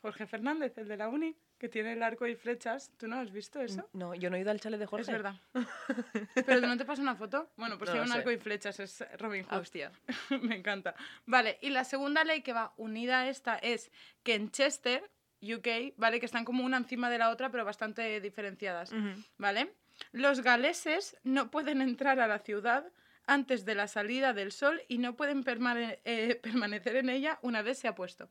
Jorge 0.00 0.26
Fernández, 0.26 0.76
el 0.78 0.88
de 0.88 0.96
la 0.96 1.08
uni, 1.08 1.36
que 1.60 1.68
tiene 1.68 1.92
el 1.92 2.02
arco 2.02 2.26
y 2.26 2.34
flechas. 2.34 2.90
¿Tú 2.96 3.06
no 3.06 3.16
has 3.20 3.30
visto 3.30 3.60
eso? 3.60 3.88
No, 3.92 4.14
yo 4.14 4.30
no 4.30 4.36
he 4.36 4.40
ido 4.40 4.50
al 4.50 4.58
chalet 4.58 4.80
de 4.80 4.86
Jorge. 4.86 5.02
Es 5.02 5.08
verdad. 5.12 5.34
¿Pero 6.46 6.60
no 6.66 6.76
te 6.76 6.84
pasa 6.86 7.02
una 7.02 7.14
foto? 7.14 7.50
Bueno, 7.56 7.76
pues 7.78 7.90
No 7.90 7.92
tiene 7.94 8.06
un 8.06 8.12
sé. 8.12 8.18
arco 8.18 8.30
y 8.32 8.38
flechas, 8.38 8.80
es 8.80 9.04
Robin 9.18 9.44
Hood. 9.44 9.58
hostia. 9.58 9.92
Me 10.42 10.56
encanta. 10.56 10.94
Vale, 11.26 11.58
y 11.60 11.68
la 11.68 11.84
segunda 11.84 12.24
ley 12.24 12.40
que 12.42 12.54
va 12.54 12.72
unida 12.78 13.20
a 13.20 13.28
esta 13.28 13.56
es 13.58 13.90
que 14.22 14.34
en 14.34 14.50
Chester, 14.50 15.08
UK, 15.42 15.94
¿vale? 15.98 16.18
Que 16.18 16.26
están 16.26 16.44
como 16.46 16.64
una 16.64 16.78
encima 16.78 17.10
de 17.10 17.18
la 17.18 17.28
otra, 17.30 17.50
pero 17.50 17.64
bastante 17.64 18.20
diferenciadas. 18.22 18.92
¿vale? 19.36 19.70
Los 20.12 20.40
galeses 20.40 21.18
no 21.24 21.50
pueden 21.50 21.82
entrar 21.82 22.20
a 22.20 22.26
la 22.26 22.38
ciudad 22.38 22.86
antes 23.26 23.66
de 23.66 23.74
la 23.74 23.86
salida 23.86 24.32
del 24.32 24.50
sol 24.50 24.80
y 24.88 24.96
no 24.98 25.14
pueden 25.14 25.44
permane- 25.44 25.98
eh, 26.06 26.40
permanecer 26.42 26.96
en 26.96 27.10
ella 27.10 27.38
una 27.42 27.60
vez 27.60 27.78
se 27.78 27.86
ha 27.86 27.94
puesto. 27.94 28.30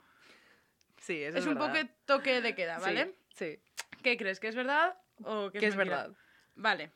Sí, 1.10 1.24
eso 1.24 1.40
Es, 1.40 1.44
es, 1.44 1.48
un 1.48 1.56
verdad. 1.56 1.74
poco 1.74 1.94
toque 2.06 2.40
de 2.40 2.54
queda, 2.54 2.78
¿vale? 2.78 3.16
Sí, 3.34 3.58
sí. 3.58 3.60
¿Qué 4.04 4.16
crees? 4.16 4.40
¿Que 4.40 4.48
es 4.50 4.56
verdad 4.56 4.96
o 5.24 5.50
que 5.50 5.58
Que 5.58 5.66
es 5.66 5.76
verdad. 5.76 6.12
Vale. 6.54 6.92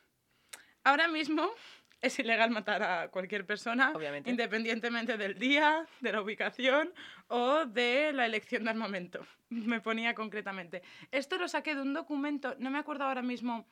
Ahora 0.83 1.07
mismo 1.07 1.49
es 2.01 2.19
ilegal 2.19 2.51
matar 2.51 2.83
a 2.83 3.07
cualquier 3.07 3.43
persona, 3.47 3.91
Obviamente. 3.95 4.29
independientemente 4.29 5.17
del 5.17 5.39
día, 5.39 5.87
de 5.99 6.11
la 6.11 6.21
ubicación 6.21 6.93
o 7.27 7.65
de 7.65 8.13
la 8.13 8.27
elección 8.27 8.65
de 8.65 8.69
armamento. 8.69 9.25
Me 9.49 9.81
ponía 9.81 10.13
concretamente. 10.13 10.83
Esto 11.11 11.39
lo 11.39 11.47
saqué 11.47 11.73
de 11.73 11.81
un 11.81 11.95
documento, 11.95 12.55
no 12.59 12.69
me 12.69 12.77
acuerdo 12.77 13.05
ahora 13.05 13.23
mismo 13.23 13.65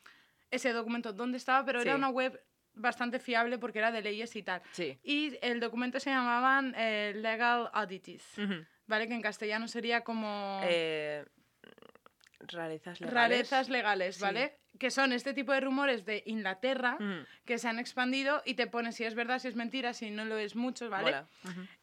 ese 0.49 0.73
documento 0.73 1.13
dónde 1.13 1.37
estaba, 1.37 1.63
pero 1.63 1.81
era 1.81 1.95
una 1.95 2.09
web 2.09 2.43
bastante 2.73 3.19
fiable 3.19 3.59
porque 3.59 3.77
era 3.77 3.91
de 3.91 4.01
leyes 4.01 4.35
y 4.35 4.41
tal. 4.41 4.63
Sí. 4.71 4.97
Y 5.03 5.37
el 5.43 5.59
documento 5.59 5.99
se 5.99 6.09
llamaban 6.09 6.73
eh, 6.75 7.13
Legal 7.15 7.69
Oddities. 7.75 8.23
¿Vale? 8.91 9.07
Que 9.07 9.13
en 9.15 9.21
castellano 9.21 9.67
sería 9.69 10.01
como 10.01 10.59
Eh, 10.65 11.23
rarezas 12.39 12.99
legales. 12.99 13.13
rarezas 13.13 13.69
legales, 13.69 14.15
Sí. 14.17 14.21
¿vale? 14.21 14.57
Que 14.77 14.91
son 14.91 15.13
este 15.13 15.33
tipo 15.33 15.53
de 15.53 15.61
rumores 15.61 16.05
de 16.05 16.23
Inglaterra 16.25 16.97
Ujú. 16.99 17.25
que 17.45 17.57
se 17.57 17.67
han 17.69 17.79
expandido 17.79 18.41
y 18.45 18.55
te 18.55 18.67
pone 18.67 18.91
si 18.91 19.03
es 19.05 19.15
verdad, 19.15 19.39
si 19.39 19.47
es 19.47 19.55
mentira, 19.55 19.93
si 19.93 20.09
no 20.11 20.25
lo 20.25 20.37
es 20.37 20.55
mucho, 20.55 20.89
¿vale? 20.89 21.23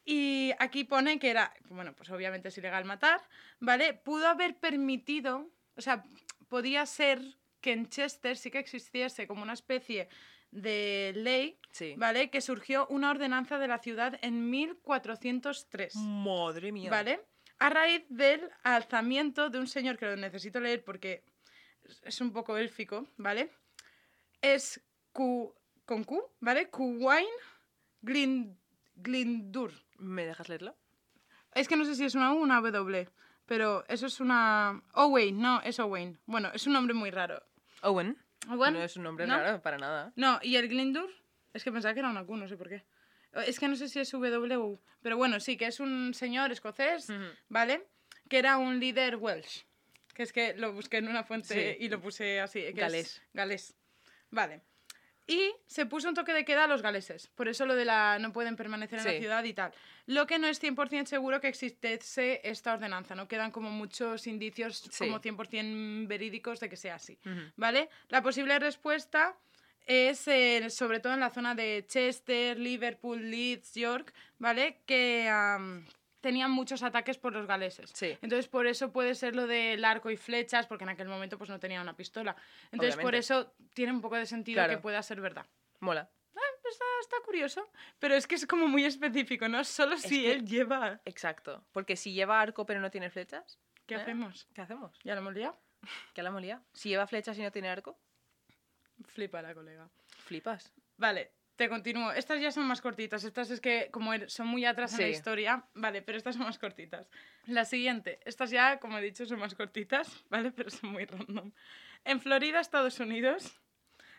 Y 0.05 0.51
aquí 0.59 0.83
pone 0.83 1.17
que 1.17 1.29
era, 1.31 1.51
bueno, 1.69 1.93
pues 1.93 2.09
obviamente 2.11 2.49
es 2.49 2.57
ilegal 2.57 2.85
matar, 2.85 3.21
¿vale? 3.59 3.93
Pudo 3.95 4.27
haber 4.27 4.55
permitido, 4.57 5.49
o 5.75 5.81
sea, 5.81 6.03
podía 6.47 6.85
ser 6.85 7.21
que 7.61 7.71
en 7.73 7.89
Chester 7.89 8.37
sí 8.37 8.51
que 8.51 8.59
existiese 8.59 9.27
como 9.27 9.41
una 9.43 9.53
especie 9.53 10.09
de 10.51 11.13
ley, 11.15 11.59
Sí. 11.71 11.93
¿vale? 11.97 12.29
Que 12.29 12.41
surgió 12.41 12.87
una 12.87 13.11
ordenanza 13.11 13.57
de 13.59 13.67
la 13.67 13.79
ciudad 13.79 14.17
en 14.21 14.49
1403. 14.49 15.95
Madre 15.95 16.71
mía. 16.71 16.89
¿Vale? 16.89 17.21
A 17.59 17.69
raíz 17.69 18.03
del 18.09 18.49
alzamiento 18.63 19.49
de 19.49 19.59
un 19.59 19.67
señor 19.67 19.97
que 19.97 20.05
lo 20.05 20.15
necesito 20.15 20.59
leer 20.59 20.83
porque 20.83 21.23
es- 22.03 22.21
un 22.21 22.31
poco 22.31 22.57
élfico, 22.57 23.07
¿vale? 23.17 23.51
Es 24.41 24.81
Q, 25.11 25.53
con 25.85 26.03
Q, 26.03 26.23
¿vale? 26.39 26.69
Kuwain 26.69 27.25
Glin, 28.01 28.57
Glindur. 28.95 29.71
¿Me 29.97 30.25
dejas 30.25 30.47
leerlo? 30.49 30.75
Es 31.53 31.67
que 31.67 31.75
no 31.75 31.83
sé 31.83 31.95
si 31.95 32.05
es 32.05 32.15
una 32.15 32.33
U 32.33 32.37
o 32.37 32.41
una 32.41 32.61
W, 32.61 33.09
pero 33.45 33.83
eso 33.87 34.05
es 34.07 34.19
una... 34.21 34.81
Owain, 34.93 35.37
no, 35.41 35.61
es 35.61 35.79
Owain. 35.79 36.17
Bueno, 36.25 36.49
es 36.53 36.65
un 36.67 36.73
nombre 36.73 36.93
muy 36.93 37.11
raro. 37.11 37.41
Owen. 37.81 38.17
No 38.47 38.81
es 38.83 38.95
un 38.95 39.03
nombre 39.03 39.27
¿no? 39.27 39.37
raro 39.37 39.61
para 39.61 39.77
nada. 39.77 40.11
No, 40.15 40.39
y 40.41 40.55
el 40.55 40.67
Glindur, 40.69 41.09
es 41.53 41.63
que 41.63 41.71
pensaba 41.71 41.93
que 41.93 41.99
era 41.99 42.09
una 42.09 42.25
Q, 42.25 42.37
no 42.37 42.47
sé 42.47 42.57
por 42.57 42.69
qué. 42.69 42.83
Es 43.45 43.59
que 43.59 43.67
no 43.67 43.75
sé 43.75 43.89
si 43.89 43.99
es 43.99 44.11
W 44.11 44.79
pero 45.01 45.17
bueno, 45.17 45.39
sí, 45.39 45.55
que 45.55 45.67
es 45.67 45.79
un 45.79 46.13
señor 46.13 46.51
escocés. 46.51 47.07
¿vale? 47.47 47.87
Que 48.27 48.39
era 48.39 48.57
un 48.57 48.79
líder 48.79 49.15
Welsh. 49.17 49.63
Que 50.13 50.23
es 50.23 50.33
que 50.33 50.53
lo 50.55 50.73
busqué 50.73 50.97
en 50.97 51.07
una 51.07 51.23
fuente 51.23 51.77
Sí. 51.77 51.85
y 51.85 51.89
lo 51.89 52.01
puse 52.01 52.39
así. 52.41 52.59
que 52.61 52.69
es 52.69 52.75
Galés. 52.75 53.21
galés. 53.33 53.75
Vale. 54.31 54.61
Y 55.29 55.53
se 55.67 55.85
puso 55.85 56.09
un 56.09 56.15
toque 56.15 56.33
de 56.33 56.43
queda 56.43 56.63
a 56.63 56.67
los 56.67 56.81
galeses. 56.81 57.27
Por 57.35 57.47
eso 57.47 57.65
lo 57.65 57.75
de 57.75 57.85
la 57.85 58.17
no 58.19 58.33
pueden 58.33 58.55
permanecer 58.55 58.99
en 58.99 59.05
la 59.05 59.11
ciudad 59.19 59.43
y 59.43 59.53
tal. 59.53 59.71
Lo 60.07 60.25
que 60.25 60.39
no 60.39 60.47
es 60.47 60.59
100% 60.61 61.05
seguro 61.05 61.39
que 61.39 61.47
existiese 61.47 62.41
esta 62.43 62.73
ordenanza. 62.73 63.13
No 63.15 63.27
quedan 63.27 63.51
como 63.51 63.69
muchos 63.69 64.25
indicios 64.27 64.77
Sí. 64.91 65.05
como 65.05 65.19
100% 65.21 66.07
verídicos 66.07 66.59
de 66.59 66.69
que 66.69 66.75
sea 66.75 66.95
así. 66.95 67.17
¿Vale? 67.55 67.89
La 68.09 68.21
posible 68.23 68.57
respuesta 68.57 69.35
es 69.85 70.27
eh, 70.27 70.69
sobre 70.69 70.99
todo 70.99 71.13
en 71.13 71.19
la 71.19 71.29
zona 71.29 71.55
de 71.55 71.85
Chester, 71.87 72.59
Liverpool, 72.59 73.29
Leeds, 73.29 73.73
York, 73.75 74.13
¿vale? 74.37 74.77
Que 74.85 75.27
tenían 76.21 76.51
muchos 76.51 76.83
ataques 76.83 77.17
por 77.17 77.33
los 77.33 77.45
galeses. 77.47 77.91
Sí. 77.93 78.17
Entonces 78.21 78.47
por 78.47 78.67
eso 78.67 78.91
puede 78.91 79.15
ser 79.15 79.35
lo 79.35 79.47
del 79.47 79.83
arco 79.85 80.09
y 80.11 80.17
flechas, 80.17 80.67
porque 80.67 80.83
en 80.83 80.89
aquel 80.89 81.07
momento 81.07 81.37
pues 81.37 81.49
no 81.49 81.59
tenía 81.59 81.81
una 81.81 81.95
pistola. 81.95 82.35
Entonces 82.71 82.97
por 82.97 83.15
eso 83.15 83.53
tiene 83.73 83.91
un 83.93 84.01
poco 84.01 84.15
de 84.15 84.25
sentido 84.25 84.57
Claro. 84.57 84.73
que 84.73 84.77
pueda 84.81 85.01
ser 85.03 85.21
verdad. 85.21 85.45
Mola. 85.79 86.09
Está, 86.71 86.85
está 87.01 87.15
curioso, 87.25 87.67
pero 87.97 88.13
es 88.13 88.27
que 88.27 88.35
es 88.35 88.45
como 88.45 88.67
muy 88.67 88.85
específico, 88.85 89.47
¿no? 89.47 89.63
Solo 89.63 89.97
si 89.97 90.21
que- 90.21 90.31
él 90.33 90.45
lleva... 90.45 91.01
Exacto. 91.03 91.65
Porque 91.71 91.95
si 91.95 92.13
lleva 92.13 92.39
arco 92.39 92.63
pero 92.67 92.79
no 92.79 92.91
tiene 92.91 93.09
flechas, 93.09 93.57
¿Qué 93.87 93.95
¿Eh? 93.95 93.97
hacemos? 93.97 94.47
¿qué 94.53 94.61
hacemos? 94.61 94.95
¿Ya 95.03 95.15
lo 95.15 95.21
hemos 95.21 95.33
liado? 95.33 95.59
¿Qué 96.13 96.21
la 96.21 96.29
hemos 96.29 96.43
liado? 96.43 96.61
Si 96.73 96.89
lleva 96.89 97.07
flechas 97.07 97.35
y 97.39 97.41
no 97.41 97.51
tiene 97.51 97.69
arco, 97.69 97.97
Flipa 99.07 99.41
la 99.41 99.53
colega. 99.55 99.89
flipas. 100.25 100.71
Vale, 100.97 101.31
te 101.59 101.67
continúo. 101.67 102.13
Estas 102.13 102.39
ya 102.39 102.51
son 102.51 102.65
más 102.65 102.79
cortitas. 102.79 103.25
Estas 103.25 103.51
es 103.51 103.59
que, 103.59 103.89
como 103.91 104.13
er- 104.13 104.29
son 104.29 104.47
muy 104.47 104.63
atrás 104.63 104.93
en 104.93 105.01
la 105.01 105.09
historia, 105.09 105.65
vale, 105.73 106.01
pero 106.01 106.17
estas 106.17 106.35
son 106.35 106.45
más 106.45 106.57
cortitas. 106.57 107.09
La 107.47 107.65
siguiente. 107.65 108.21
Estas 108.23 108.49
ya, 108.49 108.79
como 108.79 108.97
he 108.97 109.01
dicho, 109.01 109.25
son 109.25 109.39
más 109.39 109.55
cortitas, 109.55 110.23
¿vale? 110.29 110.51
Pero 110.53 110.69
son 110.69 110.91
muy 110.93 111.03
random. 111.05 111.51
En 112.05 112.21
Florida, 112.21 112.61
Estados 112.61 113.01
Unidos, 113.01 113.59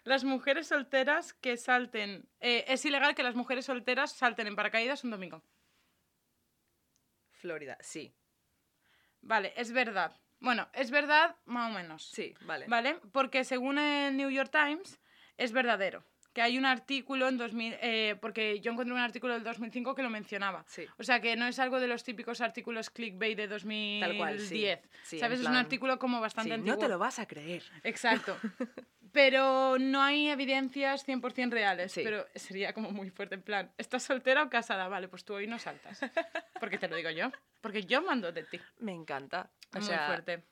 las 0.05 0.22
mujeres 0.22 0.66
solteras 0.68 1.32
que 1.32 1.57
salten... 1.57 2.28
eh, 2.41 2.66
es 2.68 2.84
ilegal 2.84 3.14
que 3.14 3.22
las 3.22 3.34
mujeres 3.34 3.64
solteras 3.64 4.12
salten 4.12 4.47
en 4.47 4.55
paracaídas 4.55 5.03
un 5.05 5.11
domingo. 5.11 5.43
Florida, 7.32 7.78
sí. 7.80 8.14
Vale, 9.22 9.55
es 9.57 9.72
verdad. 9.72 10.14
Bueno, 10.41 10.68
es 10.74 10.91
verdad 10.91 11.36
más 11.47 11.70
o 11.70 11.74
menos. 11.74 12.11
Sí, 12.11 12.34
vale. 12.43 12.66
¿Vale? 12.68 13.01
Porque 13.12 13.45
según 13.45 13.78
el 13.78 14.14
New 14.14 14.28
York 14.28 14.51
Times, 14.51 15.01
es 15.38 15.53
verdadero. 15.53 16.05
Que 16.33 16.43
hay 16.43 16.59
un 16.59 16.64
artículo 16.64 17.28
en 17.28 17.39
2000, 17.39 17.76
eh, 17.81 18.16
porque 18.20 18.61
yo 18.61 18.72
encontré 18.72 18.95
un 18.95 19.01
artículo 19.01 19.35
del 19.35 19.43
2005 19.43 19.95
que 19.95 20.03
lo 20.03 20.11
mencionaba. 20.11 20.64
Sí. 20.68 20.87
O 20.99 21.03
sea, 21.03 21.20
que 21.20 21.37
no 21.37 21.47
es 21.47 21.59
algo 21.59 21.81
de 21.81 21.89
los 21.89 22.05
típicos 22.05 22.41
artículos 22.41 22.91
clickbait 22.91 23.37
de 23.37 23.49
2010. 23.49 24.09
Tal 24.09 24.16
cual, 24.16 24.39
sí. 24.39 24.66
Sí, 25.03 25.16
en 25.16 25.20
¿Sabes? 25.20 25.41
Es 25.41 25.47
un 25.47 25.57
artículo 25.57 25.99
como 25.99 26.20
bastante 26.20 26.55
antiguo. 26.55 26.74
no 26.76 26.81
te 26.81 26.89
lo 26.89 26.99
vas 26.99 27.18
a 27.18 27.26
creer. 27.26 27.64
Exacto. 27.83 28.37
Pero 29.12 29.76
no 29.81 30.03
hay 30.03 30.28
evidencias 30.28 31.07
100% 31.07 31.51
reales. 31.51 31.93
Pero 31.95 32.26
sería 32.35 32.72
como 32.72 32.93
muy 32.93 33.11
fuerte. 33.11 33.35
En 33.35 33.43
plan, 33.43 33.72
¿estás 33.76 34.05
soltera 34.05 34.45
o 34.45 34.51
casada? 34.51 34.87
Vale, 34.87 35.09
pues 35.09 35.24
tú 35.24 35.35
hoy 35.35 35.49
no 35.49 35.59
saltas. 35.59 36.01
Porque 36.61 36.78
te 36.78 36.87
lo 36.87 36.95
digo 36.95 37.11
yo. 37.11 37.33
Porque 37.61 37.85
yo 37.85 38.03
mando 38.03 38.31
de 38.31 38.45
ti. 38.45 38.61
Me 38.78 38.93
encanta. 38.93 39.51
O 39.74 39.78
muy 39.78 39.87
sea, 39.87 40.07
fuerte. 40.07 40.45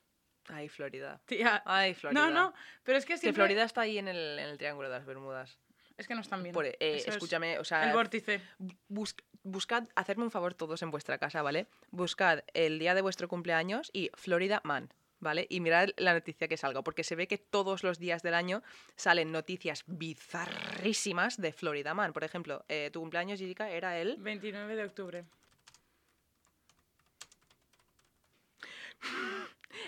Ay, 0.49 0.69
Florida. 0.69 1.21
Tía. 1.27 1.63
Ay, 1.65 1.95
Florida. 1.95 2.21
No, 2.21 2.31
no. 2.31 2.53
Pero 2.83 2.99
es 2.99 3.05
que 3.05 3.15
Que 3.15 3.19
siempre... 3.19 3.45
Florida 3.45 3.65
está 3.65 3.83
ahí 3.83 3.99
en 3.99 4.09
el, 4.09 4.39
en 4.39 4.49
el 4.49 4.59
Triángulo 4.59 4.89
de 4.89 4.97
las 4.97 5.07
Bermudas. 5.07 5.59
Es 5.99 6.07
que 6.07 6.15
no 6.15 6.21
están 6.23 6.43
bien. 6.43 6.55
Por- 6.55 6.65
eh, 6.67 6.77
es 6.81 7.09
escúchame, 7.09 7.59
o 7.59 7.65
sea, 7.65 7.85
El 7.89 7.93
vórtice. 7.93 8.41
bus- 8.89 9.17
buscad, 9.43 9.85
hacedme 9.97 10.25
un 10.25 10.31
favor 10.31 10.55
todos 10.55 10.81
en 10.83 10.91
vuestra 10.91 11.19
casa, 11.19 11.43
¿vale? 11.43 11.67
Buscad 11.91 12.41
el 12.55 12.79
día 12.79 12.95
de 12.95 13.03
vuestro 13.03 13.29
cumpleaños 13.29 13.91
y 13.93 14.11
Florida 14.15 14.61
Man, 14.65 14.93
¿vale? 15.19 15.47
Y 15.51 15.59
mirad 15.61 15.89
la 15.97 16.13
noticia 16.15 16.47
que 16.47 16.57
salga, 16.57 16.83
porque 16.83 17.03
se 17.03 17.17
ve 17.17 17.27
que 17.27 17.37
todos 17.39 17.83
los 17.83 17.99
días 17.99 18.23
del 18.23 18.35
año 18.35 18.63
salen 18.95 19.33
noticias 19.33 19.83
bizarrísimas 19.87 21.37
de 21.41 21.53
Florida 21.53 21.95
Man. 21.95 22.13
Por 22.13 22.23
ejemplo, 22.23 22.65
eh, 22.69 22.91
tu 22.93 23.01
cumpleaños, 23.01 23.41
Jessica, 23.41 23.69
era 23.71 23.99
el... 23.99 24.17
29 24.19 24.77
de 24.77 24.85
octubre. 24.85 25.25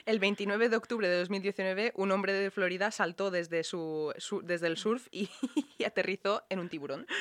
El 0.06 0.18
29 0.18 0.68
de 0.68 0.76
octubre 0.76 1.08
de 1.08 1.18
2019, 1.18 1.92
un 1.96 2.10
hombre 2.12 2.32
de 2.32 2.50
Florida 2.50 2.90
saltó 2.90 3.30
desde, 3.30 3.64
su, 3.64 4.12
su- 4.18 4.42
desde 4.42 4.66
el 4.66 4.76
surf 4.76 5.06
y, 5.10 5.28
y 5.78 5.84
aterrizó 5.84 6.44
en 6.48 6.58
un 6.60 6.68
tiburón. 6.68 7.06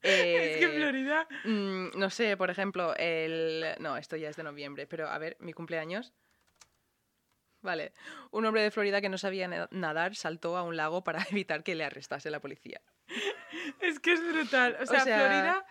Es 0.00 0.58
que 0.58 0.64
Eh, 0.66 0.72
Florida... 0.76 1.26
Mm, 1.44 1.98
no 1.98 2.08
sé, 2.10 2.36
por 2.36 2.50
ejemplo, 2.50 2.94
el... 2.96 3.64
No, 3.80 3.96
esto 3.96 4.14
ya 4.16 4.28
es 4.28 4.36
de 4.36 4.44
noviembre, 4.44 4.86
pero 4.86 5.08
a 5.08 5.18
ver, 5.18 5.36
mi 5.40 5.52
cumpleaños. 5.52 6.12
Vale. 7.62 7.92
Un 8.30 8.46
hombre 8.46 8.62
de 8.62 8.70
Florida 8.70 9.00
que 9.00 9.08
no 9.08 9.18
sabía 9.18 9.48
na- 9.48 9.66
nadar 9.72 10.14
saltó 10.14 10.56
a 10.56 10.62
un 10.62 10.76
lago 10.76 11.02
para 11.02 11.20
evitar 11.32 11.64
que 11.64 11.74
le 11.74 11.84
arrestase 11.84 12.30
la 12.30 12.38
policía. 12.38 12.80
Es 13.80 13.98
que 13.98 14.12
es 14.12 14.20
brutal. 14.24 14.76
O 14.80 14.86
sea, 14.86 15.00
sea- 15.00 15.18
Florida... 15.18 15.66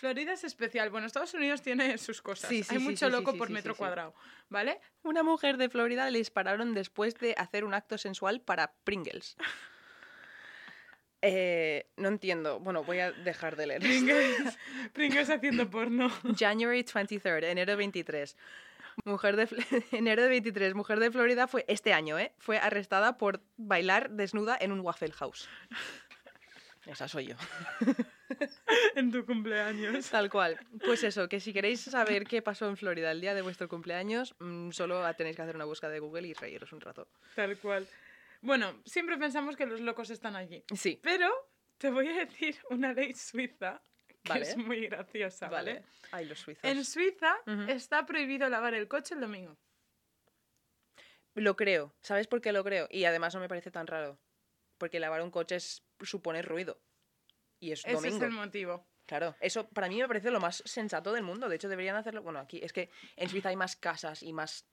Florida 0.00 0.32
es 0.32 0.44
especial. 0.44 0.88
Bueno, 0.88 1.06
Estados 1.06 1.34
Unidos 1.34 1.60
tiene 1.60 1.98
sus 1.98 2.22
cosas. 2.22 2.48
Sí, 2.48 2.62
sí, 2.62 2.74
Hay 2.74 2.80
sí, 2.80 2.84
mucho 2.84 3.10
loco 3.10 3.34
por 3.36 3.50
metro 3.50 3.76
cuadrado, 3.76 4.14
¿vale? 4.48 4.80
Una 5.02 5.22
mujer 5.22 5.58
de 5.58 5.68
Florida 5.68 6.08
le 6.08 6.16
dispararon 6.16 6.72
después 6.72 7.18
de 7.18 7.34
hacer 7.36 7.66
un 7.66 7.74
acto 7.74 7.98
sensual 7.98 8.40
para 8.40 8.72
Pringles. 8.84 9.36
Eh, 11.22 11.90
no 11.98 12.08
entiendo. 12.08 12.60
Bueno, 12.60 12.82
voy 12.82 12.98
a 12.98 13.12
dejar 13.12 13.54
de 13.54 13.66
leer. 13.66 13.82
Pringles, 13.82 14.58
Pringles 14.94 15.28
haciendo 15.28 15.68
porno. 15.68 16.08
January 16.38 16.82
23rd, 16.82 17.44
enero 17.44 17.76
23. 17.76 18.38
Mujer 19.04 19.36
de 19.36 19.46
enero 19.92 20.22
de 20.22 20.30
23, 20.30 20.74
mujer 20.74 20.98
de 20.98 21.10
Florida 21.10 21.46
fue 21.46 21.66
este 21.68 21.92
año, 21.92 22.18
¿eh? 22.18 22.32
Fue 22.38 22.56
arrestada 22.56 23.18
por 23.18 23.42
bailar 23.58 24.08
desnuda 24.12 24.56
en 24.58 24.72
un 24.72 24.80
Waffle 24.80 25.12
House. 25.12 25.46
Esa 26.86 27.06
soy 27.06 27.26
yo. 27.26 27.36
en 28.94 29.10
tu 29.10 29.24
cumpleaños. 29.26 30.10
Tal 30.10 30.30
cual. 30.30 30.58
Pues 30.84 31.04
eso, 31.04 31.28
que 31.28 31.40
si 31.40 31.52
queréis 31.52 31.80
saber 31.80 32.24
qué 32.24 32.42
pasó 32.42 32.68
en 32.68 32.76
Florida 32.76 33.10
el 33.10 33.20
día 33.20 33.34
de 33.34 33.42
vuestro 33.42 33.68
cumpleaños, 33.68 34.34
mm, 34.38 34.70
solo 34.70 35.02
tenéis 35.14 35.36
que 35.36 35.42
hacer 35.42 35.56
una 35.56 35.64
búsqueda 35.64 35.90
de 35.90 36.00
Google 36.00 36.28
y 36.28 36.34
reíros 36.34 36.72
un 36.72 36.80
rato. 36.80 37.08
Tal 37.34 37.58
cual. 37.58 37.86
Bueno, 38.42 38.80
siempre 38.86 39.18
pensamos 39.18 39.56
que 39.56 39.66
los 39.66 39.80
locos 39.80 40.10
están 40.10 40.36
allí. 40.36 40.64
Sí, 40.74 40.98
Pero 41.02 41.30
te 41.78 41.90
voy 41.90 42.08
a 42.08 42.24
decir 42.24 42.56
una 42.70 42.92
ley 42.92 43.12
suiza 43.14 43.82
que 44.22 44.28
Vale. 44.28 44.42
es 44.42 44.56
muy 44.56 44.86
graciosa, 44.86 45.48
¿vale? 45.48 45.74
vale. 45.74 45.86
Ay, 46.12 46.26
los 46.26 46.38
suizos. 46.38 46.64
En 46.64 46.84
Suiza 46.84 47.36
está 47.68 48.04
prohibido 48.04 48.48
lavar 48.48 48.74
el 48.74 48.86
coche 48.86 49.14
el 49.14 49.20
domingo. 49.20 49.56
Lo 51.34 51.56
creo. 51.56 51.94
¿Sabes 52.02 52.26
por 52.26 52.40
qué 52.40 52.52
lo 52.52 52.64
creo? 52.64 52.86
Y 52.90 53.04
además 53.04 53.34
no 53.34 53.40
me 53.40 53.48
parece 53.48 53.70
tan 53.70 53.86
raro. 53.86 54.18
Porque 54.78 55.00
lavar 55.00 55.22
un 55.22 55.30
coche 55.30 55.56
es, 55.56 55.84
supone 56.02 56.42
ruido. 56.42 56.80
Y 57.60 57.72
es 57.72 57.80
Ese 57.84 57.92
domingo. 57.94 58.16
es 58.16 58.22
el 58.22 58.30
motivo. 58.30 58.86
Claro, 59.06 59.34
eso 59.40 59.68
para 59.68 59.88
mí 59.88 59.98
me 60.00 60.06
parece 60.08 60.30
lo 60.30 60.40
más 60.40 60.62
sensato 60.64 61.12
del 61.12 61.22
mundo. 61.22 61.48
De 61.48 61.56
hecho, 61.56 61.68
deberían 61.68 61.96
hacerlo. 61.96 62.22
Bueno, 62.22 62.38
aquí 62.38 62.60
es 62.62 62.72
que 62.72 62.90
en 63.16 63.28
Suiza 63.28 63.48
hay 63.50 63.56
más 63.56 63.76
casas 63.76 64.22
y 64.22 64.32
más 64.32 64.64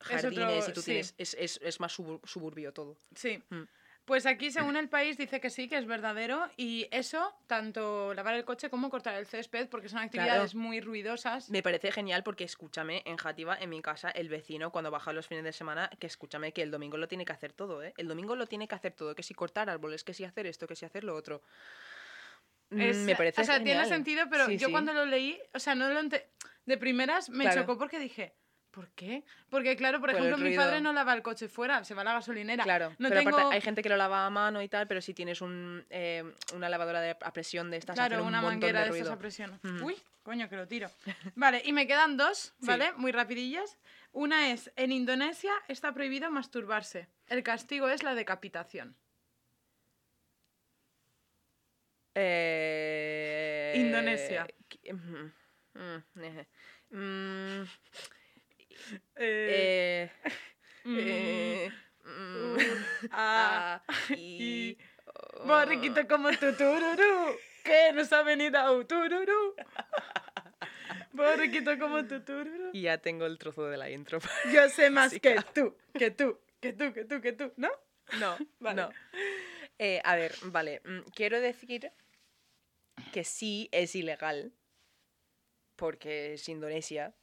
otro- 0.00 0.18
jardines 0.18 0.68
y 0.68 0.72
tú 0.72 0.80
sí. 0.80 0.90
tienes. 0.92 1.14
Es, 1.18 1.34
es- 1.34 1.60
es 1.62 1.80
más 1.80 1.98
subur- 1.98 2.20
suburbio 2.26 2.72
todo. 2.72 2.96
Sí. 3.14 3.42
Mm. 3.50 3.62
Pues 4.04 4.24
aquí, 4.24 4.52
según 4.52 4.76
el 4.76 4.88
país, 4.88 5.16
dice 5.18 5.40
que 5.40 5.50
sí, 5.50 5.66
que 5.68 5.76
es 5.78 5.84
verdadero. 5.86 6.48
Y 6.56 6.86
eso, 6.92 7.34
tanto 7.48 8.14
lavar 8.14 8.34
el 8.34 8.44
coche 8.44 8.70
como 8.70 8.88
cortar 8.88 9.14
el 9.16 9.26
césped, 9.26 9.68
porque 9.68 9.88
son 9.88 9.98
actividades 9.98 10.54
muy 10.54 10.80
ruidosas. 10.80 11.50
Me 11.50 11.60
parece 11.60 11.90
genial 11.90 12.22
porque 12.22 12.44
escúchame, 12.44 13.02
en 13.04 13.16
Jativa, 13.16 13.56
en 13.58 13.68
mi 13.70 13.82
casa, 13.82 14.10
el 14.10 14.28
vecino 14.28 14.70
cuando 14.70 14.92
baja 14.92 15.12
los 15.12 15.26
fines 15.26 15.42
de 15.42 15.52
semana, 15.52 15.90
que 15.98 16.06
escúchame 16.06 16.52
que 16.52 16.62
el 16.62 16.70
domingo 16.70 16.98
lo 16.98 17.08
tiene 17.08 17.24
que 17.24 17.32
hacer 17.32 17.52
todo, 17.52 17.82
¿eh? 17.82 17.94
El 17.96 18.06
domingo 18.06 18.36
lo 18.36 18.46
tiene 18.46 18.68
que 18.68 18.76
hacer 18.76 18.92
todo, 18.92 19.12
que 19.16 19.24
si 19.24 19.34
cortar 19.34 19.68
árboles, 19.70 20.04
que 20.04 20.14
si 20.14 20.22
hacer 20.22 20.46
esto, 20.46 20.68
que 20.68 20.76
si 20.76 20.84
hacer 20.84 21.02
lo 21.02 21.16
otro. 21.16 21.42
Mm, 22.70 22.80
Es- 22.80 22.96
me 22.98 23.14
parece 23.16 23.40
O 23.40 23.44
sea, 23.44 23.62
tiene 23.62 23.84
sentido, 23.86 24.24
pero 24.30 24.46
Sí, 24.46 24.58
yo 24.58 24.66
sí. 24.66 24.72
cuando 24.72 24.92
lo 24.92 25.04
leí, 25.06 25.38
o 25.54 25.58
sea, 25.58 25.74
no 25.74 25.88
lo 25.88 26.00
ente- 26.00 26.26
De 26.66 26.76
primeras 26.76 27.30
me 27.30 27.44
Claro. 27.44 27.60
chocó 27.60 27.78
porque 27.78 27.98
dije, 28.00 28.34
¿por 28.72 28.90
qué? 28.90 29.22
Porque, 29.48 29.76
claro, 29.76 30.00
por 30.00 30.10
ejemplo, 30.10 30.36
mi 30.36 30.56
padre 30.56 30.80
no 30.80 30.92
lava 30.92 31.14
el 31.14 31.22
coche 31.22 31.48
fuera, 31.48 31.84
se 31.84 31.94
va 31.94 32.00
a 32.00 32.04
la 32.04 32.12
gasolinera. 32.14 32.64
Claro, 32.64 32.90
no 32.98 33.08
pero 33.08 33.20
tengo, 33.20 33.36
aparte 33.38 33.54
hay 33.54 33.60
gente 33.60 33.82
que 33.82 33.88
lo 33.88 33.96
lava 33.96 34.26
a 34.26 34.30
mano 34.30 34.60
y 34.60 34.68
tal, 34.68 34.88
pero 34.88 35.00
si 35.00 35.14
tienes 35.14 35.40
un, 35.40 35.86
eh, 35.90 36.24
una 36.54 36.68
lavadora 36.68 37.00
de, 37.00 37.10
a 37.10 37.32
presión 37.32 37.70
de 37.70 37.76
estas, 37.76 37.94
claro, 37.94 38.20
un 38.22 38.26
una 38.28 38.42
manguera 38.42 38.82
de 38.84 38.98
estas 38.98 39.12
a 39.14 39.18
presión. 39.18 39.60
Mm. 39.62 39.82
Uy, 39.84 39.96
coño, 40.24 40.48
que 40.48 40.56
lo 40.56 40.66
tiro. 40.66 40.90
Vale, 41.36 41.62
y 41.64 41.72
me 41.72 41.86
quedan 41.86 42.16
dos, 42.16 42.52
Sí. 42.60 42.66
¿vale? 42.66 42.92
Muy 42.96 43.12
rapidillas. 43.12 43.78
Una 44.10 44.50
es, 44.50 44.72
en 44.74 44.90
Indonesia 44.90 45.52
está 45.68 45.94
prohibido 45.94 46.28
masturbarse. 46.32 47.06
El 47.28 47.44
castigo 47.44 47.88
es 47.88 48.02
la 48.02 48.14
decapitación. 48.16 48.96
Eh, 52.18 53.74
Indonesia. 53.76 54.46
eh, 54.80 54.92
mm, 54.94 55.26
mm, 55.74 56.46
mm, 62.10 62.56
y, 64.16 64.78
Borriquito 65.44 66.08
como 66.08 66.30
tu 66.30 66.52
tururú, 66.54 67.36
que 67.62 67.92
nos 67.92 68.10
ha 68.12 68.22
venido 68.22 68.58
a 68.58 68.84
tururú. 68.86 69.54
Borriquito 71.12 71.78
como 71.78 72.04
tu 72.06 72.20
tururú. 72.20 72.70
y 72.72 72.82
ya 72.82 72.98
tengo 72.98 73.26
el 73.26 73.38
trozo 73.38 73.66
de 73.66 73.76
la 73.76 73.90
intro. 73.90 74.18
Yo 74.52 74.68
sé 74.70 74.88
más 74.96 75.12
Sí, 75.12 75.20
que 75.20 75.36
tú, 75.54 75.76
que 75.92 76.10
tú, 76.10 76.38
que 76.60 76.72
tú, 76.72 76.92
que 76.94 77.04
tú, 77.04 77.20
que 77.20 77.32
tú, 77.32 77.52
¿no? 77.56 77.70
No, 78.18 78.36
Vale. 78.60 78.82
no. 78.82 78.90
Eh, 79.78 80.00
a 80.04 80.16
ver, 80.16 80.32
vale. 80.44 80.80
mm, 80.84 81.00
Quiero 81.14 81.38
decir 81.40 81.90
que 83.12 83.24
sí 83.24 83.68
es 83.72 83.94
ilegal. 83.94 84.52
Porque 85.76 86.34
es 86.34 86.48
Indonesia. 86.48 87.14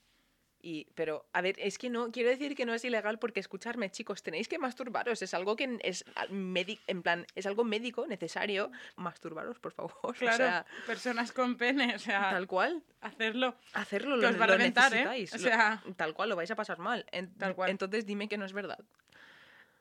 Y, 0.65 0.85
pero, 0.95 1.27
a 1.33 1.41
ver, 1.41 1.55
es 1.59 1.77
que 1.77 1.89
no, 1.89 2.09
quiero 2.11 2.29
decir 2.29 2.55
que 2.55 2.65
no 2.65 2.73
es 2.73 2.85
ilegal 2.85 3.19
porque, 3.19 3.41
escucharme, 3.41 3.91
chicos, 3.91 4.23
tenéis 4.23 4.47
que 4.47 4.57
masturbaros. 4.59 5.21
Es 5.21 5.33
algo 5.33 5.57
que 5.57 5.77
es, 5.83 6.05
medi- 6.29 6.79
en 6.87 7.03
plan, 7.03 7.25
es 7.35 7.45
algo 7.47 7.65
médico 7.65 8.07
necesario. 8.07 8.71
Masturbaros, 8.95 9.59
por 9.59 9.73
favor. 9.73 10.15
Claro, 10.17 10.35
O 10.35 10.37
sea, 10.37 10.65
personas 10.87 11.33
con 11.33 11.57
pene, 11.57 11.95
o 11.95 11.99
sea, 11.99 12.29
tal 12.29 12.47
cual. 12.47 12.81
hacerlo. 13.01 13.57
Hacerlo, 13.73 14.15
Que 14.15 14.21
lo, 14.21 14.29
os 14.29 14.39
va 14.39 14.45
a 14.45 14.47
reventar, 14.47 14.93
¿eh? 14.95 15.05
O 15.05 15.11
lo- 15.37 15.43
sea- 15.43 15.83
tal 15.97 16.13
cual, 16.13 16.29
lo 16.29 16.37
vais 16.37 16.51
a 16.51 16.55
pasar 16.55 16.77
mal. 16.79 17.05
En- 17.11 17.33
Tal 17.37 17.55
cual. 17.55 17.69
Entonces 17.69 18.05
dime 18.05 18.29
que 18.29 18.37
no 18.37 18.45
es 18.45 18.53
verdad. 18.53 18.79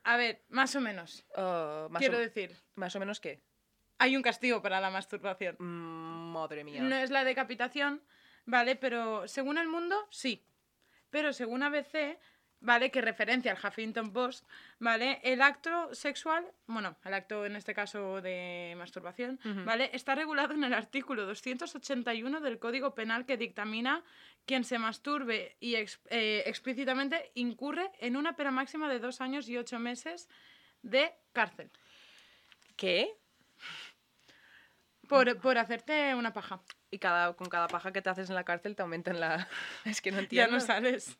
A 0.03 0.17
ver, 0.17 0.43
más 0.49 0.75
o 0.75 0.81
menos. 0.81 1.23
Ah, 1.33 1.87
más, 1.89 2.01
Quiero 2.01 2.17
o, 2.17 2.19
decir, 2.19 2.57
más 2.75 2.93
o 2.93 2.99
menos 2.99 3.21
qué. 3.21 3.41
Hay 4.03 4.15
un 4.17 4.21
castigo 4.21 4.61
para 4.61 4.79
la 4.81 4.89
masturbación. 4.89 5.55
Mm, 5.59 6.31
Madre 6.33 6.63
mía. 6.63 6.81
No 6.81 6.95
es 6.95 7.09
la 7.11 7.23
decapitación, 7.23 8.01
¿vale? 8.45 8.75
Pero 8.75 9.27
según 9.27 9.57
el 9.57 9.67
mundo, 9.67 9.95
sí. 10.09 10.43
Pero 11.09 11.31
según 11.31 11.61
ABC, 11.63 12.17
¿vale? 12.59 12.89
Que 12.91 13.01
referencia 13.01 13.51
al 13.51 13.59
Huffington 13.63 14.11
Post, 14.11 14.47
¿vale? 14.79 15.19
El 15.23 15.41
acto 15.41 15.93
sexual, 15.93 16.43
bueno, 16.65 16.95
el 17.05 17.13
acto 17.13 17.45
en 17.45 17.55
este 17.55 17.73
caso 17.73 18.21
de 18.21 18.73
masturbación. 18.77 19.39
¿vale? 19.65 19.89
Está 19.93 20.15
regulado 20.15 20.53
en 20.53 20.63
el 20.63 20.73
artículo 20.73 21.25
281 21.25 22.39
del 22.41 22.59
Código 22.59 22.95
Penal 22.95 23.25
que 23.25 23.37
dictamina 23.37 24.03
quien 24.45 24.63
se 24.63 24.79
masturbe 24.79 25.55
y 25.59 25.75
ex- 25.75 25.99
eh, 26.09 26.43
explícitamente 26.45 27.31
incurre 27.35 27.91
en 27.99 28.17
una 28.17 28.35
pena 28.35 28.51
máxima 28.51 28.89
de 28.89 28.99
dos 28.99 29.21
años 29.21 29.47
y 29.49 29.57
ocho 29.57 29.77
meses 29.79 30.27
de 30.81 31.13
cárcel 31.31 31.69
¿Qué? 32.75 33.13
Por, 35.13 35.39
por 35.39 35.57
hacerte 35.57 36.15
una 36.15 36.33
paja. 36.33 36.61
Y 36.91 36.99
cada, 36.99 37.33
con 37.33 37.47
cada 37.49 37.67
paja 37.67 37.91
que 37.91 38.01
te 38.01 38.09
haces 38.09 38.29
en 38.29 38.35
la 38.35 38.43
cárcel 38.43 38.75
te 38.75 38.81
aumentan 38.81 39.19
la... 39.19 39.47
Es 39.85 40.01
que 40.01 40.11
no 40.11 40.17
Ya 40.17 40.23
entiendo. 40.23 40.51
no 40.53 40.59
sales. 40.59 41.17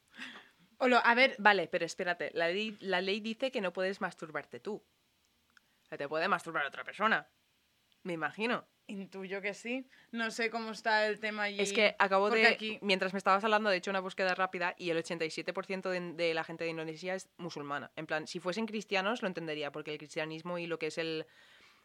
O 0.77 0.87
lo, 0.87 0.97
a 0.97 1.15
ver, 1.15 1.35
Vale, 1.39 1.67
pero 1.67 1.85
espérate. 1.85 2.31
La 2.33 2.47
ley, 2.49 2.77
la 2.81 3.01
ley 3.01 3.19
dice 3.19 3.51
que 3.51 3.61
no 3.61 3.71
puedes 3.73 4.01
masturbarte 4.01 4.59
tú. 4.59 4.83
Se 5.89 5.97
te 5.97 6.07
puede 6.07 6.27
masturbar 6.27 6.65
otra 6.65 6.83
persona. 6.83 7.27
Me 8.03 8.13
imagino. 8.13 8.67
Intuyo 8.87 9.41
que 9.41 9.53
sí. 9.53 9.87
No 10.11 10.29
sé 10.29 10.49
cómo 10.49 10.71
está 10.71 11.07
el 11.07 11.19
tema 11.21 11.43
allí. 11.43 11.61
Es 11.61 11.71
que 11.71 11.95
acabo 11.99 12.27
porque 12.27 12.41
de. 12.41 12.47
aquí- 12.49 12.79
Mientras 12.81 13.13
me 13.13 13.17
estabas 13.17 13.41
hablando, 13.45 13.69
de 13.69 13.77
hecho 13.77 13.91
una 13.91 14.01
búsqueda 14.01 14.35
rápida 14.35 14.75
y 14.77 14.89
el 14.89 14.97
87% 15.01 15.89
de, 15.89 16.13
de 16.21 16.33
la 16.33 16.43
gente 16.43 16.65
de 16.65 16.71
Indonesia 16.71 17.15
es 17.15 17.29
musulmana. 17.37 17.91
En 17.95 18.05
plan, 18.07 18.27
si 18.27 18.41
fuesen 18.41 18.65
cristianos 18.65 19.21
lo 19.21 19.29
entendería, 19.29 19.71
porque 19.71 19.91
el 19.93 19.97
cristianismo 19.99 20.57
y 20.57 20.67
lo 20.67 20.79
que 20.79 20.87
es 20.87 20.97
el 20.97 21.25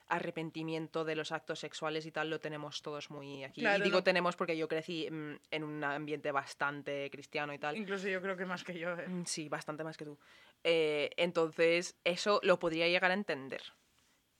arrepentimiento 0.08 1.04
de 1.04 1.14
los 1.16 1.32
actos 1.32 1.58
sexuales 1.58 2.06
y 2.06 2.12
tal 2.12 2.30
lo 2.30 2.40
tenemos 2.40 2.82
todos 2.82 3.10
muy 3.10 3.44
aquí. 3.44 3.60
Claro, 3.60 3.78
y 3.84 3.88
digo 3.88 3.98
no- 3.98 4.04
tenemos 4.04 4.36
porque 4.36 4.56
yo 4.56 4.68
crecí 4.68 5.08
mm, 5.10 5.34
en 5.50 5.64
un 5.64 5.84
ambiente 5.84 6.32
bastante 6.32 7.10
cristiano 7.10 7.52
y 7.52 7.58
tal. 7.58 7.76
Incluso 7.76 8.08
yo 8.08 8.20
creo 8.22 8.36
que 8.36 8.46
más 8.46 8.64
que 8.64 8.78
yo. 8.78 8.92
¿eh? 8.94 9.08
Mm, 9.08 9.24
Sí, 9.26 9.48
bastante 9.48 9.84
más 9.84 9.96
que 9.96 10.04
tú. 10.04 10.18
Eh, 10.64 11.10
entonces, 11.16 11.96
eso 12.04 12.40
lo 12.42 12.58
podría 12.58 12.88
llegar 12.88 13.10
a 13.10 13.14
entender. 13.14 13.62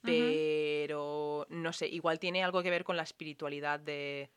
Pero, 0.01 1.47
no 1.51 1.73
sé, 1.73 1.87
igual 1.89 2.19
tiene 2.19 2.43
algo 2.43 2.63
que 2.63 2.71
ver 2.71 2.85
con 2.85 2.97
la 2.97 3.03
espiritualidad 3.03 3.79
de... 3.81 4.31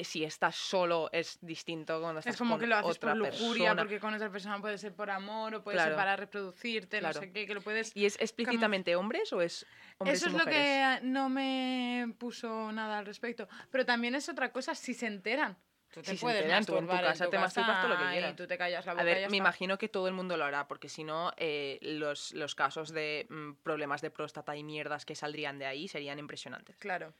Si 0.00 0.22
estás 0.24 0.54
solo 0.56 1.08
es 1.12 1.38
distinto 1.40 2.00
cuando 2.00 2.20
estás 2.20 2.34
Es 2.34 2.38
como 2.38 2.52
con 2.54 2.60
que 2.60 2.66
lo 2.68 2.76
haces 2.76 2.98
por 2.98 3.16
lujuria, 3.16 3.70
persona. 3.70 3.76
porque 3.82 3.98
con 4.00 4.14
otra 4.14 4.30
persona 4.30 4.60
puede 4.60 4.78
ser 4.78 4.94
por 4.94 5.10
amor 5.10 5.54
o 5.56 5.62
puede 5.64 5.76
Claro. 5.76 5.90
ser 5.90 5.96
para 5.96 6.14
reproducirte, 6.16 7.00
Claro. 7.00 7.14
no 7.14 7.20
sé 7.20 7.32
qué, 7.32 7.46
que 7.46 7.54
lo 7.54 7.60
puedes... 7.62 7.90
¿Y 7.96 8.06
es 8.06 8.16
explícitamente 8.20 8.94
hombres 8.96 9.32
o 9.32 9.42
es 9.42 9.66
hombres 9.98 10.18
Eso 10.22 10.30
y 10.30 10.32
es 10.32 10.38
lo 10.38 10.44
que 10.50 10.98
no 11.02 11.28
me 11.28 12.14
puso 12.18 12.70
nada 12.72 12.98
al 12.98 13.06
respecto. 13.06 13.48
Pero 13.70 13.84
también 13.84 14.14
es 14.14 14.28
otra 14.28 14.52
cosa 14.52 14.74
si 14.74 14.94
se 14.94 15.06
enteran. 15.06 15.56
Tú 15.90 16.02
te 16.02 16.10
Si 16.10 16.16
se 16.18 16.20
puedes 16.20 16.42
enteran, 16.42 16.64
tú 16.66 16.76
en 16.76 16.86
tu 16.86 16.92
casa 16.92 17.30
te 17.30 17.38
masturbas 17.38 17.80
todo 17.80 17.88
lo 17.88 17.98
que 17.98 18.04
y 18.04 18.08
quieras. 18.08 18.36
tú 18.36 18.46
te 18.46 18.58
callas 18.58 18.84
la 18.86 18.92
boca 18.92 19.02
A 19.02 19.04
ver, 19.04 19.16
me 19.16 19.22
está. 19.24 19.36
imagino 19.36 19.78
que 19.78 19.88
todo 19.88 20.06
el 20.06 20.12
mundo 20.14 20.36
lo 20.36 20.44
hará, 20.44 20.68
porque 20.68 20.88
si 20.90 21.02
no, 21.02 21.32
eh, 21.38 21.78
los, 21.80 22.32
los 22.34 22.54
casos 22.54 22.90
de 22.92 23.26
mm, 23.30 23.54
problemas 23.62 24.02
de 24.02 24.10
próstata 24.10 24.54
y 24.54 24.62
mierdas 24.64 25.06
que 25.06 25.14
saldrían 25.14 25.58
de 25.58 25.64
ahí 25.66 25.88
serían 25.88 26.18
impresionantes. 26.18 26.76
Claro. 26.76 27.14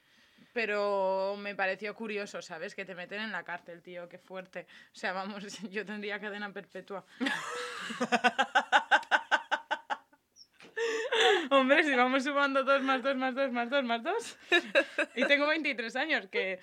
Pero 0.53 1.36
me 1.38 1.55
pareció 1.55 1.94
curioso, 1.94 2.42
¿sabes? 2.42 2.74
Que 2.74 2.84
te 2.84 2.94
meten 2.94 3.20
en 3.20 3.32
la 3.32 3.44
cárcel, 3.44 3.82
tío, 3.82 4.09
qué 4.09 4.18
fuerte. 4.18 4.66
O 4.92 4.96
sea, 4.96 5.12
vamos, 5.12 5.44
yo 5.70 5.84
tendría 5.84 6.20
cadena 6.20 6.53
perpetua. 6.53 7.05
Hombre, 11.51 11.82
si 11.84 11.94
vamos 11.94 12.24
sumando 12.24 12.62
2 12.62 12.82
más 12.82 13.03
2 13.03 13.16
más 13.16 13.34
2 13.34 13.53
más 13.53 13.70
2 13.70 13.84
más 13.84 14.03
2. 14.03 14.38
Y 15.16 15.24
tengo 15.26 15.46
23 15.49 15.96
años, 15.96 16.26
que. 16.28 16.61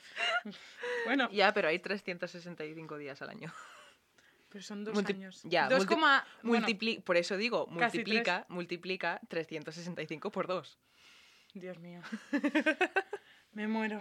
Bueno, 1.06 1.30
Ya, 1.32 1.54
pero 1.54 1.68
hay 1.68 1.80
365 1.80 2.98
días 2.98 3.22
al 3.22 3.30
año. 3.30 3.52
pero 4.50 4.64
son 4.64 4.84
dos 4.86 4.94
Multi- 4.94 5.14
años. 5.14 5.42
ya, 5.44 5.68
2, 5.68 5.86
multi- 5.88 5.96
bueno, 6.44 6.68
Multipli- 6.68 7.04
por 7.04 7.18
eso 7.18 7.36
digo, 7.38 7.68
multiplica, 7.68 8.46
multiplica 8.48 9.20
365 9.28 10.32
por 10.32 10.48
2. 10.48 10.78
Dios 11.54 11.78
mío. 11.80 12.02
Me 13.56 13.68
muero. 13.68 14.00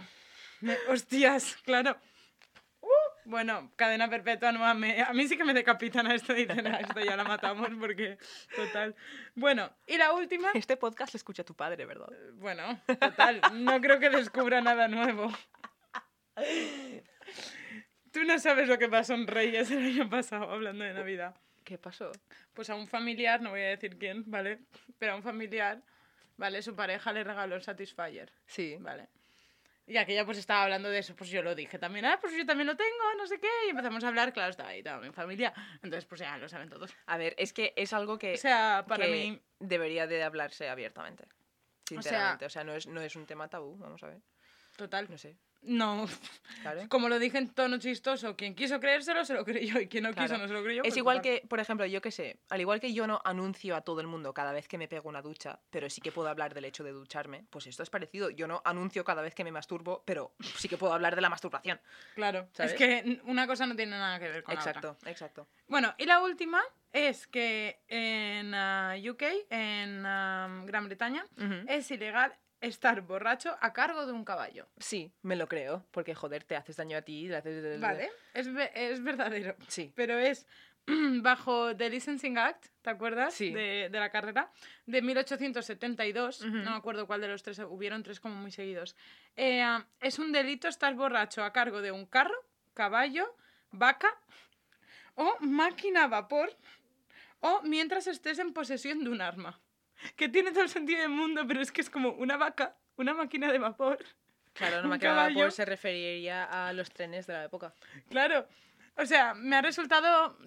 Me- 0.61 0.77
Hostias, 0.89 1.57
claro. 1.65 1.97
Uh, 2.81 2.89
bueno, 3.25 3.73
cadena 3.77 4.09
perpetua 4.11 4.53
no 4.53 4.65
a 4.67 4.75
mí, 4.75 4.91
a 5.01 5.13
mí 5.15 5.27
sí 5.27 5.37
que 5.39 5.45
me 5.45 5.55
decapitan 5.55 6.07
a 6.07 6.15
esto 6.15 6.37
y 6.37 6.45
dicen, 6.45 6.67
"Ah, 6.67 6.81
esto 6.81 7.01
ya 7.01 7.17
la 7.17 7.25
matamos 7.25 7.71
porque 7.81 8.19
total. 8.55 8.95
Bueno, 9.35 9.71
y 9.87 9.97
la 9.97 10.13
última, 10.13 10.51
Este 10.55 10.77
podcast 10.77 11.15
lo 11.15 11.17
escucha 11.17 11.43
tu 11.45 11.55
padre, 11.55 11.87
¿verdad? 11.87 12.09
bueno, 12.35 12.79
total, 13.01 13.41
no 13.55 13.81
creo 13.81 13.99
que 13.99 14.11
descubra 14.11 14.61
nada 14.61 14.87
nuevo. 14.89 15.33
Tú 18.13 18.23
no 18.25 18.39
sabes 18.39 18.69
lo 18.69 18.79
que 18.79 18.89
pasó 18.89 19.15
en 19.15 19.27
Reyes 19.27 19.71
el 19.71 19.79
año 19.85 20.09
pasado 20.11 20.51
hablando 20.51 20.85
de 20.85 20.93
Navidad. 20.95 21.35
¿Qué 21.65 21.79
pasó? 21.79 22.13
Pues 22.53 22.69
a 22.71 22.75
un 22.75 22.87
familiar, 22.87 23.41
no 23.41 23.51
voy 23.51 23.63
a 23.63 23.69
decir 23.69 23.99
quién, 23.99 24.25
¿vale? 24.27 24.61
Pero 24.99 25.13
a 25.13 25.17
un 25.17 25.23
familiar, 25.23 25.83
¿vale? 26.37 26.61
Su 26.63 26.77
pareja 26.77 27.13
le 27.13 27.25
regaló 27.25 27.57
el 27.57 27.63
Satisfyer. 27.63 28.31
Sí. 28.47 28.77
Vale. 28.81 29.09
Y 29.87 29.99
aquella 29.99 30.25
pues 30.25 30.39
estaba 30.39 30.63
hablando 30.63 30.89
de 30.89 30.99
eso, 30.99 31.15
pues 31.15 31.29
yo 31.29 31.43
lo 31.43 31.55
dije 31.55 31.79
también, 31.79 32.07
ah, 32.07 32.19
pues 32.19 32.35
yo 32.35 32.47
también 32.47 32.67
lo 32.67 32.77
tengo, 32.77 33.15
no 33.19 33.27
sé 33.27 33.39
qué, 33.39 33.49
y 33.67 33.71
empezamos 33.71 34.03
a 34.03 34.09
hablar, 34.09 34.33
claro, 34.33 34.51
estaba 34.51 34.71
ahí 34.71 34.83
toda 34.83 34.99
mi 34.99 35.13
familia, 35.13 35.53
entonces 35.83 36.07
pues 36.07 36.23
ya 36.23 36.39
lo 36.39 36.49
saben 36.49 36.71
todos. 36.71 36.95
A 37.07 37.19
ver, 37.19 37.35
es 37.37 37.53
que 37.53 37.75
es 37.77 37.93
algo 37.93 38.19
que, 38.19 38.33
O 38.35 38.37
sea, 38.39 38.85
para 38.89 39.05
que 39.05 39.13
mí, 39.13 39.43
debería 39.59 40.07
de 40.07 40.23
hablarse 40.23 40.71
abiertamente. 40.71 41.27
Sinceramente, 41.87 42.47
o 42.47 42.49
sea, 42.49 42.65
no, 42.65 42.75
es, 42.75 42.87
no 42.87 43.03
es 43.03 43.15
un 43.15 43.27
tema 43.27 43.49
tabú, 43.49 43.77
vamos 43.77 44.03
a 44.03 44.07
ver. 44.07 44.23
total, 44.77 45.11
No 45.11 45.19
sé, 45.19 45.37
no, 45.65 46.07
claro. 46.63 46.83
como 46.89 47.09
lo 47.09 47.19
dije 47.19 47.39
en 47.39 47.49
tono 47.49 47.79
chistoso, 47.79 48.37
quien 48.37 48.55
quiso 48.55 48.81
creérselo 48.81 49.25
se 49.25 49.35
lo 49.35 49.45
creyó 49.45 49.81
y 49.81 49.89
quien 49.89 50.05
no 50.05 50.13
quiso 50.13 50.39
no 50.39 50.47
se 50.47 50.55
lo 50.55 50.63
creyó. 50.63 50.83
Es 50.83 50.89
pues 50.89 50.97
igual 50.97 51.21
que, 51.21 51.43
por 51.49 51.61
ejemplo, 51.61 51.87
yo 51.87 52.01
que 52.01 52.11
sé, 52.11 52.39
al 52.51 52.61
igual 52.61 52.81
que 52.81 52.93
yo 52.93 53.07
no 53.07 53.21
anuncio 53.25 53.77
a 53.77 53.81
todo 53.81 54.01
el 54.01 54.07
mundo 54.07 54.35
cada 54.35 54.53
vez 54.53 54.69
que 54.69 54.79
me 54.79 54.89
pego 54.89 55.09
una 55.09 55.23
ducha, 55.23 55.61
pero 55.71 55.89
sí 55.91 56.01
que 56.01 56.13
puedo 56.13 56.29
hablar 56.29 56.55
del 56.55 56.65
hecho 56.65 56.85
de 56.85 56.93
ducharme, 56.93 57.45
pues 57.51 57.67
esto 57.67 57.83
es 57.83 57.91
parecido. 57.91 58.31
Yo 58.31 58.47
no 58.47 58.63
anuncio 58.65 59.05
cada 59.05 59.23
vez 59.23 59.35
que 59.35 59.45
me 59.45 59.53
masturbo, 59.53 60.03
pero 60.05 60.35
sí 60.57 60.69
que 60.69 60.77
puedo 60.77 60.93
hablar 60.93 61.15
de 61.15 61.23
la 61.23 61.29
masturbación. 61.29 61.81
Claro, 62.15 62.49
¿sabes? 62.53 62.73
es 62.73 62.79
que 62.79 63.21
una 63.25 63.47
cosa 63.47 63.67
no 63.67 63.77
tiene 63.77 63.93
nada 63.93 64.19
que 64.19 64.29
ver 64.29 64.43
con 64.43 64.55
la 64.55 64.61
otra. 64.61 64.73
Exacto, 64.73 65.09
exacto. 65.09 65.49
Bueno, 65.69 65.95
y 65.99 66.07
la 66.07 66.21
última 66.21 66.63
es 66.93 67.27
que 67.27 67.81
en 67.89 68.55
ah, 68.55 68.95
UK, 68.97 69.23
en 69.51 70.07
ah, 70.07 70.63
Gran 70.65 70.87
Bretaña, 70.87 71.27
es 71.67 71.91
ilegal 71.91 72.35
estar 72.65 73.01
borracho 73.03 73.57
a 73.61 73.73
cargo 73.73 74.07
de 74.07 74.13
un 74.13 74.25
caballo. 74.25 74.67
Sí, 74.79 75.13
me 75.23 75.37
lo 75.37 75.49
creo, 75.49 75.85
porque 75.91 76.15
joder, 76.15 76.45
te 76.45 76.57
haces 76.57 76.77
daño 76.77 76.97
a 76.99 77.03
ti, 77.03 77.29
le 77.29 77.37
haces... 77.37 77.81
Vale, 77.81 78.11
es, 78.33 78.53
ve- 78.53 78.73
es 78.75 79.03
verdadero. 79.03 79.55
Sí. 79.69 79.93
Pero 79.95 80.19
es 80.19 80.47
bajo 80.87 81.77
The 81.77 81.89
Licensing 81.91 82.39
Act, 82.39 82.67
¿te 82.83 82.91
acuerdas? 82.91 83.35
Sí. 83.35 83.53
De, 83.53 83.89
de 83.91 83.99
la 84.01 84.11
carrera, 84.11 84.51
de 84.87 85.01
1872. 85.03 86.41
Ujú. 86.43 86.51
No 86.51 86.71
me 86.73 86.77
acuerdo 86.77 87.07
cuál 87.07 87.21
de 87.21 87.29
los 87.29 87.43
tres, 87.43 87.59
hubieron 87.61 88.03
tres 88.03 88.21
como 88.21 88.35
muy 88.35 88.51
seguidos. 88.51 88.97
Eh, 89.37 89.65
es 90.01 90.19
un 90.19 90.33
delito 90.33 90.69
estar 90.69 90.95
borracho 90.95 91.43
a 91.45 91.53
cargo 91.53 91.81
de 91.83 91.93
un 91.93 92.07
carro, 92.07 92.35
caballo, 92.75 93.35
vaca 93.71 94.09
o 95.17 95.37
máquina 95.41 96.05
a 96.05 96.09
vapor 96.09 96.51
o 97.41 97.63
mientras 97.63 98.07
estés 98.07 98.39
en 98.39 98.53
posesión 98.53 99.05
de 99.05 99.11
un 99.11 99.21
arma. 99.21 99.61
Que 100.17 100.29
tiene 100.29 100.51
todo 100.53 100.63
el 100.63 100.69
sentido 100.69 101.01
del 101.01 101.11
mundo, 101.11 101.45
pero 101.47 101.61
es 101.61 101.73
que 101.73 101.81
es 101.81 101.91
como 101.91 102.11
una 102.11 102.37
vaca, 102.37 102.77
una 102.97 103.15
máquina 103.15 103.51
de 103.51 103.59
vapor. 103.59 103.99
Claro, 104.53 104.77
no 104.79 104.85
Un 104.85 104.91
me 104.91 104.99
quedaba 104.99 105.23
caballo. 105.23 105.41
por 105.43 105.53
se 105.53 105.65
referiría 105.65 106.45
a 106.45 106.73
los 106.73 106.91
trenes 106.91 107.27
de 107.27 107.33
la 107.33 107.45
época. 107.45 107.75
Claro. 108.09 108.47
O 108.97 109.05
sea, 109.07 109.35
me 109.35 109.57
ha 109.57 109.63
resultado 109.63 110.39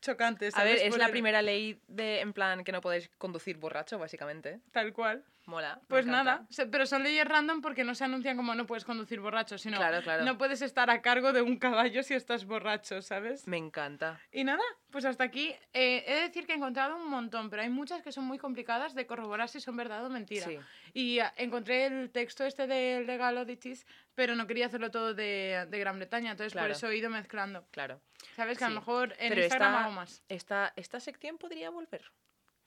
chocante. 0.00 0.48
A 0.48 0.50
¿sabes? 0.50 0.74
ver, 0.76 0.82
es 0.86 0.90
Por 0.90 0.98
la 0.98 1.04
el- 1.06 1.10
primera 1.12 1.42
ley 1.42 1.80
de, 1.86 2.20
en 2.20 2.32
plan, 2.32 2.64
que 2.64 2.72
no 2.72 2.80
podéis 2.80 3.08
conducir 3.18 3.58
borracho, 3.58 3.98
básicamente. 3.98 4.58
Tal 4.72 4.92
cual. 4.92 5.24
Mola. 5.46 5.80
Pues 5.88 6.06
nada, 6.06 6.46
pero 6.70 6.86
son 6.86 7.02
leyes 7.02 7.24
random 7.26 7.62
porque 7.62 7.82
no 7.82 7.94
se 7.96 8.04
anuncian 8.04 8.36
como 8.36 8.54
no 8.54 8.64
puedes 8.66 8.84
conducir 8.84 9.18
borracho, 9.20 9.58
sino 9.58 9.76
Claro, 9.76 10.00
claro. 10.02 10.24
no 10.24 10.38
puedes 10.38 10.62
estar 10.62 10.88
a 10.88 11.02
cargo 11.02 11.32
de 11.32 11.42
un 11.42 11.58
caballo 11.58 12.02
si 12.04 12.14
estás 12.14 12.44
borracho, 12.44 13.02
¿sabes? 13.02 13.48
Me 13.48 13.56
encanta. 13.56 14.20
Y 14.30 14.44
nada, 14.44 14.62
pues 14.90 15.04
hasta 15.04 15.24
aquí. 15.24 15.52
eh, 15.72 16.04
he 16.06 16.14
de 16.14 16.20
decir 16.22 16.46
que 16.46 16.52
he 16.52 16.56
encontrado 16.56 16.96
un 16.96 17.08
montón, 17.10 17.50
pero 17.50 17.62
hay 17.62 17.70
muchas 17.70 18.02
que 18.02 18.12
son 18.12 18.24
muy 18.24 18.38
complicadas 18.38 18.94
de 18.94 19.06
corroborar 19.06 19.48
si 19.48 19.60
son 19.60 19.76
verdad 19.76 20.04
o 20.06 20.10
mentira. 20.10 20.46
Sí. 20.46 20.58
Y 20.94 21.18
ah, 21.18 21.32
encontré 21.36 21.86
el 21.86 22.10
texto 22.12 22.44
este 22.44 22.68
de 22.68 23.02
Legal 23.04 23.36
Oddities, 23.36 23.84
pero 24.14 24.36
no 24.36 24.46
quería 24.46 24.66
hacerlo 24.66 24.92
todo 24.92 25.12
de, 25.12 25.66
de 25.68 25.78
Gran 25.80 25.96
Bretaña, 25.98 26.30
entonces 26.30 26.52
por 26.52 26.60
Claro. 26.60 26.72
eso 26.74 26.88
he 26.88 26.96
ido 26.96 27.10
mezclando. 27.10 27.66
Claro. 27.72 28.00
¿Sabes? 28.36 28.58
Que 28.58 28.64
a 28.64 28.68
lo 28.68 28.76
mejor 28.76 29.14
en 29.18 29.30
Pero 29.30 29.40
Instagram 29.42 29.72
esta- 29.72 29.84
hago 29.84 29.92
más. 29.92 30.22
Esta, 30.28 30.72
esta 30.76 31.00
sección 31.00 31.36
podría 31.36 31.70
volver. 31.70 32.12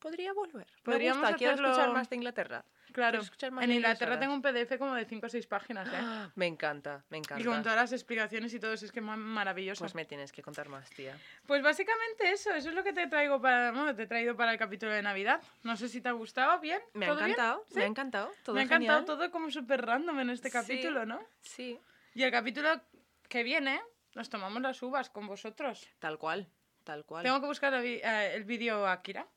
Podría 0.06 0.34
volver. 0.34 0.68
Podríamos 0.84 1.18
Me 1.24 1.30
gusta. 1.30 1.38
Quiero 1.38 1.54
escuchar 1.56 1.92
más 1.92 2.08
de 2.12 2.16
Inglaterra. 2.16 2.64
Claro. 2.92 3.22
En 3.60 3.72
Inglaterra 3.72 4.20
tengo 4.20 4.36
un 4.36 4.42
PDF 4.44 4.78
como 4.78 4.94
de 4.94 5.04
5 5.06 5.26
o 5.26 5.30
6 5.30 5.48
páginas, 5.48 5.88
¿eh? 5.92 5.98
Me 6.36 6.46
encanta, 6.46 7.04
me 7.10 7.18
encanta. 7.18 7.42
Y 7.42 7.44
con 7.44 7.64
todas 7.64 7.76
las 7.76 7.92
explicaciones 7.92 8.54
y 8.54 8.60
todo, 8.60 8.74
eso, 8.74 8.86
es 8.86 8.92
que 8.92 9.00
es 9.00 9.06
ma- 9.06 9.18
maravilloso. 9.18 9.80
Pues 9.80 9.96
me 9.96 10.06
tienes 10.06 10.32
que 10.32 10.44
contar 10.44 10.70
más, 10.70 10.88
tía. 10.92 11.18
Pues 11.48 11.64
básicamente 11.64 12.30
eso, 12.30 12.52
eso 12.54 12.70
es 12.70 12.76
lo 12.76 12.84
que 12.84 12.94
te 12.94 13.08
traigo 13.08 13.42
para, 13.42 13.72
bueno, 13.72 13.96
te 13.96 14.04
he 14.04 14.08
traído 14.08 14.36
para 14.38 14.52
el 14.52 14.60
capítulo 14.60 14.92
de 14.92 15.02
Navidad. 15.02 15.42
No 15.64 15.76
sé 15.76 15.90
si 15.90 16.02
te 16.02 16.10
ha 16.10 16.12
gustado, 16.12 16.60
¿bien? 16.60 16.80
Me 16.94 17.08
ha 17.08 17.14
encantado, 17.14 17.66
¿Sí? 17.70 17.78
me 17.80 17.84
ha 17.86 17.88
encantado. 17.88 18.32
Todo 18.44 18.54
Me 18.56 18.62
ha 18.62 18.64
encantado 18.66 19.00
genial. 19.00 19.18
todo 19.18 19.32
como 19.32 19.50
súper 19.50 19.84
random 19.84 20.20
en 20.20 20.30
este 20.30 20.50
Sí. 20.50 20.54
capítulo, 20.54 21.08
¿no? 21.08 21.20
Sí, 21.42 21.80
Y 22.14 22.22
el 22.22 22.32
capítulo 22.32 22.80
que 23.28 23.42
viene, 23.42 23.82
nos 24.14 24.30
tomamos 24.30 24.62
las 24.62 24.80
uvas 24.84 25.10
con 25.10 25.26
vosotros. 25.26 25.86
tal 25.98 26.20
cual, 26.20 26.48
tal 26.84 27.04
cual. 27.06 27.24
Tengo 27.24 27.42
que 27.42 27.48
buscar 27.48 27.74
el, 27.74 27.84
eh, 27.86 28.36
el 28.36 28.44
vídeo 28.46 28.88
Akira 28.88 29.28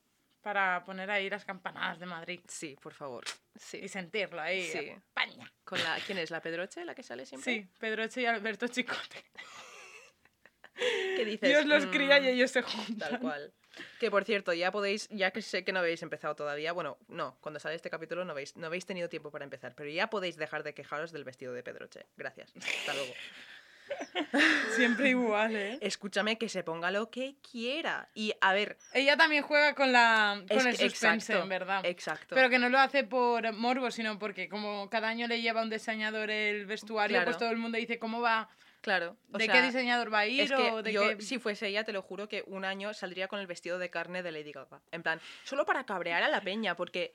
para 0.48 0.82
poner 0.82 1.10
ahí 1.10 1.28
las 1.28 1.44
campanadas 1.44 1.98
de 1.98 2.06
Madrid 2.06 2.40
Sí, 2.48 2.74
por 2.80 2.94
favor. 2.94 3.22
Sí. 3.54 3.80
y 3.82 3.88
sentirlo 3.88 4.40
ahí. 4.40 4.62
Sí. 4.64 4.78
España. 4.78 5.52
Con 5.62 5.78
la, 5.84 5.98
¿Quién 6.06 6.16
es? 6.16 6.30
¿La 6.30 6.40
Pedroche, 6.40 6.86
la 6.86 6.94
que 6.94 7.02
sale 7.02 7.26
siempre? 7.26 7.52
Sí, 7.52 7.68
Pedroche 7.78 8.22
y 8.22 8.24
Alberto 8.26 8.66
Chicote. 8.66 9.24
¿Qué 11.16 11.24
dices? 11.26 11.50
Dios 11.50 11.66
los 11.66 11.84
cría 11.86 12.18
Mm, 12.18 12.24
y 12.24 12.28
ellos 12.28 12.50
se 12.50 12.62
juntan. 12.62 13.10
Tal 13.10 13.20
cual. 13.20 13.52
Que 14.00 14.10
por 14.10 14.24
cierto, 14.24 14.54
ya 14.54 14.70
podéis, 14.72 15.06
ya 15.10 15.32
que 15.32 15.42
sé 15.42 15.64
que 15.64 15.72
no 15.72 15.80
habéis 15.80 16.02
empezado 16.02 16.34
todavía, 16.34 16.72
bueno, 16.72 16.96
no, 17.08 17.36
cuando 17.42 17.60
sale 17.60 17.74
este 17.74 17.90
capítulo 17.90 18.24
no 18.24 18.32
habéis, 18.32 18.56
no 18.56 18.66
habéis 18.68 18.86
tenido 18.86 19.10
tiempo 19.10 19.30
para 19.30 19.44
empezar, 19.44 19.74
pero 19.74 19.90
ya 19.90 20.08
podéis 20.08 20.36
dejar 20.38 20.62
de 20.62 20.72
quejaros 20.72 21.12
del 21.12 21.24
vestido 21.24 21.52
de 21.52 21.62
Pedroche. 21.62 22.06
Gracias. 22.16 22.54
Hasta 22.56 22.94
luego. 22.94 23.12
Siempre 24.76 25.10
igual, 25.10 25.54
¿eh? 25.56 25.78
Escúchame 25.80 26.38
que 26.38 26.48
se 26.48 26.62
ponga 26.62 26.90
lo 26.90 27.10
que 27.10 27.36
quiera. 27.50 28.08
Y 28.14 28.32
a 28.40 28.52
ver, 28.52 28.76
Ella 28.92 29.16
también 29.16 29.42
juega 29.42 29.74
con, 29.74 29.92
la, 29.92 30.42
con 30.48 30.66
el 30.66 30.76
que- 30.76 30.88
suspense, 30.90 31.32
exacto, 31.32 31.42
en 31.42 31.48
verdad. 31.48 31.84
Exacto. 31.84 32.34
Pero 32.34 32.50
que 32.50 32.58
no 32.58 32.68
lo 32.68 32.78
hace 32.78 33.04
por 33.04 33.52
morbo, 33.52 33.90
sino 33.90 34.18
porque 34.18 34.48
como 34.48 34.88
cada 34.90 35.08
año 35.08 35.26
le 35.26 35.40
lleva 35.40 35.62
un 35.62 35.70
diseñador 35.70 36.30
el 36.30 36.66
vestuario, 36.66 37.14
Claro. 37.16 37.26
pues 37.26 37.38
todo 37.38 37.50
el 37.50 37.56
mundo 37.56 37.78
dice 37.78 37.98
cómo 37.98 38.20
va, 38.20 38.48
claro. 38.80 39.16
o 39.32 39.38
de 39.38 39.44
sea, 39.46 39.54
qué 39.54 39.62
diseñador 39.62 40.12
va 40.12 40.20
a 40.20 40.26
ir 40.26 40.40
Es 40.42 40.50
que 40.52 40.70
o 40.70 40.82
de 40.82 40.92
yo, 40.92 41.16
qué... 41.16 41.22
si 41.22 41.38
fuese 41.38 41.68
ella, 41.68 41.84
te 41.84 41.92
lo 41.92 42.02
juro 42.02 42.28
que 42.28 42.44
un 42.46 42.64
año 42.64 42.92
saldría 42.94 43.28
con 43.28 43.40
el 43.40 43.46
vestido 43.46 43.78
de 43.78 43.90
carne 43.90 44.22
de 44.22 44.32
Lady 44.32 44.52
Gaga. 44.52 44.80
En 44.92 45.02
plan, 45.02 45.20
solo 45.44 45.64
para 45.64 45.84
cabrear 45.84 46.22
a 46.22 46.28
la 46.28 46.40
peña, 46.40 46.76
porque. 46.76 47.12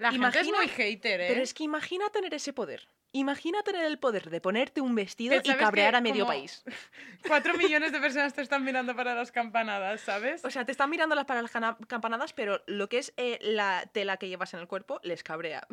La 0.00 0.10
gente 0.12 0.40
es 0.40 0.48
muy 0.48 0.66
hater, 0.68 1.20
¿eh? 1.20 1.26
Pero 1.28 1.42
es 1.42 1.52
que 1.52 1.62
imagina 1.64 2.08
tener 2.08 2.32
ese 2.32 2.52
poder. 2.54 2.88
Imagina 3.12 3.62
tener 3.62 3.84
el 3.84 3.98
poder 3.98 4.30
de 4.30 4.40
ponerte 4.40 4.80
un 4.80 4.94
vestido 4.94 5.34
y 5.36 5.42
cabrear 5.42 5.94
a 5.96 6.00
medio 6.00 6.26
país. 6.26 6.64
Cuatro 7.28 7.54
millones 7.54 7.92
de 7.92 8.00
personas 8.00 8.32
te 8.34 8.40
están 8.40 8.64
mirando 8.64 8.94
para 8.96 9.14
las 9.14 9.30
campanadas, 9.30 10.00
¿sabes? 10.00 10.44
O 10.44 10.50
sea, 10.50 10.64
te 10.64 10.72
están 10.72 10.88
mirando 10.88 11.14
las 11.14 11.26
para 11.26 11.42
las 11.42 11.50
campanadas, 11.86 12.32
pero 12.32 12.62
lo 12.66 12.88
que 12.88 12.98
es 12.98 13.12
eh, 13.16 13.38
la 13.42 13.84
tela 13.92 14.16
que 14.16 14.28
llevas 14.28 14.54
en 14.54 14.60
el 14.60 14.68
cuerpo 14.68 15.00
les 15.02 15.22
cabrea. 15.22 15.66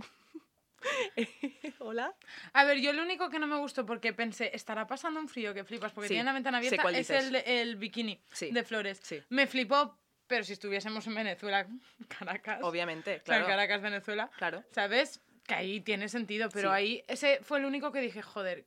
Hola. 1.79 2.13
A 2.53 2.63
ver, 2.63 2.79
yo 2.79 2.91
lo 2.93 3.03
único 3.03 3.29
que 3.29 3.39
no 3.39 3.47
me 3.47 3.57
gustó 3.57 3.85
porque 3.85 4.13
pensé, 4.13 4.51
estará 4.53 4.87
pasando 4.87 5.19
un 5.19 5.29
frío 5.29 5.53
que 5.53 5.63
flipas 5.63 5.91
porque 5.93 6.07
Sí, 6.07 6.13
tiene 6.15 6.25
la 6.25 6.33
ventana 6.33 6.57
abierta, 6.57 6.89
es 6.91 7.09
el, 7.09 7.35
el 7.35 7.75
bikini 7.77 8.19
Sí, 8.31 8.51
de 8.51 8.63
flores. 8.63 8.99
sí. 9.03 9.21
Me 9.29 9.47
flipó, 9.47 9.97
pero 10.27 10.43
si 10.43 10.53
estuviésemos 10.53 11.05
en 11.07 11.15
Venezuela, 11.15 11.67
Caracas, 12.19 12.59
Obviamente, 12.63 13.11
o 13.11 13.15
sea, 13.15 13.23
claro. 13.23 13.45
Caracas, 13.47 13.81
Venezuela, 13.81 14.29
Claro. 14.37 14.63
¿sabes? 14.71 15.21
Que 15.45 15.55
ahí 15.55 15.79
tiene 15.81 16.09
sentido, 16.09 16.49
pero 16.49 16.69
Sí. 16.71 16.75
ahí 16.75 17.03
ese 17.07 17.39
fue 17.43 17.59
el 17.59 17.65
único 17.65 17.91
que 17.91 18.01
dije, 18.01 18.21
joder, 18.21 18.65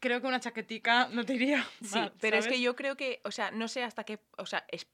creo 0.00 0.20
que 0.20 0.26
una 0.26 0.40
chaquetica 0.40 1.08
no 1.12 1.24
te 1.24 1.34
iría 1.34 1.64
Sí, 1.82 2.00
pero 2.20 2.36
es 2.36 2.46
que 2.46 2.60
yo 2.60 2.74
creo 2.76 2.96
que, 2.96 3.20
o 3.24 3.30
sea, 3.30 3.50
no 3.50 3.68
sé 3.68 3.82
hasta 3.82 4.04
qué, 4.04 4.18
o 4.36 4.46
sea, 4.46 4.64
es, 4.68 4.86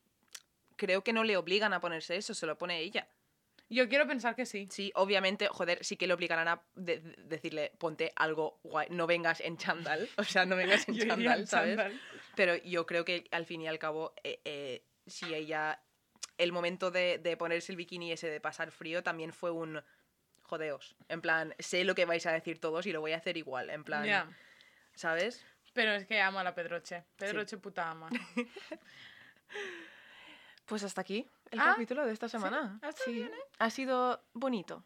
creo 0.77 1.03
que 1.05 1.13
no 1.13 1.25
le 1.25 1.37
obligan 1.37 1.73
a 1.73 1.81
ponerse 1.81 2.17
eso, 2.17 2.35
se 2.35 2.47
lo 2.47 2.57
pone 2.59 2.79
ella. 2.81 3.07
Yo 3.71 3.89
quiero 3.89 4.07
pensar 4.07 4.37
que 4.37 4.45
sí. 4.45 4.69
Sí, 4.71 4.93
obviamente, 4.95 5.49
joder, 5.49 5.83
sí 5.83 5.97
que 5.97 6.07
le 6.07 6.13
obligarán 6.13 6.49
a 6.49 6.63
de- 6.75 7.01
de- 7.01 7.17
decirle, 7.25 7.73
ponte 7.79 8.13
algo 8.15 8.61
guay, 8.63 8.89
no 8.91 9.07
vengas 9.07 9.41
en 9.41 9.57
chándal, 9.57 10.07
o 10.19 10.23
sea, 10.25 10.45
no 10.45 10.55
vengas 10.55 10.87
en 10.89 10.97
en 11.11 11.47
¿sabes? 11.47 11.81
Pero 12.37 12.57
yo 12.57 12.85
creo 12.85 13.05
que 13.07 13.25
al 13.31 13.47
fin 13.47 13.63
y 13.63 13.67
al 13.69 13.79
cabo, 13.79 14.13
eh, 14.23 14.41
eh, 14.45 14.83
si 15.07 15.35
ella, 15.35 15.81
el 16.39 16.53
momento 16.53 16.91
de, 16.91 17.19
de 17.19 17.37
ponerse 17.37 17.73
el 17.73 17.77
bikini 17.77 18.13
ese 18.13 18.29
de 18.29 18.41
pasar 18.41 18.71
frío 18.71 19.03
también 19.03 19.33
fue 19.33 19.51
un 19.51 19.83
jodeos. 20.43 20.97
En 21.09 21.21
plan, 21.21 21.55
sé 21.59 21.85
lo 21.85 21.95
que 21.95 22.05
vais 22.05 22.25
a 22.27 22.33
decir 22.33 22.61
todos 22.61 22.87
y 22.87 22.93
lo 22.93 23.01
voy 23.01 23.13
a 23.13 23.17
hacer 23.17 23.37
igual, 23.37 23.71
en 23.71 23.83
plan. 23.85 24.35
¿sabes? 24.95 25.45
Pero 25.73 25.93
es 25.93 26.07
que 26.07 26.21
amo 26.21 26.39
a 26.39 26.45
la 26.45 26.55
Pedroche. 26.55 27.05
Pedroche 27.17 27.57
puta 27.59 27.91
ama. 27.91 28.09
Pues 30.67 30.83
hasta 30.83 31.03
aquí 31.03 31.29
el 31.51 31.61
Ah, 31.61 31.73
capítulo 31.73 32.07
de 32.07 32.13
esta 32.13 32.29
semana. 32.29 32.81
bien, 33.07 33.29
¿eh? 33.29 33.39
Ha 33.59 33.69
sido 33.71 34.25
bonito. 34.33 34.83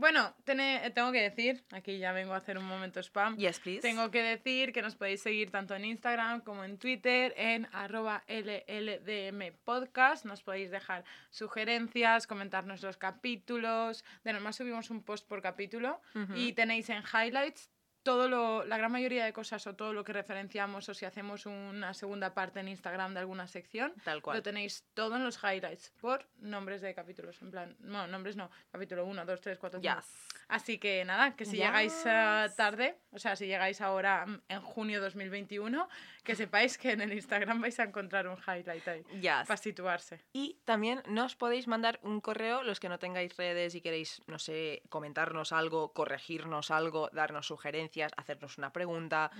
Bueno, 0.00 0.34
tene- 0.44 0.90
tengo 0.94 1.12
que 1.12 1.20
decir, 1.20 1.62
aquí 1.72 1.98
ya 1.98 2.12
vengo 2.12 2.32
a 2.32 2.38
hacer 2.38 2.56
un 2.56 2.64
momento 2.64 3.00
spam. 3.00 3.36
Yes, 3.36 3.60
please. 3.60 3.82
Tengo 3.82 4.10
que 4.10 4.22
decir 4.22 4.72
que 4.72 4.80
nos 4.80 4.96
podéis 4.96 5.20
seguir 5.20 5.50
tanto 5.50 5.74
en 5.74 5.84
Instagram 5.84 6.40
como 6.40 6.64
en 6.64 6.78
Twitter 6.78 7.34
en 7.36 7.68
arroba 7.72 8.24
LLDM 8.26 9.52
Podcast. 9.62 10.24
Nos 10.24 10.42
podéis 10.42 10.70
dejar 10.70 11.04
sugerencias, 11.28 12.26
comentar 12.26 12.64
nuestros 12.64 12.96
capítulos. 12.96 14.02
De 14.24 14.32
normal 14.32 14.54
subimos 14.54 14.88
un 14.88 15.02
post 15.02 15.28
por 15.28 15.42
capítulo 15.42 16.00
y 16.34 16.54
tenéis 16.54 16.88
en 16.88 17.02
highlights 17.02 17.68
todo 18.02 18.28
lo, 18.28 18.64
la 18.64 18.78
gran 18.78 18.90
mayoría 18.92 19.24
de 19.24 19.32
cosas 19.32 19.66
o 19.66 19.74
todo 19.74 19.92
lo 19.92 20.04
que 20.04 20.12
referenciamos 20.12 20.88
o 20.88 20.94
si 20.94 21.04
hacemos 21.04 21.46
una 21.46 21.92
segunda 21.94 22.34
parte 22.34 22.60
en 22.60 22.68
Instagram 22.68 23.14
de 23.14 23.20
alguna 23.20 23.46
sección. 23.46 23.92
Tal 24.04 24.22
cual. 24.22 24.38
Lo 24.38 24.42
tenéis 24.42 24.84
todo 24.94 25.16
en 25.16 25.24
los 25.24 25.38
highlights 25.42 25.92
por 26.00 26.26
nombres 26.38 26.80
de 26.80 26.94
capítulos. 26.94 27.40
En 27.42 27.50
plan, 27.50 27.76
no, 27.80 28.06
nombres 28.06 28.36
no. 28.36 28.50
Capítulo 28.70 29.04
1, 29.04 29.24
2, 29.24 29.40
3, 29.40 29.58
4, 29.58 29.80
5. 29.80 29.94
Yes. 29.96 30.14
Así 30.48 30.78
que 30.78 31.04
nada, 31.04 31.36
que 31.36 31.44
si 31.44 31.56
llegáis 31.56 31.92
Yes. 31.92 32.56
tarde, 32.56 32.96
o 33.12 33.18
sea, 33.18 33.36
si 33.36 33.46
llegáis 33.46 33.80
ahora 33.80 34.26
mm, 34.26 34.42
en 34.48 34.60
junio 34.62 35.00
2021, 35.00 35.88
que 36.24 36.34
sepáis 36.34 36.78
que 36.78 36.92
en 36.92 37.00
el 37.00 37.12
Instagram 37.12 37.60
vais 37.60 37.78
a 37.80 37.84
encontrar 37.84 38.26
un 38.26 38.36
highlight 38.38 38.88
ahí. 38.88 39.04
Yes. 39.20 39.46
Para 39.46 39.56
situarse. 39.56 40.24
Y 40.32 40.58
también 40.64 41.02
nos 41.06 41.36
podéis 41.36 41.68
mandar 41.68 42.00
un 42.02 42.20
correo, 42.20 42.62
los 42.62 42.80
que 42.80 42.88
no 42.88 42.98
tengáis 42.98 43.36
redes 43.36 43.74
y 43.74 43.80
queréis, 43.80 44.22
no 44.26 44.38
sé, 44.38 44.82
comentarnos 44.88 45.52
algo, 45.52 45.92
corregirnos 45.92 46.70
algo, 46.70 47.10
darnos 47.12 47.46
sugerencias, 47.46 47.89
hacernos 48.16 48.58
una 48.58 48.72
pregunta, 48.72 49.30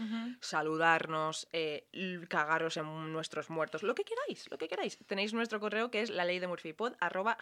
saludarnos, 0.41 1.49
eh, 1.53 1.89
cagaros 2.29 2.77
en 2.77 3.13
nuestros 3.13 3.51
muertos, 3.51 3.83
lo 3.83 3.95
que 3.95 4.05
queráis, 4.05 4.51
lo 4.51 4.59
que 4.59 4.69
queráis. 4.69 4.99
Tenéis 5.07 5.33
nuestro 5.33 5.61
correo 5.61 5.91
que 5.91 6.03
es 6.03 6.11
la 6.11 6.25
ley 6.25 6.39
de 6.39 6.47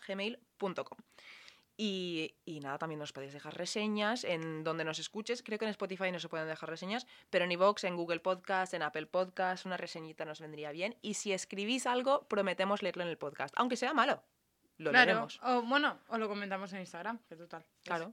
gmail.com. 0.06 0.98
Y, 1.80 2.34
y 2.44 2.58
nada, 2.58 2.76
también 2.76 2.98
nos 2.98 3.12
podéis 3.12 3.32
dejar 3.32 3.56
reseñas 3.56 4.24
en 4.24 4.64
donde 4.64 4.82
nos 4.82 4.98
escuches. 4.98 5.44
Creo 5.44 5.60
que 5.60 5.64
en 5.64 5.70
Spotify 5.70 6.10
no 6.10 6.18
se 6.18 6.28
pueden 6.28 6.48
dejar 6.48 6.68
reseñas, 6.68 7.06
pero 7.30 7.44
en 7.44 7.52
iVoox, 7.52 7.84
en 7.84 7.94
Google 7.94 8.18
Podcast, 8.18 8.74
en 8.74 8.82
Apple 8.82 9.06
Podcast, 9.06 9.64
una 9.64 9.76
reseñita 9.76 10.24
nos 10.24 10.40
vendría 10.40 10.72
bien. 10.72 10.96
Y 11.02 11.14
si 11.14 11.32
escribís 11.32 11.86
algo, 11.86 12.26
prometemos 12.26 12.82
leerlo 12.82 13.04
en 13.04 13.10
el 13.10 13.16
podcast, 13.16 13.54
aunque 13.56 13.76
sea 13.76 13.94
malo. 13.94 14.24
Lo 14.78 14.90
claro. 14.90 15.06
leeremos. 15.06 15.38
O 15.44 15.62
bueno, 15.62 16.00
o 16.08 16.18
lo 16.18 16.28
comentamos 16.28 16.72
en 16.72 16.80
Instagram, 16.80 17.20
que 17.28 17.36
total. 17.36 17.64
Claro. 17.84 18.12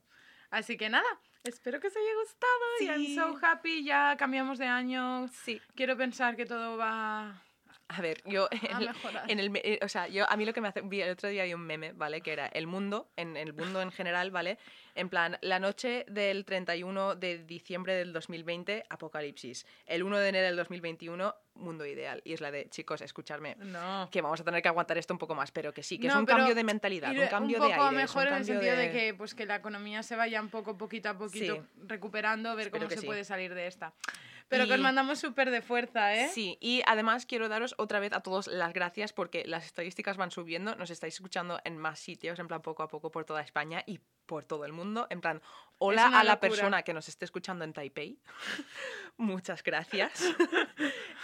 Así 0.51 0.77
que 0.77 0.87
nada, 0.89 1.09
espero 1.45 1.79
que 1.79 1.87
os 1.87 1.95
haya 1.95 2.15
gustado. 2.21 2.65
Y 2.81 2.85
I'm 2.85 3.15
so 3.15 3.39
happy, 3.45 3.83
ya 3.83 4.15
cambiamos 4.17 4.57
de 4.57 4.65
año. 4.65 5.27
Sí. 5.29 5.61
Quiero 5.75 5.95
pensar 5.97 6.35
que 6.35 6.45
todo 6.45 6.77
va 6.77 7.44
A 7.87 8.01
ver, 8.01 8.21
yo 8.25 8.49
a 8.71 9.25
en, 9.27 9.39
el, 9.39 9.51
eh, 9.63 9.79
o 9.83 9.87
sea, 9.87 10.07
yo 10.07 10.29
a 10.29 10.35
mí 10.37 10.45
lo 10.45 10.53
que 10.53 10.61
me 10.61 10.67
hace 10.67 10.81
vi 10.81 11.01
el 11.01 11.11
otro 11.11 11.29
día 11.29 11.43
hay 11.43 11.53
un 11.53 11.61
meme, 11.61 11.91
¿vale? 11.93 12.21
Que 12.21 12.33
era 12.33 12.47
el 12.47 12.65
mundo, 12.65 13.11
en, 13.15 13.37
el 13.37 13.53
mundo 13.53 13.81
en 13.81 13.91
general, 13.91 14.31
¿vale? 14.31 14.57
En 14.95 15.09
plan, 15.09 15.37
la 15.41 15.59
noche 15.59 16.05
del 16.07 16.45
31 16.45 17.15
de 17.15 17.43
diciembre 17.43 17.93
del 17.93 18.11
2020, 18.11 18.85
apocalipsis. 18.89 19.67
El 19.85 20.03
1 20.03 20.17
de 20.17 20.29
enero 20.29 20.45
del 20.47 20.55
2021, 20.55 21.35
mundo 21.55 21.85
ideal. 21.85 22.21
Y 22.25 22.33
es 22.33 22.41
la 22.41 22.49
de, 22.49 22.69
chicos, 22.69 23.01
escucharme, 23.01 23.55
No. 23.59 24.09
que 24.11 24.21
vamos 24.21 24.39
a 24.39 24.43
tener 24.43 24.61
que 24.63 24.67
aguantar 24.69 24.97
esto 24.97 25.13
un 25.13 25.19
poco 25.19 25.35
más, 25.35 25.51
pero 25.51 25.73
que 25.73 25.83
sí, 25.83 25.99
que 25.99 26.07
es 26.07 26.15
un 26.15 26.25
cambio 26.25 26.55
de 26.55 26.63
mentalidad, 26.63 27.11
un 27.11 27.27
cambio 27.27 27.57
poco 27.59 27.69
de 27.69 27.73
aire. 27.75 27.95
mejor 27.97 28.27
en 28.27 28.33
el 28.33 28.45
sentido 28.45 28.75
de... 28.77 28.91
que 28.91 29.13
pues 29.13 29.35
que 29.35 29.45
la 29.45 29.57
economía 29.57 30.01
se 30.01 30.15
vaya 30.15 30.41
un 30.41 30.49
poco 30.49 30.77
poquito 30.77 31.09
a 31.09 31.17
poquito 31.17 31.55
Sí. 31.55 31.61
recuperando, 31.87 32.55
ver 32.55 32.67
Espero 32.67 32.85
cómo 32.85 32.95
se 32.95 33.01
sí. 33.01 33.05
puede 33.05 33.23
salir 33.25 33.53
de 33.53 33.67
esta. 33.67 33.93
Pero 34.47 34.65
que 34.67 34.73
os 34.73 34.79
Y- 34.79 34.83
mandamos 34.83 35.19
súper 35.19 35.49
de 35.49 35.61
fuerza, 35.61 36.13
¿eh? 36.15 36.29
Sí, 36.29 36.57
y 36.61 36.81
además 36.85 37.25
quiero 37.25 37.49
daros 37.49 37.73
otra 37.77 37.99
vez 37.99 38.13
a 38.13 38.21
todos 38.21 38.47
las 38.47 38.73
gracias 38.73 39.11
porque 39.11 39.43
las 39.45 39.65
estadísticas 39.65 40.17
van 40.17 40.29
subiendo, 40.31 40.75
nos 40.75 40.91
estáis 40.91 41.15
escuchando 41.15 41.59
en 41.63 41.77
más 41.77 41.99
sitios, 41.99 42.37
en 42.39 42.47
plan 42.47 42.61
poco 42.61 42.83
a 42.83 42.87
poco 42.87 43.11
por 43.11 43.25
toda 43.25 43.41
España 43.41 43.83
y 43.87 43.99
por 44.25 44.45
todo 44.45 44.65
el 44.65 44.73
mundo. 44.73 45.07
En 45.09 45.21
plan, 45.21 45.41
hola 45.77 46.07
a 46.07 46.09
la 46.23 46.33
locura. 46.33 46.39
persona 46.39 46.83
que 46.83 46.93
nos 46.93 47.07
esté 47.09 47.25
escuchando 47.25 47.63
en 47.65 47.73
Taipei. 47.73 48.17
Muchas 49.17 49.63
gracias. 49.63 50.11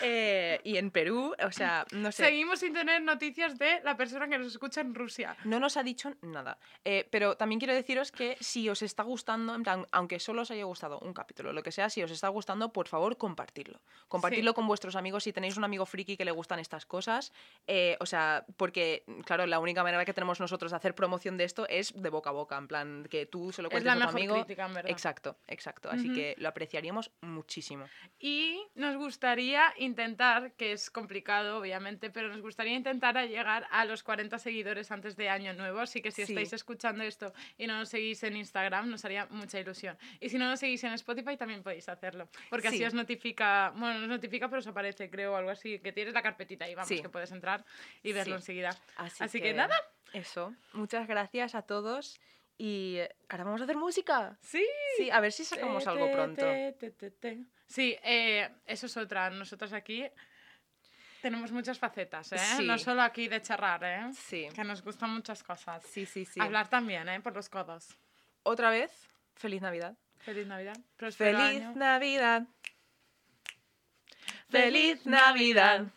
Eh, 0.04 0.60
y 0.64 0.78
en 0.78 0.90
Perú, 0.90 1.36
o 1.46 1.52
sea, 1.52 1.86
no 1.92 2.12
sé. 2.12 2.24
Seguimos 2.24 2.60
sin 2.60 2.74
tener 2.74 3.04
noticias 3.04 3.60
de 3.60 3.82
la 3.84 3.96
persona 3.96 4.28
que 4.28 4.40
nos 4.40 4.48
escucha 4.48 4.82
en 4.82 4.96
Rusia. 4.96 5.38
No 5.44 5.60
nos 5.60 5.78
ha 5.78 5.84
dicho 5.84 6.12
nada. 6.24 6.58
Eh, 6.84 7.08
pero 7.12 7.38
también 7.38 7.60
quiero 7.60 7.76
deciros 7.76 8.12
que 8.12 8.36
si 8.40 8.68
os 8.68 8.82
está 8.82 9.04
gustando, 9.04 9.54
en 9.54 9.62
plan, 9.62 9.86
aunque 9.92 10.20
solo 10.20 10.42
os 10.42 10.50
haya 10.50 10.64
gustado 10.64 10.98
un 11.02 11.14
capítulo, 11.14 11.54
lo 11.54 11.62
que 11.62 11.72
sea, 11.72 11.88
si 11.92 12.02
os 12.02 12.10
está 12.10 12.30
gustando, 12.30 12.74
por 12.74 12.88
favor, 12.88 13.16
compartirlo. 13.18 13.80
Compartirlo 14.08 14.52
Sí. 14.52 14.56
con 14.56 14.66
vuestros 14.66 14.96
amigos 14.96 15.24
si 15.24 15.34
tenéis 15.34 15.56
un 15.58 15.66
amigo 15.66 15.86
friki 15.86 16.18
que 16.18 16.26
le 16.26 16.32
gustan 16.32 16.58
estas 16.60 16.88
cosas. 16.88 17.32
eh, 17.68 17.96
o 18.00 18.08
sea, 18.08 18.44
porque, 18.58 19.04
claro, 19.26 19.46
la 19.46 19.60
única 19.60 19.84
manera 19.84 20.04
que 20.04 20.14
tenemos 20.14 20.40
nosotros 20.40 20.72
de 20.72 20.78
hacer 20.78 20.96
promoción 20.96 21.38
de 21.38 21.44
esto 21.44 21.68
es 21.70 21.94
de 22.02 22.10
boca 22.10 22.32
a 22.32 22.34
boca, 22.34 22.58
en 22.58 22.68
plan, 22.68 22.91
que 23.10 23.26
tú 23.26 23.52
se 23.52 23.62
lo 23.62 23.68
Es 23.68 23.72
cuentes 23.72 23.86
la 23.86 23.92
a 23.94 23.96
tu 23.96 24.00
mejor 24.02 24.16
amigo. 24.20 24.36
crítica, 24.46 24.66
en 24.66 24.74
verdad. 24.74 24.92
Exacto, 24.92 25.38
exacto. 25.48 25.90
Así 25.90 26.06
Ujú. 26.08 26.16
que 26.16 26.36
lo 26.38 26.50
apreciaríamos 26.50 27.12
muchísimo. 27.22 27.86
Y 28.20 28.62
nos 28.76 28.96
gustaría 28.98 29.74
intentar, 29.78 30.54
que 30.54 30.72
es 30.74 30.90
complicado 30.90 31.58
obviamente, 31.60 32.10
pero 32.10 32.30
nos 32.30 32.42
gustaría 32.42 32.74
intentar 32.76 33.18
a 33.18 33.26
llegar 33.26 33.68
a 33.72 33.86
los 33.86 34.04
40 34.04 34.38
seguidores 34.40 34.92
antes 34.92 35.16
de 35.16 35.30
Año 35.30 35.54
Nuevo. 35.54 35.80
Así 35.80 36.02
que 36.02 36.12
si 36.12 36.26
Sí. 36.26 36.34
estáis 36.34 36.54
escuchando 36.54 37.04
esto 37.04 37.34
y 37.58 37.68
no 37.68 37.78
nos 37.78 37.90
seguís 37.90 38.24
en 38.24 38.36
Instagram, 38.38 38.90
nos 38.90 39.04
haría 39.06 39.26
mucha 39.30 39.60
ilusión. 39.60 39.98
Y 40.20 40.30
si 40.30 40.38
no 40.38 40.48
nos 40.50 40.60
seguís 40.60 40.84
en 40.84 40.94
Spotify, 40.94 41.38
también 41.38 41.64
podéis 41.64 41.90
hacerlo. 41.90 42.30
Porque 42.50 42.68
así 42.68 42.78
Sí. 42.78 42.86
os 42.86 42.94
notifica, 42.94 43.72
bueno, 43.76 43.96
no 44.00 44.04
os 44.04 44.10
notifica, 44.10 44.48
pero 44.50 44.60
os 44.60 44.68
aparece, 44.68 45.10
creo, 45.10 45.36
algo 45.36 45.50
así, 45.50 45.80
que 45.80 45.92
tienes 45.92 46.14
la 46.14 46.22
carpetita 46.22 46.66
ahí, 46.66 46.76
vamos, 46.76 46.88
Sí. 46.88 47.02
que 47.02 47.10
puedes 47.10 47.32
entrar 47.32 47.64
y 48.04 48.14
verlo 48.14 48.36
enseguida. 48.36 48.70
Así, 48.98 49.24
Así 49.24 49.42
que 49.42 49.54
nada. 49.54 49.76
Eso. 50.14 50.54
Muchas 50.74 51.08
gracias 51.08 51.56
a 51.56 51.62
todos. 51.62 52.20
Y 52.64 52.98
eh, 52.98 53.16
ahora 53.28 53.44
vamos 53.46 53.62
a 53.62 53.64
hacer 53.64 53.76
música. 53.76 54.38
Sí. 54.40 54.64
Sí, 54.96 55.10
a 55.10 55.20
ver 55.20 55.32
si 55.32 55.44
sacamos 55.44 55.88
algo 55.88 56.12
pronto. 56.12 56.46
Sí, 57.66 57.98
eh, 58.04 58.48
eso 58.68 58.86
es 58.86 58.98
otra. 58.98 59.32
Nosotras 59.32 59.74
aquí 59.74 60.08
tenemos 61.24 61.52
muchas 61.52 61.80
facetas, 61.80 62.32
¿eh? 62.34 62.38
Sí. 62.38 62.68
No 62.68 62.78
solo 62.78 63.02
aquí 63.02 63.28
de 63.28 63.42
charrar, 63.42 63.84
¿eh? 63.84 64.14
Sí. 64.14 64.48
Que 64.54 64.64
nos 64.64 64.84
gustan 64.84 65.10
muchas 65.10 65.42
cosas. 65.42 65.84
Sí, 65.86 66.06
sí, 66.06 66.24
sí. 66.24 66.40
Hablar 66.40 66.70
también, 66.70 67.10
¿eh? 67.10 67.20
Por 67.20 67.34
los 67.34 67.50
codos. 67.50 67.98
Otra 68.44 68.70
vez, 68.70 68.92
feliz 69.34 69.64
Navidad. 69.64 69.96
Feliz 70.20 70.46
Navidad. 70.46 70.78
Feliz 70.98 71.20
año. 71.20 71.74
Navidad. 71.76 72.44
Feliz 74.52 75.04
Navidad. 75.08 75.88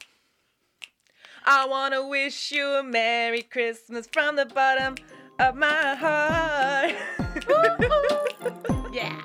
I 1.45 1.67
wanna 1.69 2.01
wish 2.01 2.53
you 2.53 2.67
a 2.67 2.83
Merry 2.83 3.43
Christmas 3.43 4.09
from 4.11 4.37
the 4.37 4.47
bottom 4.47 4.95
of 5.39 5.57
my 5.57 5.95
heart. 5.95 6.95
yeah. 8.93 9.24